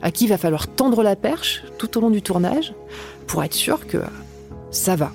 À 0.03 0.11
qui 0.11 0.24
il 0.24 0.28
va 0.28 0.36
falloir 0.36 0.66
tendre 0.66 1.03
la 1.03 1.16
perche 1.16 1.64
tout 1.78 1.96
au 1.96 2.00
long 2.00 2.11
du 2.11 2.22
tournage 2.22 2.74
pour 3.26 3.42
être 3.44 3.55
sûr 3.55 3.86
que 3.86 3.98
ça 4.70 4.96
va. 4.96 5.12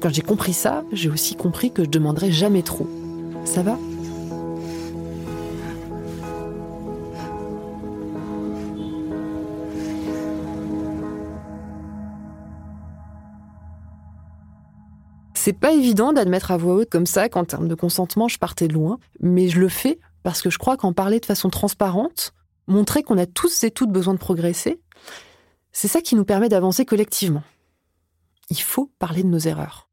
Quand 0.00 0.14
j'ai 0.14 0.22
compris 0.22 0.52
ça, 0.52 0.84
j'ai 0.92 1.10
aussi 1.10 1.34
compris 1.34 1.72
que 1.72 1.84
je 1.84 1.90
demanderais 1.90 2.30
jamais 2.30 2.62
trop. 2.62 2.88
Ça 3.44 3.62
va? 3.62 3.76
C'est 15.34 15.54
pas 15.54 15.72
évident 15.72 16.12
d'admettre 16.12 16.50
à 16.50 16.58
voix 16.58 16.74
haute 16.74 16.90
comme 16.90 17.06
ça 17.06 17.28
qu'en 17.28 17.44
termes 17.44 17.66
de 17.66 17.74
consentement, 17.74 18.28
je 18.28 18.38
partais 18.38 18.68
de 18.68 18.74
loin, 18.74 18.98
mais 19.20 19.48
je 19.48 19.58
le 19.58 19.68
fais 19.68 19.98
parce 20.22 20.42
que 20.42 20.50
je 20.50 20.58
crois 20.58 20.76
qu'en 20.76 20.92
parler 20.92 21.18
de 21.18 21.26
façon 21.26 21.48
transparente, 21.48 22.34
montrer 22.66 23.02
qu'on 23.02 23.18
a 23.18 23.26
tous 23.26 23.64
et 23.64 23.70
toutes 23.70 23.90
besoin 23.90 24.14
de 24.14 24.18
progresser, 24.18 24.80
c'est 25.72 25.88
ça 25.88 26.00
qui 26.00 26.14
nous 26.14 26.24
permet 26.24 26.48
d'avancer 26.48 26.84
collectivement. 26.84 27.42
Il 28.48 28.60
faut 28.60 28.90
parler 28.98 29.22
de 29.22 29.28
nos 29.28 29.38
erreurs. 29.38 29.88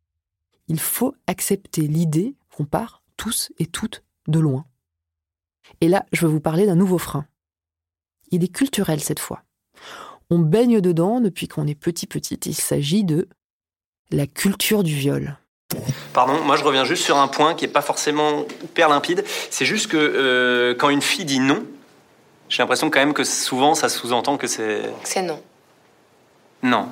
Il 0.67 0.79
faut 0.79 1.15
accepter 1.27 1.81
l'idée 1.81 2.35
qu'on 2.55 2.65
part 2.65 3.03
tous 3.15 3.51
et 3.59 3.65
toutes 3.65 4.03
de 4.27 4.39
loin. 4.39 4.65
Et 5.81 5.87
là, 5.87 6.05
je 6.11 6.25
veux 6.25 6.31
vous 6.31 6.39
parler 6.39 6.65
d'un 6.65 6.75
nouveau 6.75 6.97
frein. 6.97 7.25
Il 8.31 8.43
est 8.43 8.53
culturel 8.53 8.99
cette 8.99 9.19
fois. 9.19 9.43
On 10.29 10.39
baigne 10.39 10.81
dedans 10.81 11.21
depuis 11.21 11.47
qu'on 11.47 11.67
est 11.67 11.75
petit 11.75 12.07
petit. 12.07 12.35
Il 12.35 12.55
s'agit 12.55 13.03
de 13.03 13.29
la 14.11 14.27
culture 14.27 14.83
du 14.83 14.93
viol. 14.93 15.37
Pardon, 16.13 16.41
moi 16.43 16.55
je 16.55 16.63
reviens 16.63 16.85
juste 16.85 17.03
sur 17.03 17.17
un 17.17 17.27
point 17.27 17.53
qui 17.53 17.65
n'est 17.65 17.71
pas 17.71 17.81
forcément 17.81 18.45
hyper 18.63 18.89
limpide. 18.89 19.23
C'est 19.49 19.65
juste 19.65 19.87
que 19.87 19.97
euh, 19.97 20.75
quand 20.75 20.89
une 20.89 21.01
fille 21.01 21.25
dit 21.25 21.39
non, 21.39 21.63
j'ai 22.49 22.63
l'impression 22.63 22.89
quand 22.89 22.99
même 22.99 23.13
que 23.13 23.23
souvent 23.23 23.75
ça 23.75 23.89
sous-entend 23.89 24.37
que 24.37 24.47
c'est. 24.47 24.81
C'est 25.03 25.21
non. 25.21 25.41
Non. 26.63 26.87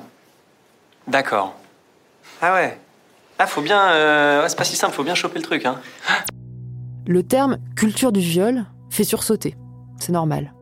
D'accord. 1.06 1.54
Ah 2.40 2.54
ouais. 2.54 2.78
Ah, 3.38 3.46
faut 3.46 3.62
bien. 3.62 3.90
Euh, 3.90 4.42
ouais, 4.42 4.48
c'est 4.48 4.56
pas 4.56 4.64
si 4.64 4.76
simple, 4.76 4.94
faut 4.94 5.04
bien 5.04 5.14
choper 5.14 5.38
le 5.38 5.44
truc, 5.44 5.66
hein. 5.66 5.80
Le 7.06 7.22
terme 7.22 7.58
culture 7.76 8.12
du 8.12 8.20
viol 8.20 8.64
fait 8.90 9.04
sursauter. 9.04 9.54
C'est 10.00 10.12
normal. 10.12 10.52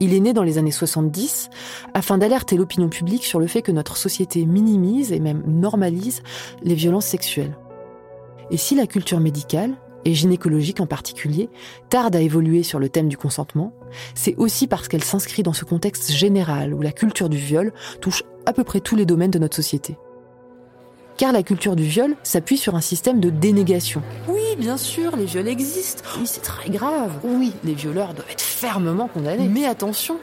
Il 0.00 0.14
est 0.14 0.20
né 0.20 0.32
dans 0.32 0.44
les 0.44 0.58
années 0.58 0.70
70 0.70 1.50
afin 1.94 2.18
d'alerter 2.18 2.56
l'opinion 2.56 2.88
publique 2.88 3.24
sur 3.24 3.40
le 3.40 3.48
fait 3.48 3.62
que 3.62 3.72
notre 3.72 3.96
société 3.96 4.46
minimise 4.46 5.10
et 5.12 5.18
même 5.18 5.42
normalise 5.46 6.22
les 6.62 6.74
violences 6.74 7.06
sexuelles. 7.06 7.56
Et 8.50 8.56
si 8.56 8.76
la 8.76 8.86
culture 8.86 9.18
médicale, 9.18 9.74
et 10.04 10.14
gynécologique 10.14 10.80
en 10.80 10.86
particulier, 10.86 11.48
tarde 11.90 12.16
à 12.16 12.20
évoluer 12.20 12.62
sur 12.62 12.78
le 12.78 12.88
thème 12.88 13.08
du 13.08 13.16
consentement, 13.16 13.72
c'est 14.14 14.36
aussi 14.36 14.66
parce 14.66 14.88
qu'elle 14.88 15.04
s'inscrit 15.04 15.42
dans 15.42 15.52
ce 15.52 15.64
contexte 15.64 16.12
général 16.12 16.74
où 16.74 16.82
la 16.82 16.92
culture 16.92 17.28
du 17.28 17.38
viol 17.38 17.72
touche 18.00 18.22
à 18.46 18.52
peu 18.52 18.64
près 18.64 18.80
tous 18.80 18.96
les 18.96 19.06
domaines 19.06 19.30
de 19.30 19.38
notre 19.38 19.56
société. 19.56 19.96
Car 21.16 21.32
la 21.32 21.42
culture 21.42 21.74
du 21.74 21.82
viol 21.82 22.14
s'appuie 22.22 22.58
sur 22.58 22.76
un 22.76 22.80
système 22.80 23.18
de 23.18 23.28
dénégation. 23.28 24.02
Oui, 24.28 24.54
bien 24.56 24.76
sûr, 24.76 25.16
les 25.16 25.24
viols 25.24 25.48
existent. 25.48 26.04
Oui, 26.16 26.26
c'est 26.26 26.42
très 26.42 26.70
grave. 26.70 27.10
Oui, 27.24 27.52
les 27.64 27.74
violeurs 27.74 28.14
doivent 28.14 28.30
être 28.30 28.40
fermement 28.40 29.08
condamnés. 29.08 29.48
Mais 29.48 29.66
attention, 29.66 30.18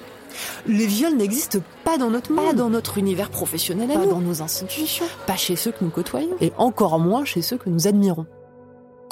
les 0.68 0.88
viols 0.88 1.18
n'existent 1.18 1.60
pas 1.84 1.98
dans 1.98 2.10
notre 2.10 2.32
monde, 2.32 2.46
pas 2.46 2.54
dans 2.54 2.70
notre 2.70 2.98
univers 2.98 3.30
professionnel 3.30 3.92
à 3.92 3.96
pas 3.96 4.06
dans 4.06 4.22
nos 4.22 4.42
institutions, 4.42 5.06
pas 5.28 5.36
chez 5.36 5.58
ceux 5.58 5.72
que 5.72 5.84
nous 5.84 5.90
côtoyons, 5.90 6.38
et 6.40 6.54
encore 6.58 6.98
moins 6.98 7.26
chez 7.26 7.42
ceux 7.42 7.58
que 7.58 7.70
nous 7.70 7.88
admirons. 7.88 8.26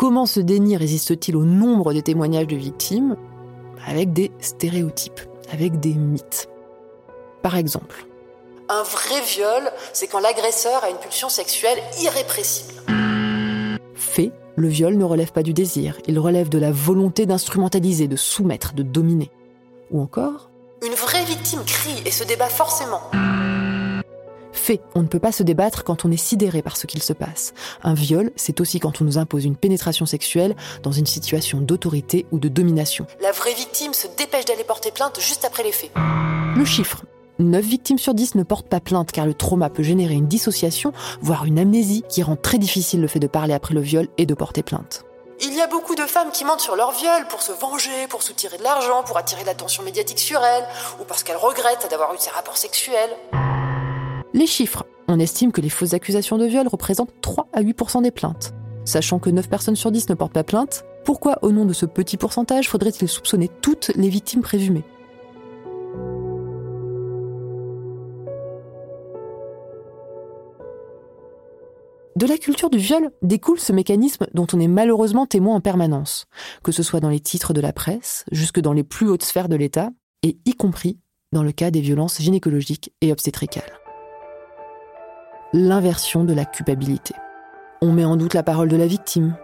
Comment 0.04 0.26
ce 0.26 0.42
déni 0.42 0.76
résiste-t-il 0.76 1.38
au 1.38 1.46
nombre 1.46 1.94
des 1.94 2.02
témoignages 2.02 2.48
de 2.48 2.58
victimes? 2.58 3.16
Avec 3.88 4.12
des 4.12 4.34
stéréotypes, 4.42 5.22
avec 5.50 5.80
des 5.80 5.94
mythes. 5.94 6.50
Par 7.42 7.56
exemple, 7.56 8.06
un 8.68 8.84
vrai 8.84 9.22
viol, 9.22 9.72
c'est 9.94 10.08
quand 10.08 10.20
l'agresseur 10.20 10.84
a 10.84 10.90
une 10.90 10.98
pulsion 10.98 11.30
sexuelle 11.30 11.78
irrépressible. 12.02 12.82
Fait, 13.96 14.34
le 14.58 14.68
viol 14.68 14.98
ne 14.98 15.06
relève 15.06 15.32
pas 15.32 15.42
du 15.42 15.54
désir, 15.54 15.98
il 16.06 16.20
relève 16.20 16.50
de 16.50 16.58
la 16.58 16.74
volonté 16.74 17.26
d'instrumentaliser, 17.26 18.10
de 18.10 18.18
soumettre, 18.18 18.74
de 18.74 18.84
dominer. 18.84 19.32
Ou 19.90 20.02
encore, 20.02 20.50
une 20.86 20.96
vraie 20.96 21.24
victime 21.24 21.62
crie 21.66 22.04
et 22.06 22.12
se 22.12 22.26
débat 22.26 22.50
forcément. 22.50 23.00
Fait, 24.64 24.80
on 24.96 25.02
ne 25.02 25.08
peut 25.08 25.20
pas 25.20 25.34
se 25.34 25.44
débattre 25.44 25.84
quand 25.84 26.06
on 26.06 26.12
est 26.12 26.16
sidéré 26.16 26.62
par 26.62 26.78
ce 26.78 26.88
qu'il 26.88 27.04
se 27.04 27.12
passe. 27.12 27.54
Un 27.84 27.94
viol, 27.94 28.32
c'est 28.38 28.62
aussi 28.62 28.80
quand 28.80 29.02
on 29.02 29.04
nous 29.04 29.18
impose 29.18 29.44
une 29.44 29.58
pénétration 29.58 30.06
sexuelle 30.06 30.56
dans 30.84 30.94
une 30.94 31.06
situation 31.06 31.60
d'autorité 31.60 32.26
ou 32.32 32.40
de 32.40 32.48
domination. 32.48 33.06
La 33.22 33.34
vraie 33.34 33.56
victime 33.56 33.94
se 33.94 34.08
dépêche 34.18 34.46
d'aller 34.46 34.64
porter 34.64 34.92
plainte 34.92 35.20
juste 35.20 35.44
après 35.44 35.64
les 35.64 35.74
faits. 35.74 35.92
Le 36.56 36.64
chiffre, 36.64 37.04
9 37.40 37.62
victimes 37.62 37.98
sur 37.98 38.14
10 38.14 38.36
ne 38.36 38.44
portent 38.44 38.70
pas 38.70 38.80
plainte 38.80 39.12
car 39.12 39.26
le 39.26 39.34
trauma 39.34 39.70
peut 39.70 39.84
générer 39.84 40.14
une 40.14 40.28
dissociation, 40.28 40.94
voire 41.20 41.44
une 41.44 41.60
amnésie 41.60 42.06
qui 42.08 42.24
rend 42.24 42.38
très 42.38 42.58
difficile 42.58 43.02
le 43.02 43.08
fait 43.10 43.20
de 43.20 43.28
parler 43.28 43.54
après 43.54 43.74
le 43.74 43.82
viol 43.82 44.08
et 44.18 44.26
de 44.26 44.34
porter 44.34 44.64
plainte. 44.64 45.04
Il 45.42 45.54
y 45.54 45.60
a 45.60 45.68
beaucoup 45.68 45.96
de 45.96 46.04
femmes 46.04 46.32
qui 46.32 46.46
mentent 46.46 46.62
sur 46.62 46.78
leur 46.78 46.92
viol 46.92 47.28
pour 47.28 47.42
se 47.42 47.52
venger, 47.52 48.08
pour 48.08 48.24
soutirer 48.24 48.58
de 48.58 48.64
l'argent, 48.64 49.04
pour 49.04 49.18
attirer 49.18 49.44
l'attention 49.44 49.84
médiatique 49.84 50.20
sur 50.20 50.42
elles, 50.42 50.66
ou 51.02 51.04
parce 51.04 51.24
qu'elles 51.24 51.36
regrettent 51.36 51.90
d'avoir 51.90 52.14
eu 52.14 52.18
ces 52.18 52.30
rapports 52.30 52.56
sexuels. 52.56 53.10
Les 54.36 54.48
chiffres. 54.48 54.84
On 55.08 55.20
estime 55.20 55.52
que 55.52 55.62
les 55.62 55.70
fausses 55.70 55.94
accusations 55.94 56.40
de 56.40 56.46
viol 56.46 56.68
représentent 56.68 57.14
3 57.22 57.50
à 57.54 57.62
8% 57.62 58.02
des 58.02 58.10
plaintes. 58.10 58.52
Sachant 58.84 59.20
que 59.20 59.30
9 59.30 59.48
personnes 59.48 59.76
sur 59.76 59.92
10 59.92 60.10
ne 60.10 60.16
portent 60.16 60.34
pas 60.34 60.44
plainte, 60.44 60.86
pourquoi 61.06 61.38
au 61.44 61.52
nom 61.52 61.66
de 61.66 61.74
ce 61.74 61.86
petit 61.86 62.18
pourcentage 62.18 62.68
faudrait-il 62.68 63.08
soupçonner 63.08 63.48
toutes 63.62 63.92
les 63.96 64.10
victimes 64.10 64.42
présumées? 64.42 64.86
De 72.16 72.26
la 72.26 72.38
culture 72.40 72.72
du 72.72 72.80
viol 72.80 73.12
découle 73.22 73.60
ce 73.60 73.72
mécanisme 73.72 74.26
dont 74.34 74.48
on 74.52 74.60
est 74.60 74.68
malheureusement 74.68 75.28
témoin 75.28 75.56
en 75.56 75.62
permanence, 75.62 76.26
que 76.64 76.72
ce 76.72 76.82
soit 76.82 77.02
dans 77.02 77.10
les 77.10 77.20
titres 77.20 77.54
de 77.54 77.62
la 77.62 77.74
presse, 77.74 78.26
jusque 78.32 78.62
dans 78.62 78.74
les 78.74 78.84
plus 78.84 79.10
hautes 79.10 79.24
sphères 79.24 79.50
de 79.50 79.56
l'État, 79.56 79.92
et 80.24 80.40
y 80.46 80.54
compris 80.54 80.98
dans 81.34 81.44
le 81.44 81.52
cas 81.52 81.70
des 81.70 81.82
violences 81.82 82.20
gynécologiques 82.20 82.94
et 83.02 83.12
obstétricales. 83.12 83.83
L'inversion 85.56 86.24
de 86.24 86.34
la 86.34 86.46
culpabilité. 86.46 87.14
On 87.80 87.92
met 87.92 88.06
en 88.06 88.16
doute 88.16 88.34
la 88.34 88.42
parole 88.42 88.70
de 88.70 88.76
la 88.76 88.88
victime. 88.88 89.36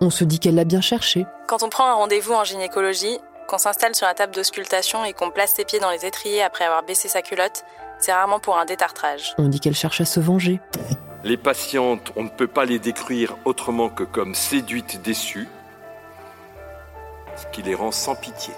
On 0.00 0.08
se 0.08 0.24
dit 0.24 0.38
qu'elle 0.38 0.54
l'a 0.54 0.64
bien 0.64 0.80
cherché. 0.80 1.26
Quand 1.46 1.62
on 1.62 1.68
prend 1.68 1.86
un 1.90 1.92
rendez-vous 1.92 2.32
en 2.32 2.42
gynécologie, 2.42 3.18
qu'on 3.46 3.58
s'installe 3.58 3.94
sur 3.94 4.06
la 4.06 4.14
table 4.14 4.34
d'auscultation 4.34 5.04
et 5.04 5.12
qu'on 5.12 5.30
place 5.30 5.52
ses 5.52 5.66
pieds 5.66 5.78
dans 5.78 5.90
les 5.90 6.06
étriers 6.06 6.42
après 6.42 6.64
avoir 6.64 6.84
baissé 6.84 7.06
sa 7.08 7.20
culotte, 7.20 7.64
c'est 7.98 8.14
rarement 8.14 8.40
pour 8.40 8.56
un 8.56 8.64
détartrage. 8.64 9.34
On 9.36 9.48
dit 9.48 9.60
qu'elle 9.60 9.74
cherche 9.74 10.00
à 10.00 10.06
se 10.06 10.20
venger. 10.20 10.58
Les 11.22 11.36
patientes, 11.36 12.12
on 12.16 12.22
ne 12.22 12.30
peut 12.30 12.46
pas 12.46 12.64
les 12.64 12.78
décrire 12.78 13.36
autrement 13.44 13.90
que 13.90 14.04
comme 14.04 14.34
séduites 14.34 15.02
déçues, 15.02 15.48
ce 17.36 17.44
qui 17.52 17.60
les 17.60 17.74
rend 17.74 17.92
sans 17.92 18.14
pitié. 18.14 18.54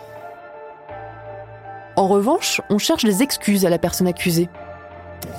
En 1.96 2.06
revanche, 2.06 2.60
on 2.70 2.78
cherche 2.78 3.04
des 3.04 3.24
excuses 3.24 3.66
à 3.66 3.68
la 3.68 3.78
personne 3.78 4.06
accusée. 4.06 4.48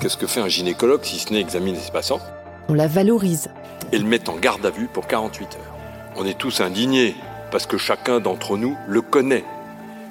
Qu'est-ce 0.00 0.16
que 0.16 0.26
fait 0.26 0.40
un 0.40 0.48
gynécologue 0.48 1.02
si 1.02 1.18
ce 1.18 1.32
n'est 1.32 1.40
examiner 1.40 1.78
ses 1.78 1.90
patients 1.90 2.20
On 2.68 2.74
la 2.74 2.86
valorise. 2.86 3.48
Et 3.92 3.98
le 3.98 4.04
met 4.04 4.28
en 4.28 4.36
garde 4.36 4.64
à 4.66 4.70
vue 4.70 4.86
pour 4.86 5.06
48 5.06 5.44
heures. 5.44 5.74
On 6.16 6.26
est 6.26 6.38
tous 6.38 6.60
indignés 6.60 7.14
parce 7.50 7.66
que 7.66 7.78
chacun 7.78 8.20
d'entre 8.20 8.56
nous 8.56 8.76
le 8.86 9.00
connaît, 9.00 9.44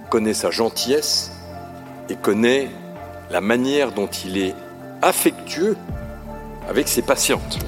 connaît 0.09 0.33
sa 0.33 0.51
gentillesse 0.51 1.31
et 2.09 2.15
connaît 2.15 2.69
la 3.29 3.41
manière 3.41 3.91
dont 3.91 4.07
il 4.07 4.37
est 4.37 4.55
affectueux 5.01 5.75
avec 6.69 6.87
ses 6.87 7.01
patientes. 7.01 7.59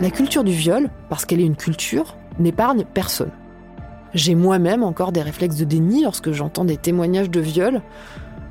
La 0.00 0.10
culture 0.10 0.44
du 0.44 0.52
viol, 0.52 0.90
parce 1.08 1.24
qu'elle 1.24 1.40
est 1.40 1.46
une 1.46 1.56
culture, 1.56 2.16
n'épargne 2.38 2.84
personne. 2.84 3.30
J'ai 4.12 4.34
moi-même 4.34 4.82
encore 4.82 5.12
des 5.12 5.22
réflexes 5.22 5.56
de 5.56 5.64
déni 5.64 6.02
lorsque 6.04 6.30
j'entends 6.32 6.64
des 6.64 6.76
témoignages 6.76 7.30
de 7.30 7.40
viol, 7.40 7.80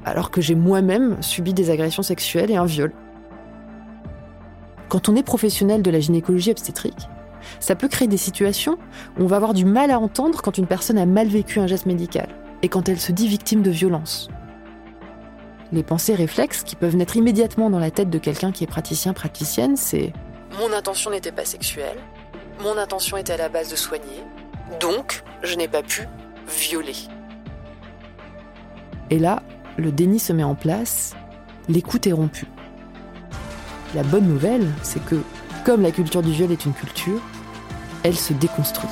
alors 0.05 0.31
que 0.31 0.41
j'ai 0.41 0.55
moi-même 0.55 1.21
subi 1.21 1.53
des 1.53 1.69
agressions 1.69 2.03
sexuelles 2.03 2.51
et 2.51 2.55
un 2.55 2.65
viol. 2.65 2.91
Quand 4.89 5.09
on 5.09 5.15
est 5.15 5.23
professionnel 5.23 5.81
de 5.81 5.91
la 5.91 5.99
gynécologie 5.99 6.51
obstétrique, 6.51 7.09
ça 7.59 7.75
peut 7.75 7.87
créer 7.87 8.07
des 8.07 8.17
situations 8.17 8.77
où 9.17 9.23
on 9.23 9.27
va 9.27 9.37
avoir 9.37 9.53
du 9.53 9.65
mal 9.65 9.91
à 9.91 9.99
entendre 9.99 10.41
quand 10.41 10.57
une 10.57 10.67
personne 10.67 10.97
a 10.97 11.05
mal 11.05 11.27
vécu 11.27 11.59
un 11.59 11.67
geste 11.67 11.85
médical 11.85 12.27
et 12.61 12.69
quand 12.69 12.89
elle 12.89 12.99
se 12.99 13.11
dit 13.11 13.27
victime 13.27 13.61
de 13.61 13.71
violence. 13.71 14.29
Les 15.71 15.83
pensées 15.83 16.13
réflexes 16.13 16.63
qui 16.63 16.75
peuvent 16.75 16.95
naître 16.95 17.17
immédiatement 17.17 17.69
dans 17.69 17.79
la 17.79 17.91
tête 17.91 18.09
de 18.09 18.19
quelqu'un 18.19 18.51
qui 18.51 18.63
est 18.63 18.67
praticien, 18.67 19.13
praticienne, 19.13 19.75
c'est 19.75 20.13
Mon 20.59 20.71
intention 20.71 21.09
n'était 21.09 21.31
pas 21.31 21.45
sexuelle. 21.45 21.97
Mon 22.61 22.77
intention 22.77 23.17
était 23.17 23.33
à 23.33 23.37
la 23.37 23.49
base 23.49 23.69
de 23.69 23.75
soigner. 23.75 24.23
Donc, 24.79 25.23
je 25.41 25.55
n'ai 25.55 25.67
pas 25.67 25.81
pu 25.81 26.07
violer. 26.47 26.93
Et 29.09 29.17
là, 29.17 29.41
le 29.77 29.91
déni 29.91 30.19
se 30.19 30.33
met 30.33 30.43
en 30.43 30.55
place, 30.55 31.15
l'écoute 31.69 32.07
est 32.07 32.11
rompue. 32.11 32.47
La 33.95 34.03
bonne 34.03 34.27
nouvelle, 34.27 34.67
c'est 34.81 35.03
que, 35.05 35.21
comme 35.65 35.81
la 35.81 35.91
culture 35.91 36.21
du 36.21 36.31
viol 36.31 36.51
est 36.51 36.65
une 36.65 36.73
culture, 36.73 37.21
elle 38.03 38.15
se 38.15 38.33
déconstruit. 38.33 38.89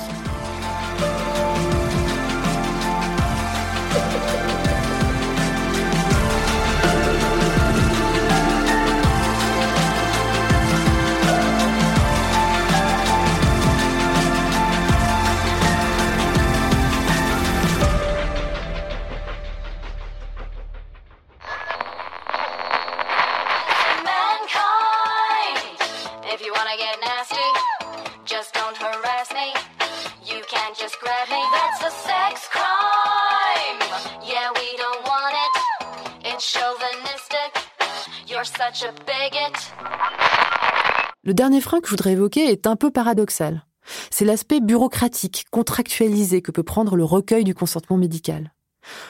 Le 41.24 41.34
dernier 41.34 41.60
frein 41.60 41.80
que 41.80 41.86
je 41.86 41.92
voudrais 41.92 42.12
évoquer 42.12 42.50
est 42.50 42.66
un 42.66 42.74
peu 42.74 42.90
paradoxal. 42.90 43.64
C'est 44.10 44.24
l'aspect 44.24 44.60
bureaucratique, 44.60 45.44
contractualisé 45.52 46.42
que 46.42 46.50
peut 46.50 46.64
prendre 46.64 46.96
le 46.96 47.04
recueil 47.04 47.44
du 47.44 47.54
consentement 47.54 47.96
médical. 47.96 48.52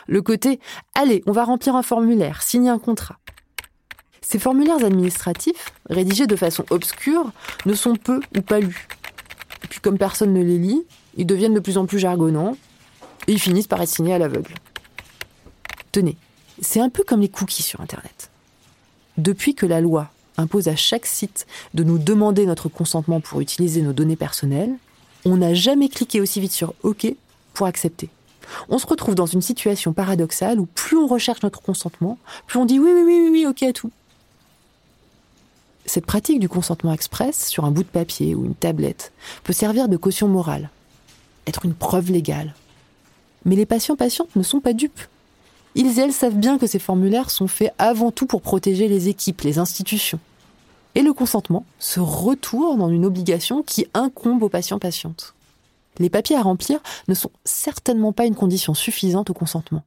Le 0.06 0.20
côté 0.20 0.60
allez, 0.94 1.22
on 1.26 1.32
va 1.32 1.44
remplir 1.44 1.74
un 1.74 1.82
formulaire, 1.82 2.42
signer 2.42 2.68
un 2.68 2.78
contrat. 2.78 3.18
Ces 4.20 4.38
formulaires 4.38 4.84
administratifs, 4.84 5.72
rédigés 5.88 6.26
de 6.26 6.36
façon 6.36 6.66
obscure, 6.68 7.32
ne 7.64 7.72
sont 7.72 7.96
peu 7.96 8.20
ou 8.36 8.42
pas 8.42 8.60
lus. 8.60 8.88
Et 9.64 9.68
puis 9.68 9.80
comme 9.80 9.96
personne 9.96 10.34
ne 10.34 10.42
les 10.42 10.58
lit, 10.58 10.84
ils 11.16 11.26
deviennent 11.26 11.54
de 11.54 11.60
plus 11.60 11.78
en 11.78 11.86
plus 11.86 11.98
jargonnants 11.98 12.58
et 13.26 13.32
ils 13.32 13.40
finissent 13.40 13.68
par 13.68 13.80
être 13.80 13.88
signés 13.88 14.12
à 14.12 14.18
l'aveugle. 14.18 14.54
Tenez, 15.92 16.18
c'est 16.60 16.80
un 16.80 16.90
peu 16.90 17.04
comme 17.04 17.20
les 17.20 17.30
cookies 17.30 17.62
sur 17.62 17.80
Internet. 17.80 18.30
Depuis 19.16 19.54
que 19.54 19.64
la 19.64 19.80
loi 19.80 20.10
impose 20.36 20.68
à 20.68 20.76
chaque 20.76 21.06
site 21.06 21.46
de 21.74 21.84
nous 21.84 21.98
demander 21.98 22.46
notre 22.46 22.68
consentement 22.68 23.20
pour 23.20 23.40
utiliser 23.40 23.82
nos 23.82 23.92
données 23.92 24.16
personnelles, 24.16 24.74
on 25.24 25.36
n'a 25.36 25.54
jamais 25.54 25.88
cliqué 25.88 26.20
aussi 26.20 26.40
vite 26.40 26.52
sur 26.52 26.74
OK 26.82 27.06
pour 27.54 27.66
accepter. 27.66 28.08
On 28.68 28.78
se 28.78 28.86
retrouve 28.86 29.14
dans 29.14 29.26
une 29.26 29.42
situation 29.42 29.92
paradoxale 29.92 30.60
où 30.60 30.66
plus 30.66 30.96
on 30.96 31.06
recherche 31.06 31.42
notre 31.42 31.62
consentement, 31.62 32.18
plus 32.46 32.58
on 32.58 32.64
dit 32.64 32.78
oui, 32.78 32.90
oui, 32.92 33.02
oui, 33.04 33.20
oui, 33.22 33.30
oui, 33.30 33.46
OK 33.46 33.62
à 33.62 33.72
tout. 33.72 33.90
Cette 35.86 36.06
pratique 36.06 36.40
du 36.40 36.48
consentement 36.48 36.92
express 36.92 37.48
sur 37.48 37.64
un 37.64 37.70
bout 37.70 37.82
de 37.82 37.88
papier 37.88 38.34
ou 38.34 38.44
une 38.44 38.54
tablette 38.54 39.12
peut 39.42 39.52
servir 39.52 39.88
de 39.88 39.96
caution 39.96 40.28
morale, 40.28 40.70
être 41.46 41.64
une 41.64 41.74
preuve 41.74 42.10
légale. 42.10 42.54
Mais 43.44 43.56
les 43.56 43.66
patients-patientes 43.66 44.34
ne 44.36 44.42
sont 44.42 44.60
pas 44.60 44.72
dupes. 44.72 45.00
Ils 45.74 45.98
et 45.98 46.02
elles 46.02 46.12
savent 46.12 46.36
bien 46.36 46.58
que 46.58 46.66
ces 46.66 46.78
formulaires 46.78 47.30
sont 47.30 47.48
faits 47.48 47.72
avant 47.78 48.10
tout 48.10 48.26
pour 48.26 48.42
protéger 48.42 48.88
les 48.88 49.08
équipes, 49.08 49.40
les 49.40 49.58
institutions. 49.58 50.20
Et 50.94 51.02
le 51.02 51.14
consentement 51.14 51.64
se 51.78 52.00
retourne 52.00 52.82
en 52.82 52.90
une 52.90 53.06
obligation 53.06 53.62
qui 53.62 53.86
incombe 53.94 54.42
aux 54.42 54.50
patients-patientes. 54.50 55.34
Les 55.98 56.10
papiers 56.10 56.36
à 56.36 56.42
remplir 56.42 56.80
ne 57.08 57.14
sont 57.14 57.30
certainement 57.44 58.12
pas 58.12 58.26
une 58.26 58.34
condition 58.34 58.74
suffisante 58.74 59.30
au 59.30 59.34
consentement. 59.34 59.84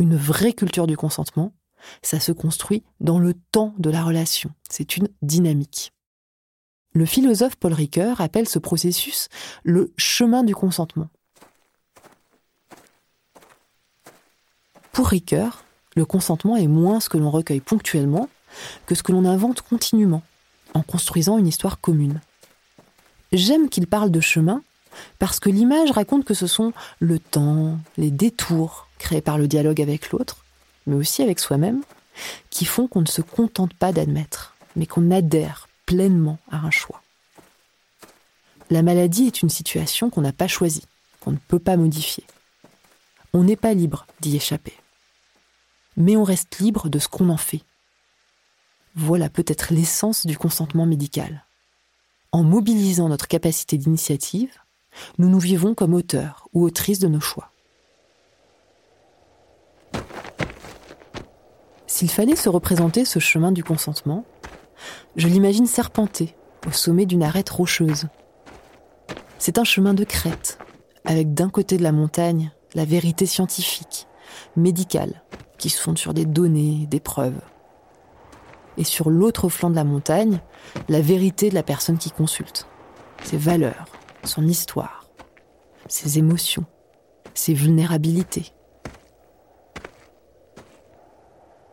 Une 0.00 0.16
vraie 0.16 0.52
culture 0.52 0.86
du 0.86 0.96
consentement, 0.96 1.52
ça 2.02 2.18
se 2.18 2.32
construit 2.32 2.82
dans 3.00 3.18
le 3.18 3.34
temps 3.52 3.74
de 3.78 3.90
la 3.90 4.02
relation. 4.02 4.50
C'est 4.68 4.96
une 4.96 5.08
dynamique. 5.22 5.92
Le 6.92 7.06
philosophe 7.06 7.56
Paul 7.56 7.72
Ricoeur 7.72 8.20
appelle 8.20 8.48
ce 8.48 8.58
processus 8.58 9.28
le 9.64 9.92
chemin 9.96 10.44
du 10.44 10.54
consentement. 10.54 11.08
Pour 14.94 15.08
Ricoeur, 15.08 15.64
le 15.96 16.04
consentement 16.04 16.56
est 16.56 16.68
moins 16.68 17.00
ce 17.00 17.08
que 17.08 17.18
l'on 17.18 17.30
recueille 17.30 17.60
ponctuellement 17.60 18.28
que 18.86 18.94
ce 18.94 19.02
que 19.02 19.10
l'on 19.10 19.24
invente 19.24 19.60
continuellement, 19.60 20.22
en 20.72 20.82
construisant 20.82 21.36
une 21.36 21.48
histoire 21.48 21.80
commune. 21.80 22.20
J'aime 23.32 23.68
qu'il 23.68 23.88
parle 23.88 24.12
de 24.12 24.20
chemin 24.20 24.62
parce 25.18 25.40
que 25.40 25.50
l'image 25.50 25.90
raconte 25.90 26.24
que 26.24 26.32
ce 26.32 26.46
sont 26.46 26.72
le 27.00 27.18
temps, 27.18 27.76
les 27.96 28.12
détours 28.12 28.86
créés 29.00 29.20
par 29.20 29.36
le 29.36 29.48
dialogue 29.48 29.82
avec 29.82 30.12
l'autre, 30.12 30.44
mais 30.86 30.94
aussi 30.94 31.22
avec 31.22 31.40
soi-même, 31.40 31.82
qui 32.50 32.64
font 32.64 32.86
qu'on 32.86 33.00
ne 33.00 33.06
se 33.06 33.20
contente 33.20 33.74
pas 33.74 33.90
d'admettre, 33.90 34.54
mais 34.76 34.86
qu'on 34.86 35.10
adhère 35.10 35.68
pleinement 35.86 36.38
à 36.52 36.58
un 36.58 36.70
choix. 36.70 37.02
La 38.70 38.82
maladie 38.82 39.26
est 39.26 39.42
une 39.42 39.50
situation 39.50 40.08
qu'on 40.08 40.20
n'a 40.20 40.32
pas 40.32 40.46
choisie, 40.46 40.86
qu'on 41.18 41.32
ne 41.32 41.36
peut 41.48 41.58
pas 41.58 41.76
modifier. 41.76 42.22
On 43.32 43.42
n'est 43.42 43.56
pas 43.56 43.74
libre 43.74 44.06
d'y 44.20 44.36
échapper 44.36 44.74
mais 45.96 46.16
on 46.16 46.24
reste 46.24 46.58
libre 46.58 46.88
de 46.88 46.98
ce 46.98 47.08
qu'on 47.08 47.28
en 47.28 47.36
fait. 47.36 47.62
Voilà 48.94 49.28
peut-être 49.28 49.72
l'essence 49.72 50.26
du 50.26 50.38
consentement 50.38 50.86
médical. 50.86 51.44
En 52.32 52.42
mobilisant 52.42 53.08
notre 53.08 53.28
capacité 53.28 53.76
d'initiative, 53.78 54.50
nous 55.18 55.28
nous 55.28 55.38
vivons 55.38 55.74
comme 55.74 55.94
auteurs 55.94 56.48
ou 56.52 56.64
autrices 56.64 56.98
de 56.98 57.08
nos 57.08 57.20
choix. 57.20 57.50
S'il 61.86 62.10
fallait 62.10 62.36
se 62.36 62.48
représenter 62.48 63.04
ce 63.04 63.18
chemin 63.18 63.52
du 63.52 63.62
consentement, 63.62 64.24
je 65.16 65.28
l'imagine 65.28 65.66
serpenter 65.66 66.34
au 66.66 66.72
sommet 66.72 67.06
d'une 67.06 67.22
arête 67.22 67.50
rocheuse. 67.50 68.08
C'est 69.38 69.58
un 69.58 69.64
chemin 69.64 69.94
de 69.94 70.04
crête, 70.04 70.58
avec 71.04 71.34
d'un 71.34 71.50
côté 71.50 71.76
de 71.76 71.82
la 71.82 71.92
montagne 71.92 72.50
la 72.74 72.84
vérité 72.84 73.26
scientifique, 73.26 74.08
médicale, 74.56 75.22
qui 75.64 75.70
se 75.70 75.80
fondent 75.80 75.96
sur 75.96 76.12
des 76.12 76.26
données, 76.26 76.86
des 76.90 77.00
preuves. 77.00 77.40
Et 78.76 78.84
sur 78.84 79.08
l'autre 79.08 79.48
flanc 79.48 79.70
de 79.70 79.74
la 79.74 79.84
montagne, 79.84 80.40
la 80.90 81.00
vérité 81.00 81.48
de 81.48 81.54
la 81.54 81.62
personne 81.62 81.96
qui 81.96 82.10
consulte, 82.10 82.66
ses 83.22 83.38
valeurs, 83.38 83.86
son 84.24 84.46
histoire, 84.46 85.06
ses 85.88 86.18
émotions, 86.18 86.66
ses 87.32 87.54
vulnérabilités. 87.54 88.52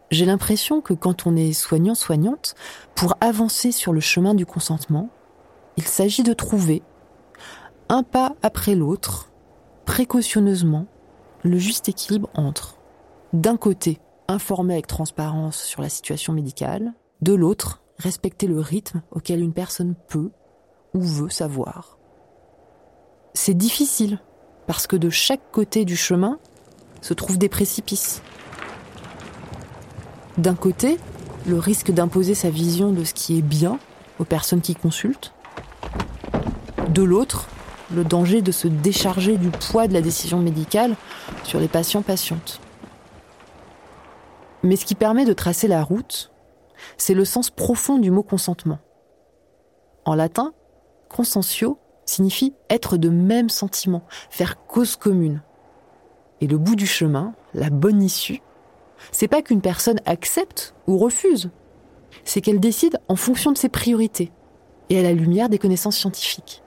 J'ai 0.10 0.24
l'impression 0.24 0.80
que 0.80 0.94
quand 0.94 1.28
on 1.28 1.36
est 1.36 1.52
soignant-soignante, 1.52 2.56
pour 2.96 3.18
avancer 3.20 3.74
sur 3.74 3.92
le 3.92 4.00
chemin 4.00 4.34
du 4.36 4.46
consentement, 4.46 5.10
il 5.76 5.84
s'agit 5.84 6.24
de 6.24 6.32
trouver, 6.32 6.82
un 7.90 8.04
pas 8.04 8.38
après 8.42 8.74
l'autre, 8.74 9.34
précautionneusement, 9.84 10.86
le 11.44 11.58
juste 11.58 11.90
équilibre 11.90 12.30
entre 12.36 12.78
d'un 13.34 13.56
côté, 13.56 14.00
informer 14.28 14.74
avec 14.74 14.88
transparence 14.88 15.58
sur 15.58 15.82
la 15.82 15.90
situation 15.90 16.34
médicale, 16.34 16.94
de 17.22 17.34
l'autre, 17.34 17.82
respecter 17.98 18.48
le 18.48 18.60
rythme 18.60 19.02
auquel 19.12 19.42
une 19.42 19.54
personne 19.54 19.96
peut 20.10 20.32
ou 20.94 21.02
veut 21.02 21.30
savoir. 21.30 21.98
C'est 23.34 23.54
difficile, 23.54 24.20
parce 24.68 24.86
que 24.86 24.98
de 24.98 25.10
chaque 25.10 25.52
côté 25.52 25.86
du 25.86 25.96
chemin 25.96 26.40
se 27.02 27.14
trouvent 27.14 27.38
des 27.38 27.48
précipices. 27.48 28.22
D'un 30.38 30.56
côté, 30.56 30.98
le 31.48 31.58
risque 31.58 31.92
d'imposer 31.92 32.36
sa 32.36 32.50
vision 32.50 32.92
de 32.92 33.06
ce 33.06 33.14
qui 33.14 33.38
est 33.38 33.42
bien 33.42 33.80
aux 34.20 34.26
personnes 34.26 34.62
qui 34.62 34.76
consultent. 34.76 35.34
De 36.90 37.02
l'autre, 37.02 37.48
le 37.94 38.04
danger 38.04 38.42
de 38.42 38.52
se 38.52 38.68
décharger 38.68 39.38
du 39.38 39.50
poids 39.50 39.88
de 39.88 39.94
la 39.94 40.02
décision 40.02 40.40
médicale 40.40 40.96
sur 41.44 41.60
les 41.60 41.70
patients-patientes. 41.70 42.60
Mais 44.64 44.76
ce 44.76 44.86
qui 44.86 44.96
permet 44.96 45.26
de 45.26 45.34
tracer 45.34 45.68
la 45.68 45.84
route, 45.84 46.32
c'est 46.98 47.14
le 47.14 47.26
sens 47.26 47.50
profond 47.50 47.98
du 47.98 48.12
mot 48.12 48.24
consentement. 48.24 48.80
En 50.06 50.16
latin, 50.16 50.54
consentio 51.10 51.78
signifie 52.06 52.54
être 52.70 52.98
de 52.98 53.10
même 53.10 53.50
sentiment, 53.50 54.04
faire 54.30 54.66
cause 54.66 54.96
commune. 54.96 55.42
Et 56.42 56.48
le 56.48 56.58
bout 56.58 56.76
du 56.76 56.88
chemin, 56.88 57.34
la 57.54 57.70
bonne 57.70 58.02
issue, 58.02 58.42
c'est 59.12 59.28
pas 59.28 59.42
qu'une 59.42 59.62
personne 59.62 60.00
accepte 60.06 60.74
ou 60.88 60.98
refuse, 60.98 61.50
c'est 62.24 62.42
qu'elle 62.42 62.60
décide 62.60 63.00
en 63.08 63.16
fonction 63.16 63.52
de 63.52 63.58
ses 63.58 63.70
priorités 63.70 64.32
et 64.90 65.00
à 65.00 65.04
la 65.04 65.14
lumière 65.14 65.50
des 65.50 65.58
connaissances 65.58 65.98
scientifiques. 65.98 66.64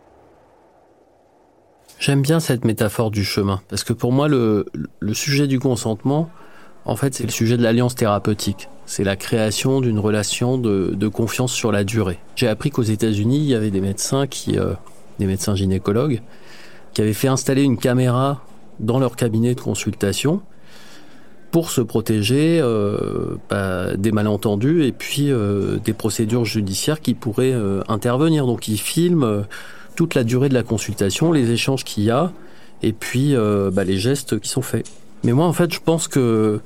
J'aime 1.99 2.23
bien 2.23 2.41
cette 2.41 2.65
métaphore 2.65 3.11
du 3.11 3.25
chemin, 3.25 3.61
parce 3.69 3.85
que 3.85 3.93
pour 3.93 4.13
moi, 4.13 4.29
le, 4.29 4.67
le 4.99 5.15
sujet 5.15 5.47
du 5.47 5.61
consentement, 5.61 6.29
En 6.87 6.97
fait, 6.97 7.15
c'est 7.15 7.25
le 7.25 7.31
sujet 7.31 7.57
de 7.57 7.63
l'alliance 7.63 7.95
thérapeutique. 7.95 8.69
C'est 8.87 9.05
la 9.05 9.17
création 9.17 9.81
d'une 9.81 9.99
relation 9.99 10.59
de, 10.59 11.09
confiance 11.09 11.53
sur 11.53 11.73
la 11.73 11.85
durée. 11.85 12.19
J'ai 12.37 12.49
appris 12.49 12.71
qu'aux 12.71 12.83
États-Unis, 12.83 13.39
il 13.39 13.47
y 13.47 13.55
avait 13.55 13.71
des 13.71 13.81
médecins 13.81 14.27
qui, 14.27 14.59
euh, 14.59 14.75
des 15.19 15.27
médecins 15.27 15.55
gynécologues, 15.55 16.21
qui 16.93 17.01
avaient 17.01 17.15
fait 17.15 17.29
installer 17.29 17.63
une 17.63 17.79
caméra 17.79 18.43
dans 18.81 18.99
leur 18.99 19.17
cabinet 19.17 19.55
de 19.55 19.61
consultation 19.61 20.43
pour 21.51 21.71
se 21.71 21.81
protéger 21.81 22.59
euh, 22.61 23.37
bah, 23.49 23.97
des 23.97 24.11
malentendus 24.11 24.85
et 24.85 24.93
puis 24.93 25.31
euh, 25.31 25.79
des 25.85 25.93
procédures 25.93 26.45
judiciaires 26.45 27.01
qui 27.01 27.15
pourraient 27.15 27.55
intervenir. 27.89 28.45
Donc 28.47 28.69
ils 28.69 28.79
filment 28.79 29.45
toute 29.97 30.15
la 30.15 30.25
durée 30.25 30.51
de 30.51 30.55
la 30.55 30.65
consultation, 30.65 31.33
les 31.33 31.53
échanges 31.53 31.85
qu'il 31.85 32.05
y 32.05 32.11
a 32.11 32.33
et 32.83 32.93
puis 32.93 33.35
bah, 33.73 33.85
les 33.85 33.97
gestes 33.97 34.39
qui 34.41 34.51
sont 34.51 34.63
faits. 34.63 34.87
Mais 35.25 35.33
moi, 35.33 35.47
en 35.47 35.53
fait, 35.53 35.73
je 35.73 35.81
pense 35.81 36.07
que 36.07 36.61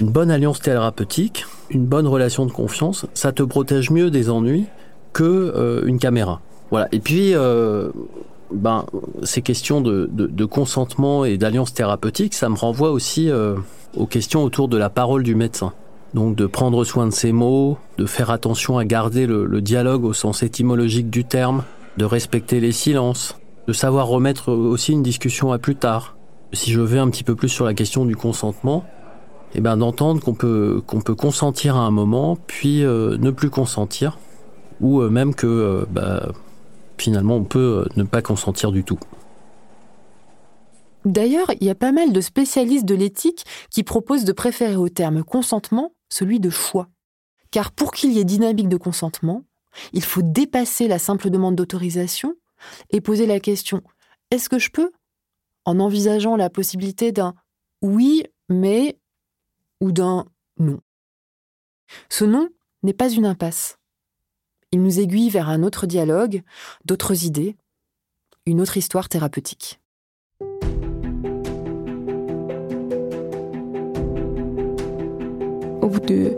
une 0.00 0.08
bonne 0.08 0.30
alliance 0.30 0.60
thérapeutique, 0.60 1.44
une 1.68 1.84
bonne 1.84 2.06
relation 2.06 2.46
de 2.46 2.50
confiance, 2.50 3.06
ça 3.14 3.32
te 3.32 3.42
protège 3.42 3.90
mieux 3.90 4.10
des 4.10 4.30
ennuis 4.30 4.64
que 5.12 5.22
euh, 5.24 5.82
une 5.84 5.98
caméra. 5.98 6.40
Voilà. 6.70 6.88
Et 6.92 7.00
puis, 7.00 7.34
euh, 7.34 7.90
ben, 8.50 8.86
ces 9.22 9.42
questions 9.42 9.82
de, 9.82 10.44
consentement 10.46 11.24
et 11.24 11.36
d'alliance 11.36 11.74
thérapeutique, 11.74 12.34
ça 12.34 12.48
me 12.48 12.56
renvoie 12.56 12.90
aussi 12.90 13.30
euh, 13.30 13.56
aux 13.96 14.06
questions 14.06 14.42
autour 14.42 14.68
de 14.68 14.78
la 14.78 14.88
parole 14.88 15.22
du 15.22 15.34
médecin. 15.34 15.72
Donc 16.14 16.34
de 16.34 16.46
prendre 16.46 16.82
soin 16.84 17.06
de 17.06 17.12
ses 17.12 17.30
mots, 17.30 17.78
de 17.98 18.06
faire 18.06 18.30
attention 18.30 18.78
à 18.78 18.84
garder 18.84 19.26
le, 19.26 19.44
le 19.44 19.60
dialogue 19.60 20.04
au 20.04 20.12
sens 20.12 20.42
étymologique 20.42 21.08
du 21.08 21.24
terme, 21.24 21.62
de 21.98 22.04
respecter 22.04 22.58
les 22.58 22.72
silences, 22.72 23.36
de 23.68 23.72
savoir 23.72 24.08
remettre 24.08 24.50
aussi 24.50 24.90
une 24.92 25.04
discussion 25.04 25.52
à 25.52 25.58
plus 25.58 25.76
tard, 25.76 26.16
si 26.52 26.72
je 26.72 26.80
vais 26.80 26.98
un 26.98 27.10
petit 27.10 27.24
peu 27.24 27.34
plus 27.34 27.48
sur 27.48 27.64
la 27.64 27.74
question 27.74 28.04
du 28.04 28.16
consentement, 28.16 28.84
eh 29.54 29.60
ben 29.60 29.76
d'entendre 29.76 30.22
qu'on 30.22 30.34
peut 30.34 30.82
qu'on 30.86 31.00
peut 31.00 31.14
consentir 31.14 31.76
à 31.76 31.80
un 31.80 31.90
moment, 31.90 32.36
puis 32.46 32.84
euh, 32.84 33.16
ne 33.18 33.30
plus 33.30 33.50
consentir, 33.50 34.18
ou 34.80 35.00
euh, 35.00 35.10
même 35.10 35.34
que 35.34 35.46
euh, 35.46 35.84
bah, 35.90 36.32
finalement 36.98 37.36
on 37.36 37.44
peut 37.44 37.86
ne 37.96 38.04
pas 38.04 38.22
consentir 38.22 38.72
du 38.72 38.84
tout. 38.84 38.98
D'ailleurs, 41.06 41.50
il 41.60 41.66
y 41.66 41.70
a 41.70 41.74
pas 41.74 41.92
mal 41.92 42.12
de 42.12 42.20
spécialistes 42.20 42.84
de 42.84 42.94
l'éthique 42.94 43.44
qui 43.70 43.84
proposent 43.84 44.26
de 44.26 44.32
préférer 44.32 44.76
au 44.76 44.90
terme 44.90 45.24
consentement 45.24 45.92
celui 46.10 46.40
de 46.40 46.50
choix. 46.50 46.88
Car 47.50 47.72
pour 47.72 47.92
qu'il 47.92 48.12
y 48.12 48.18
ait 48.18 48.24
dynamique 48.24 48.68
de 48.68 48.76
consentement, 48.76 49.44
il 49.94 50.04
faut 50.04 50.20
dépasser 50.22 50.88
la 50.88 50.98
simple 50.98 51.30
demande 51.30 51.56
d'autorisation 51.56 52.34
et 52.90 53.00
poser 53.00 53.26
la 53.26 53.40
question 53.40 53.82
est-ce 54.30 54.48
que 54.48 54.58
je 54.58 54.70
peux 54.70 54.90
en 55.64 55.80
envisageant 55.80 56.36
la 56.36 56.50
possibilité 56.50 57.12
d'un 57.12 57.34
oui, 57.82 58.24
mais 58.48 58.98
ou 59.80 59.92
d'un 59.92 60.26
non. 60.58 60.80
Ce 62.08 62.24
non 62.24 62.48
n'est 62.82 62.92
pas 62.92 63.10
une 63.10 63.26
impasse. 63.26 63.78
Il 64.72 64.82
nous 64.82 65.00
aiguille 65.00 65.30
vers 65.30 65.48
un 65.48 65.62
autre 65.62 65.86
dialogue, 65.86 66.42
d'autres 66.84 67.24
idées, 67.24 67.56
une 68.46 68.60
autre 68.60 68.76
histoire 68.76 69.08
thérapeutique. 69.08 69.80
Au 75.82 75.88
bout 75.88 76.00
de 76.00 76.36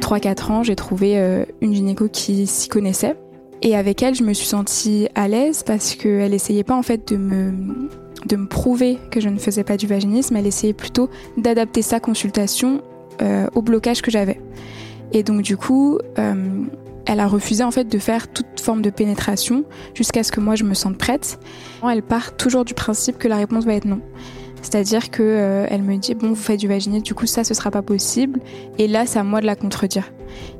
3-4 0.00 0.52
ans, 0.52 0.62
j'ai 0.62 0.76
trouvé 0.76 1.18
euh, 1.18 1.44
une 1.60 1.74
gynéco 1.74 2.08
qui 2.08 2.46
s'y 2.46 2.68
connaissait. 2.68 3.16
Et 3.62 3.76
avec 3.76 4.02
elle, 4.02 4.14
je 4.14 4.24
me 4.24 4.32
suis 4.32 4.46
sentie 4.46 5.08
à 5.14 5.28
l'aise 5.28 5.62
parce 5.62 5.94
qu'elle 5.94 6.34
essayait 6.34 6.64
pas 6.64 6.76
en 6.76 6.82
fait 6.82 7.08
de 7.12 7.16
me 7.16 7.88
de 8.26 8.36
me 8.36 8.46
prouver 8.46 8.98
que 9.10 9.20
je 9.20 9.28
ne 9.28 9.38
faisais 9.38 9.64
pas 9.64 9.76
du 9.76 9.86
vaginisme, 9.86 10.36
elle 10.36 10.46
essayait 10.46 10.72
plutôt 10.72 11.10
d'adapter 11.36 11.82
sa 11.82 12.00
consultation 12.00 12.82
euh, 13.20 13.46
au 13.54 13.62
blocage 13.62 14.02
que 14.02 14.10
j'avais. 14.10 14.40
Et 15.12 15.22
donc 15.22 15.42
du 15.42 15.56
coup, 15.56 15.98
euh, 16.18 16.64
elle 17.06 17.20
a 17.20 17.26
refusé 17.26 17.62
en 17.64 17.70
fait 17.70 17.84
de 17.84 17.98
faire 17.98 18.28
toute 18.32 18.60
forme 18.60 18.82
de 18.82 18.90
pénétration 18.90 19.64
jusqu'à 19.94 20.22
ce 20.22 20.32
que 20.32 20.40
moi 20.40 20.54
je 20.54 20.64
me 20.64 20.74
sente 20.74 20.96
prête. 20.96 21.38
Elle 21.88 22.02
part 22.02 22.36
toujours 22.36 22.64
du 22.64 22.74
principe 22.74 23.18
que 23.18 23.28
la 23.28 23.36
réponse 23.36 23.64
va 23.64 23.74
être 23.74 23.84
non. 23.84 24.00
C'est-à-dire 24.62 25.10
que 25.10 25.22
euh, 25.22 25.66
elle 25.68 25.82
me 25.82 25.96
dit 25.96 26.14
bon 26.14 26.28
vous 26.28 26.36
faites 26.36 26.60
du 26.60 26.68
vaginisme, 26.68 27.02
du 27.02 27.14
coup 27.14 27.26
ça 27.26 27.44
ce 27.44 27.54
sera 27.54 27.70
pas 27.70 27.82
possible. 27.82 28.40
Et 28.78 28.88
là 28.88 29.06
c'est 29.06 29.18
à 29.18 29.24
moi 29.24 29.40
de 29.40 29.46
la 29.46 29.56
contredire. 29.56 30.12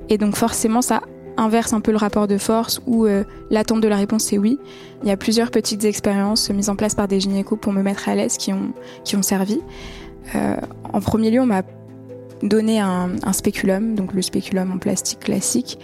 Et 0.08 0.18
donc 0.18 0.36
forcément 0.36 0.82
ça 0.82 1.02
inverse 1.36 1.72
un 1.72 1.80
peu 1.80 1.90
le 1.90 1.96
rapport 1.96 2.26
de 2.26 2.38
force 2.38 2.80
où 2.86 3.06
euh, 3.06 3.24
l'attente 3.50 3.80
de 3.80 3.88
la 3.88 3.96
réponse 3.96 4.24
c'est 4.24 4.38
oui. 4.38 4.58
Il 5.02 5.08
y 5.08 5.10
a 5.10 5.16
plusieurs 5.16 5.50
petites 5.50 5.84
expériences 5.84 6.50
mises 6.50 6.68
en 6.68 6.76
place 6.76 6.94
par 6.94 7.08
des 7.08 7.20
gynécos 7.20 7.58
pour 7.60 7.72
me 7.72 7.82
mettre 7.82 8.08
à 8.08 8.14
l'aise 8.14 8.36
qui 8.36 8.52
ont, 8.52 9.22
servi. 9.22 9.60
Euh, 10.34 10.56
en 10.92 11.00
premier 11.00 11.30
lieu, 11.30 11.40
on 11.40 11.46
m'a 11.46 11.62
donné 12.42 12.80
un, 12.80 13.10
un, 13.22 13.32
spéculum, 13.32 13.94
donc 13.94 14.14
le 14.14 14.22
spéculum 14.22 14.72
en 14.72 14.78
plastique 14.78 15.20
classique, 15.20 15.78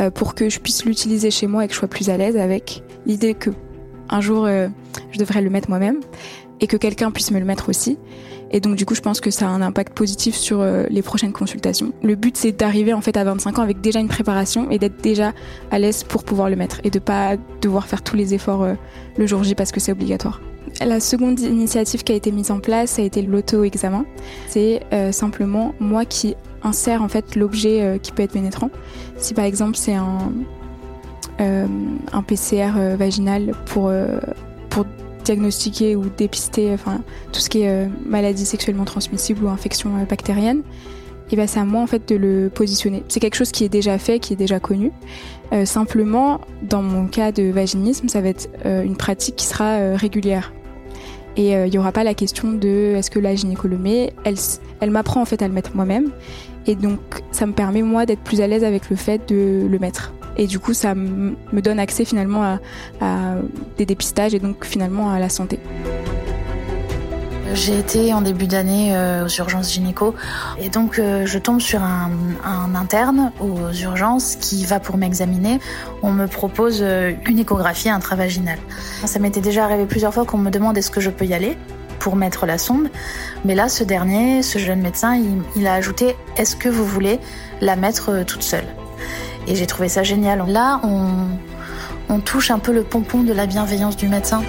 euh, 0.00 0.10
pour 0.10 0.34
que 0.34 0.48
je 0.48 0.60
puisse 0.60 0.84
l'utiliser 0.84 1.30
chez 1.30 1.46
moi 1.46 1.64
et 1.64 1.68
que 1.68 1.74
je 1.74 1.78
sois 1.78 1.88
plus 1.88 2.10
à 2.10 2.16
l'aise 2.16 2.36
avec 2.36 2.82
l'idée 3.06 3.34
que 3.34 3.50
un 4.10 4.20
jour 4.20 4.46
je 4.46 5.18
devrais 5.18 5.40
le 5.40 5.48
mettre 5.48 5.70
moi-même 5.70 6.00
et 6.60 6.66
que 6.66 6.76
quelqu'un 6.76 7.10
puisse 7.10 7.30
me 7.30 7.38
le 7.38 7.44
mettre 7.44 7.68
aussi. 7.68 7.98
Et 8.50 8.60
donc 8.60 8.76
du 8.76 8.86
coup, 8.86 8.94
je 8.94 9.00
pense 9.00 9.20
que 9.20 9.30
ça 9.30 9.48
a 9.48 9.50
un 9.50 9.62
impact 9.62 9.94
positif 9.94 10.34
sur 10.34 10.60
euh, 10.60 10.84
les 10.88 11.02
prochaines 11.02 11.32
consultations. 11.32 11.92
Le 12.02 12.14
but, 12.14 12.36
c'est 12.36 12.52
d'arriver 12.52 12.92
en 12.92 13.00
fait 13.00 13.16
à 13.16 13.24
25 13.24 13.58
ans 13.58 13.62
avec 13.62 13.80
déjà 13.80 14.00
une 14.00 14.08
préparation 14.08 14.70
et 14.70 14.78
d'être 14.78 15.00
déjà 15.02 15.32
à 15.70 15.78
l'aise 15.78 16.04
pour 16.04 16.24
pouvoir 16.24 16.50
le 16.50 16.56
mettre 16.56 16.80
et 16.84 16.90
de 16.90 16.98
pas 16.98 17.36
devoir 17.60 17.86
faire 17.86 18.02
tous 18.02 18.16
les 18.16 18.34
efforts 18.34 18.62
euh, 18.62 18.74
le 19.16 19.26
jour 19.26 19.42
J 19.42 19.54
parce 19.54 19.72
que 19.72 19.80
c'est 19.80 19.92
obligatoire. 19.92 20.40
La 20.84 20.98
seconde 21.00 21.40
initiative 21.40 22.02
qui 22.02 22.12
a 22.12 22.14
été 22.14 22.32
mise 22.32 22.50
en 22.50 22.58
place, 22.58 22.90
ça 22.90 23.02
a 23.02 23.04
été 23.04 23.22
l'auto-examen. 23.22 24.04
C'est 24.48 24.82
euh, 24.92 25.12
simplement 25.12 25.74
moi 25.78 26.04
qui 26.04 26.34
insère 26.62 27.02
en 27.02 27.08
fait 27.08 27.36
l'objet 27.36 27.98
qui 28.02 28.10
peut 28.10 28.22
être 28.22 28.32
pénétrant. 28.32 28.70
Si 29.18 29.34
par 29.34 29.44
exemple 29.44 29.76
c'est 29.76 29.94
un, 29.94 30.32
un 31.38 32.22
PCR 32.22 32.96
vaginal 32.96 33.52
pour, 33.66 33.92
pour 34.70 34.86
diagnostiquer 35.24 35.96
ou 35.96 36.04
dépister 36.16 36.72
enfin, 36.72 37.00
tout 37.32 37.40
ce 37.40 37.48
qui 37.48 37.62
est 37.62 37.68
euh, 37.68 37.88
maladie 38.06 38.46
sexuellement 38.46 38.84
transmissible 38.84 39.44
ou 39.44 39.48
infection 39.48 39.96
euh, 39.96 40.04
bactérienne, 40.04 40.62
et 41.30 41.36
ben 41.36 41.46
c'est 41.46 41.58
à 41.58 41.64
moi 41.64 41.80
en 41.80 41.86
fait 41.86 42.08
de 42.08 42.16
le 42.16 42.50
positionner. 42.50 43.02
C'est 43.08 43.18
quelque 43.18 43.34
chose 43.34 43.50
qui 43.50 43.64
est 43.64 43.68
déjà 43.68 43.98
fait, 43.98 44.18
qui 44.18 44.34
est 44.34 44.36
déjà 44.36 44.60
connu. 44.60 44.92
Euh, 45.52 45.64
simplement, 45.64 46.40
dans 46.62 46.82
mon 46.82 47.06
cas 47.06 47.32
de 47.32 47.44
vaginisme, 47.44 48.08
ça 48.08 48.20
va 48.20 48.28
être 48.28 48.48
une 48.64 48.96
pratique 48.96 49.36
qui 49.36 49.46
sera 49.46 49.96
régulière. 49.96 50.52
Et 51.36 51.52
il 51.52 51.70
n'y 51.70 51.78
aura 51.78 51.90
pas 51.90 52.04
la 52.04 52.14
question 52.14 52.52
de 52.52 52.94
est-ce 52.94 53.10
que 53.10 53.18
la 53.18 53.34
gynéco 53.34 53.66
le 53.66 53.78
met. 53.78 54.12
Elle, 54.24 54.36
elle 54.80 54.90
m'apprend 54.90 55.22
en 55.22 55.24
fait 55.24 55.42
à 55.42 55.48
le 55.48 55.54
mettre 55.54 55.74
moi-même. 55.74 56.10
Et 56.66 56.74
donc 56.74 57.00
ça 57.32 57.46
me 57.46 57.52
permet 57.52 57.82
moi 57.82 58.06
d'être 58.06 58.20
plus 58.20 58.40
à 58.40 58.46
l'aise 58.46 58.62
avec 58.62 58.90
le 58.90 58.96
fait 58.96 59.26
de 59.28 59.66
le 59.66 59.78
mettre. 59.78 60.12
Et 60.36 60.46
du 60.46 60.58
coup, 60.58 60.74
ça 60.74 60.94
me 60.94 61.60
donne 61.60 61.78
accès 61.78 62.04
finalement 62.04 62.58
à, 63.00 63.34
des 63.76 63.86
dépistages 63.86 64.34
et 64.34 64.38
donc 64.38 64.64
finalement 64.64 65.10
à 65.10 65.18
la 65.18 65.28
santé. 65.28 65.58
J'ai 67.54 67.78
été 67.78 68.12
en 68.12 68.20
début 68.20 68.48
d'année 68.48 68.96
euh, 68.96 69.26
aux 69.26 69.28
urgences 69.28 69.72
gynéco 69.72 70.14
et 70.58 70.70
donc 70.70 70.98
euh, 70.98 71.24
je 71.24 71.38
tombe 71.38 71.60
sur 71.60 71.82
un, 71.82 72.10
interne 72.74 73.30
aux 73.38 73.72
urgences 73.72 74.34
qui 74.36 74.64
va 74.64 74.80
pour 74.80 74.96
m'examiner. 74.96 75.60
On 76.02 76.10
me 76.10 76.26
propose 76.26 76.80
euh, 76.82 77.12
une 77.26 77.38
échographie 77.38 77.90
intravaginale. 77.90 78.58
Ça 79.04 79.20
m'était 79.20 79.40
déjà 79.40 79.64
arrivé 79.64 79.84
plusieurs 79.84 80.12
fois 80.12 80.24
qu'on 80.24 80.38
me 80.38 80.50
demande 80.50 80.76
est-ce 80.76 80.90
que 80.90 81.00
je 81.00 81.10
peux 81.10 81.26
y 81.26 81.34
aller 81.34 81.56
pour 82.00 82.16
mettre 82.16 82.44
la 82.44 82.58
sonde. 82.58 82.88
Mais 83.44 83.54
là, 83.54 83.68
ce 83.68 83.84
dernier, 83.84 84.42
ce 84.42 84.58
jeune 84.58 84.80
médecin, 84.80 85.14
il, 85.14 85.42
il 85.54 85.66
a 85.68 85.74
ajouté 85.74 86.16
est-ce 86.36 86.56
que 86.56 86.68
vous 86.68 86.84
voulez 86.84 87.20
la 87.60 87.76
mettre 87.76 88.24
toute 88.24 88.42
seule? 88.42 88.66
Et 89.46 89.54
j'ai 89.54 89.66
trouvé 89.66 89.88
ça 89.88 90.02
génial. 90.02 90.44
Là, 90.48 90.80
on, 90.84 92.20
touche 92.20 92.50
un 92.50 92.58
peu 92.58 92.72
le 92.72 92.84
pompon 92.84 93.22
de 93.22 93.32
la 93.32 93.44
bienveillance 93.44 93.96
du 93.96 94.08
médecin. 94.08 94.42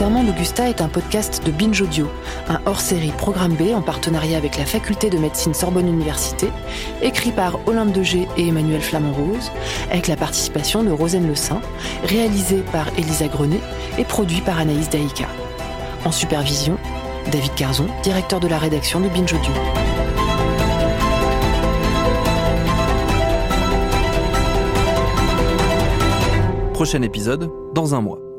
Serment 0.00 0.24
d'Augusta 0.24 0.66
est 0.66 0.80
un 0.80 0.88
podcast 0.88 1.44
de 1.44 1.52
Binge 1.52 1.82
Audio, 1.82 2.06
un 2.48 2.58
hors-série 2.64 3.12
programme 3.18 3.52
B 3.52 3.74
en 3.74 3.82
partenariat 3.82 4.38
avec 4.38 4.56
la 4.56 4.64
faculté 4.64 5.10
de 5.10 5.18
médecine 5.18 5.52
Sorbonne 5.52 5.88
Université, 5.88 6.48
écrit 7.02 7.32
par 7.32 7.58
Olympe 7.68 7.92
de 7.92 8.02
G 8.02 8.26
et 8.38 8.48
Emmanuel 8.48 8.80
Flamand-Rose, 8.80 9.52
avec 9.90 10.08
la 10.08 10.16
participation 10.16 10.82
de 10.82 10.90
Rosane 10.90 11.28
Le 11.28 11.34
Saint, 11.34 11.60
réalisé 12.04 12.62
par 12.72 12.88
Elisa 12.96 13.28
Grenet 13.28 13.60
et 13.98 14.04
produit 14.04 14.40
par 14.40 14.58
Anaïs 14.58 14.88
Daïka. 14.88 15.26
En 16.06 16.12
supervision, 16.12 16.78
David 17.30 17.54
Carzon, 17.54 17.88
directeur 18.02 18.40
de 18.40 18.48
la 18.48 18.56
rédaction 18.56 19.00
de 19.00 19.08
Binge 19.10 19.34
Audio. 19.34 19.52
Prochain 26.72 27.02
épisode, 27.02 27.50
dans 27.74 27.94
un 27.94 28.00
mois. 28.00 28.29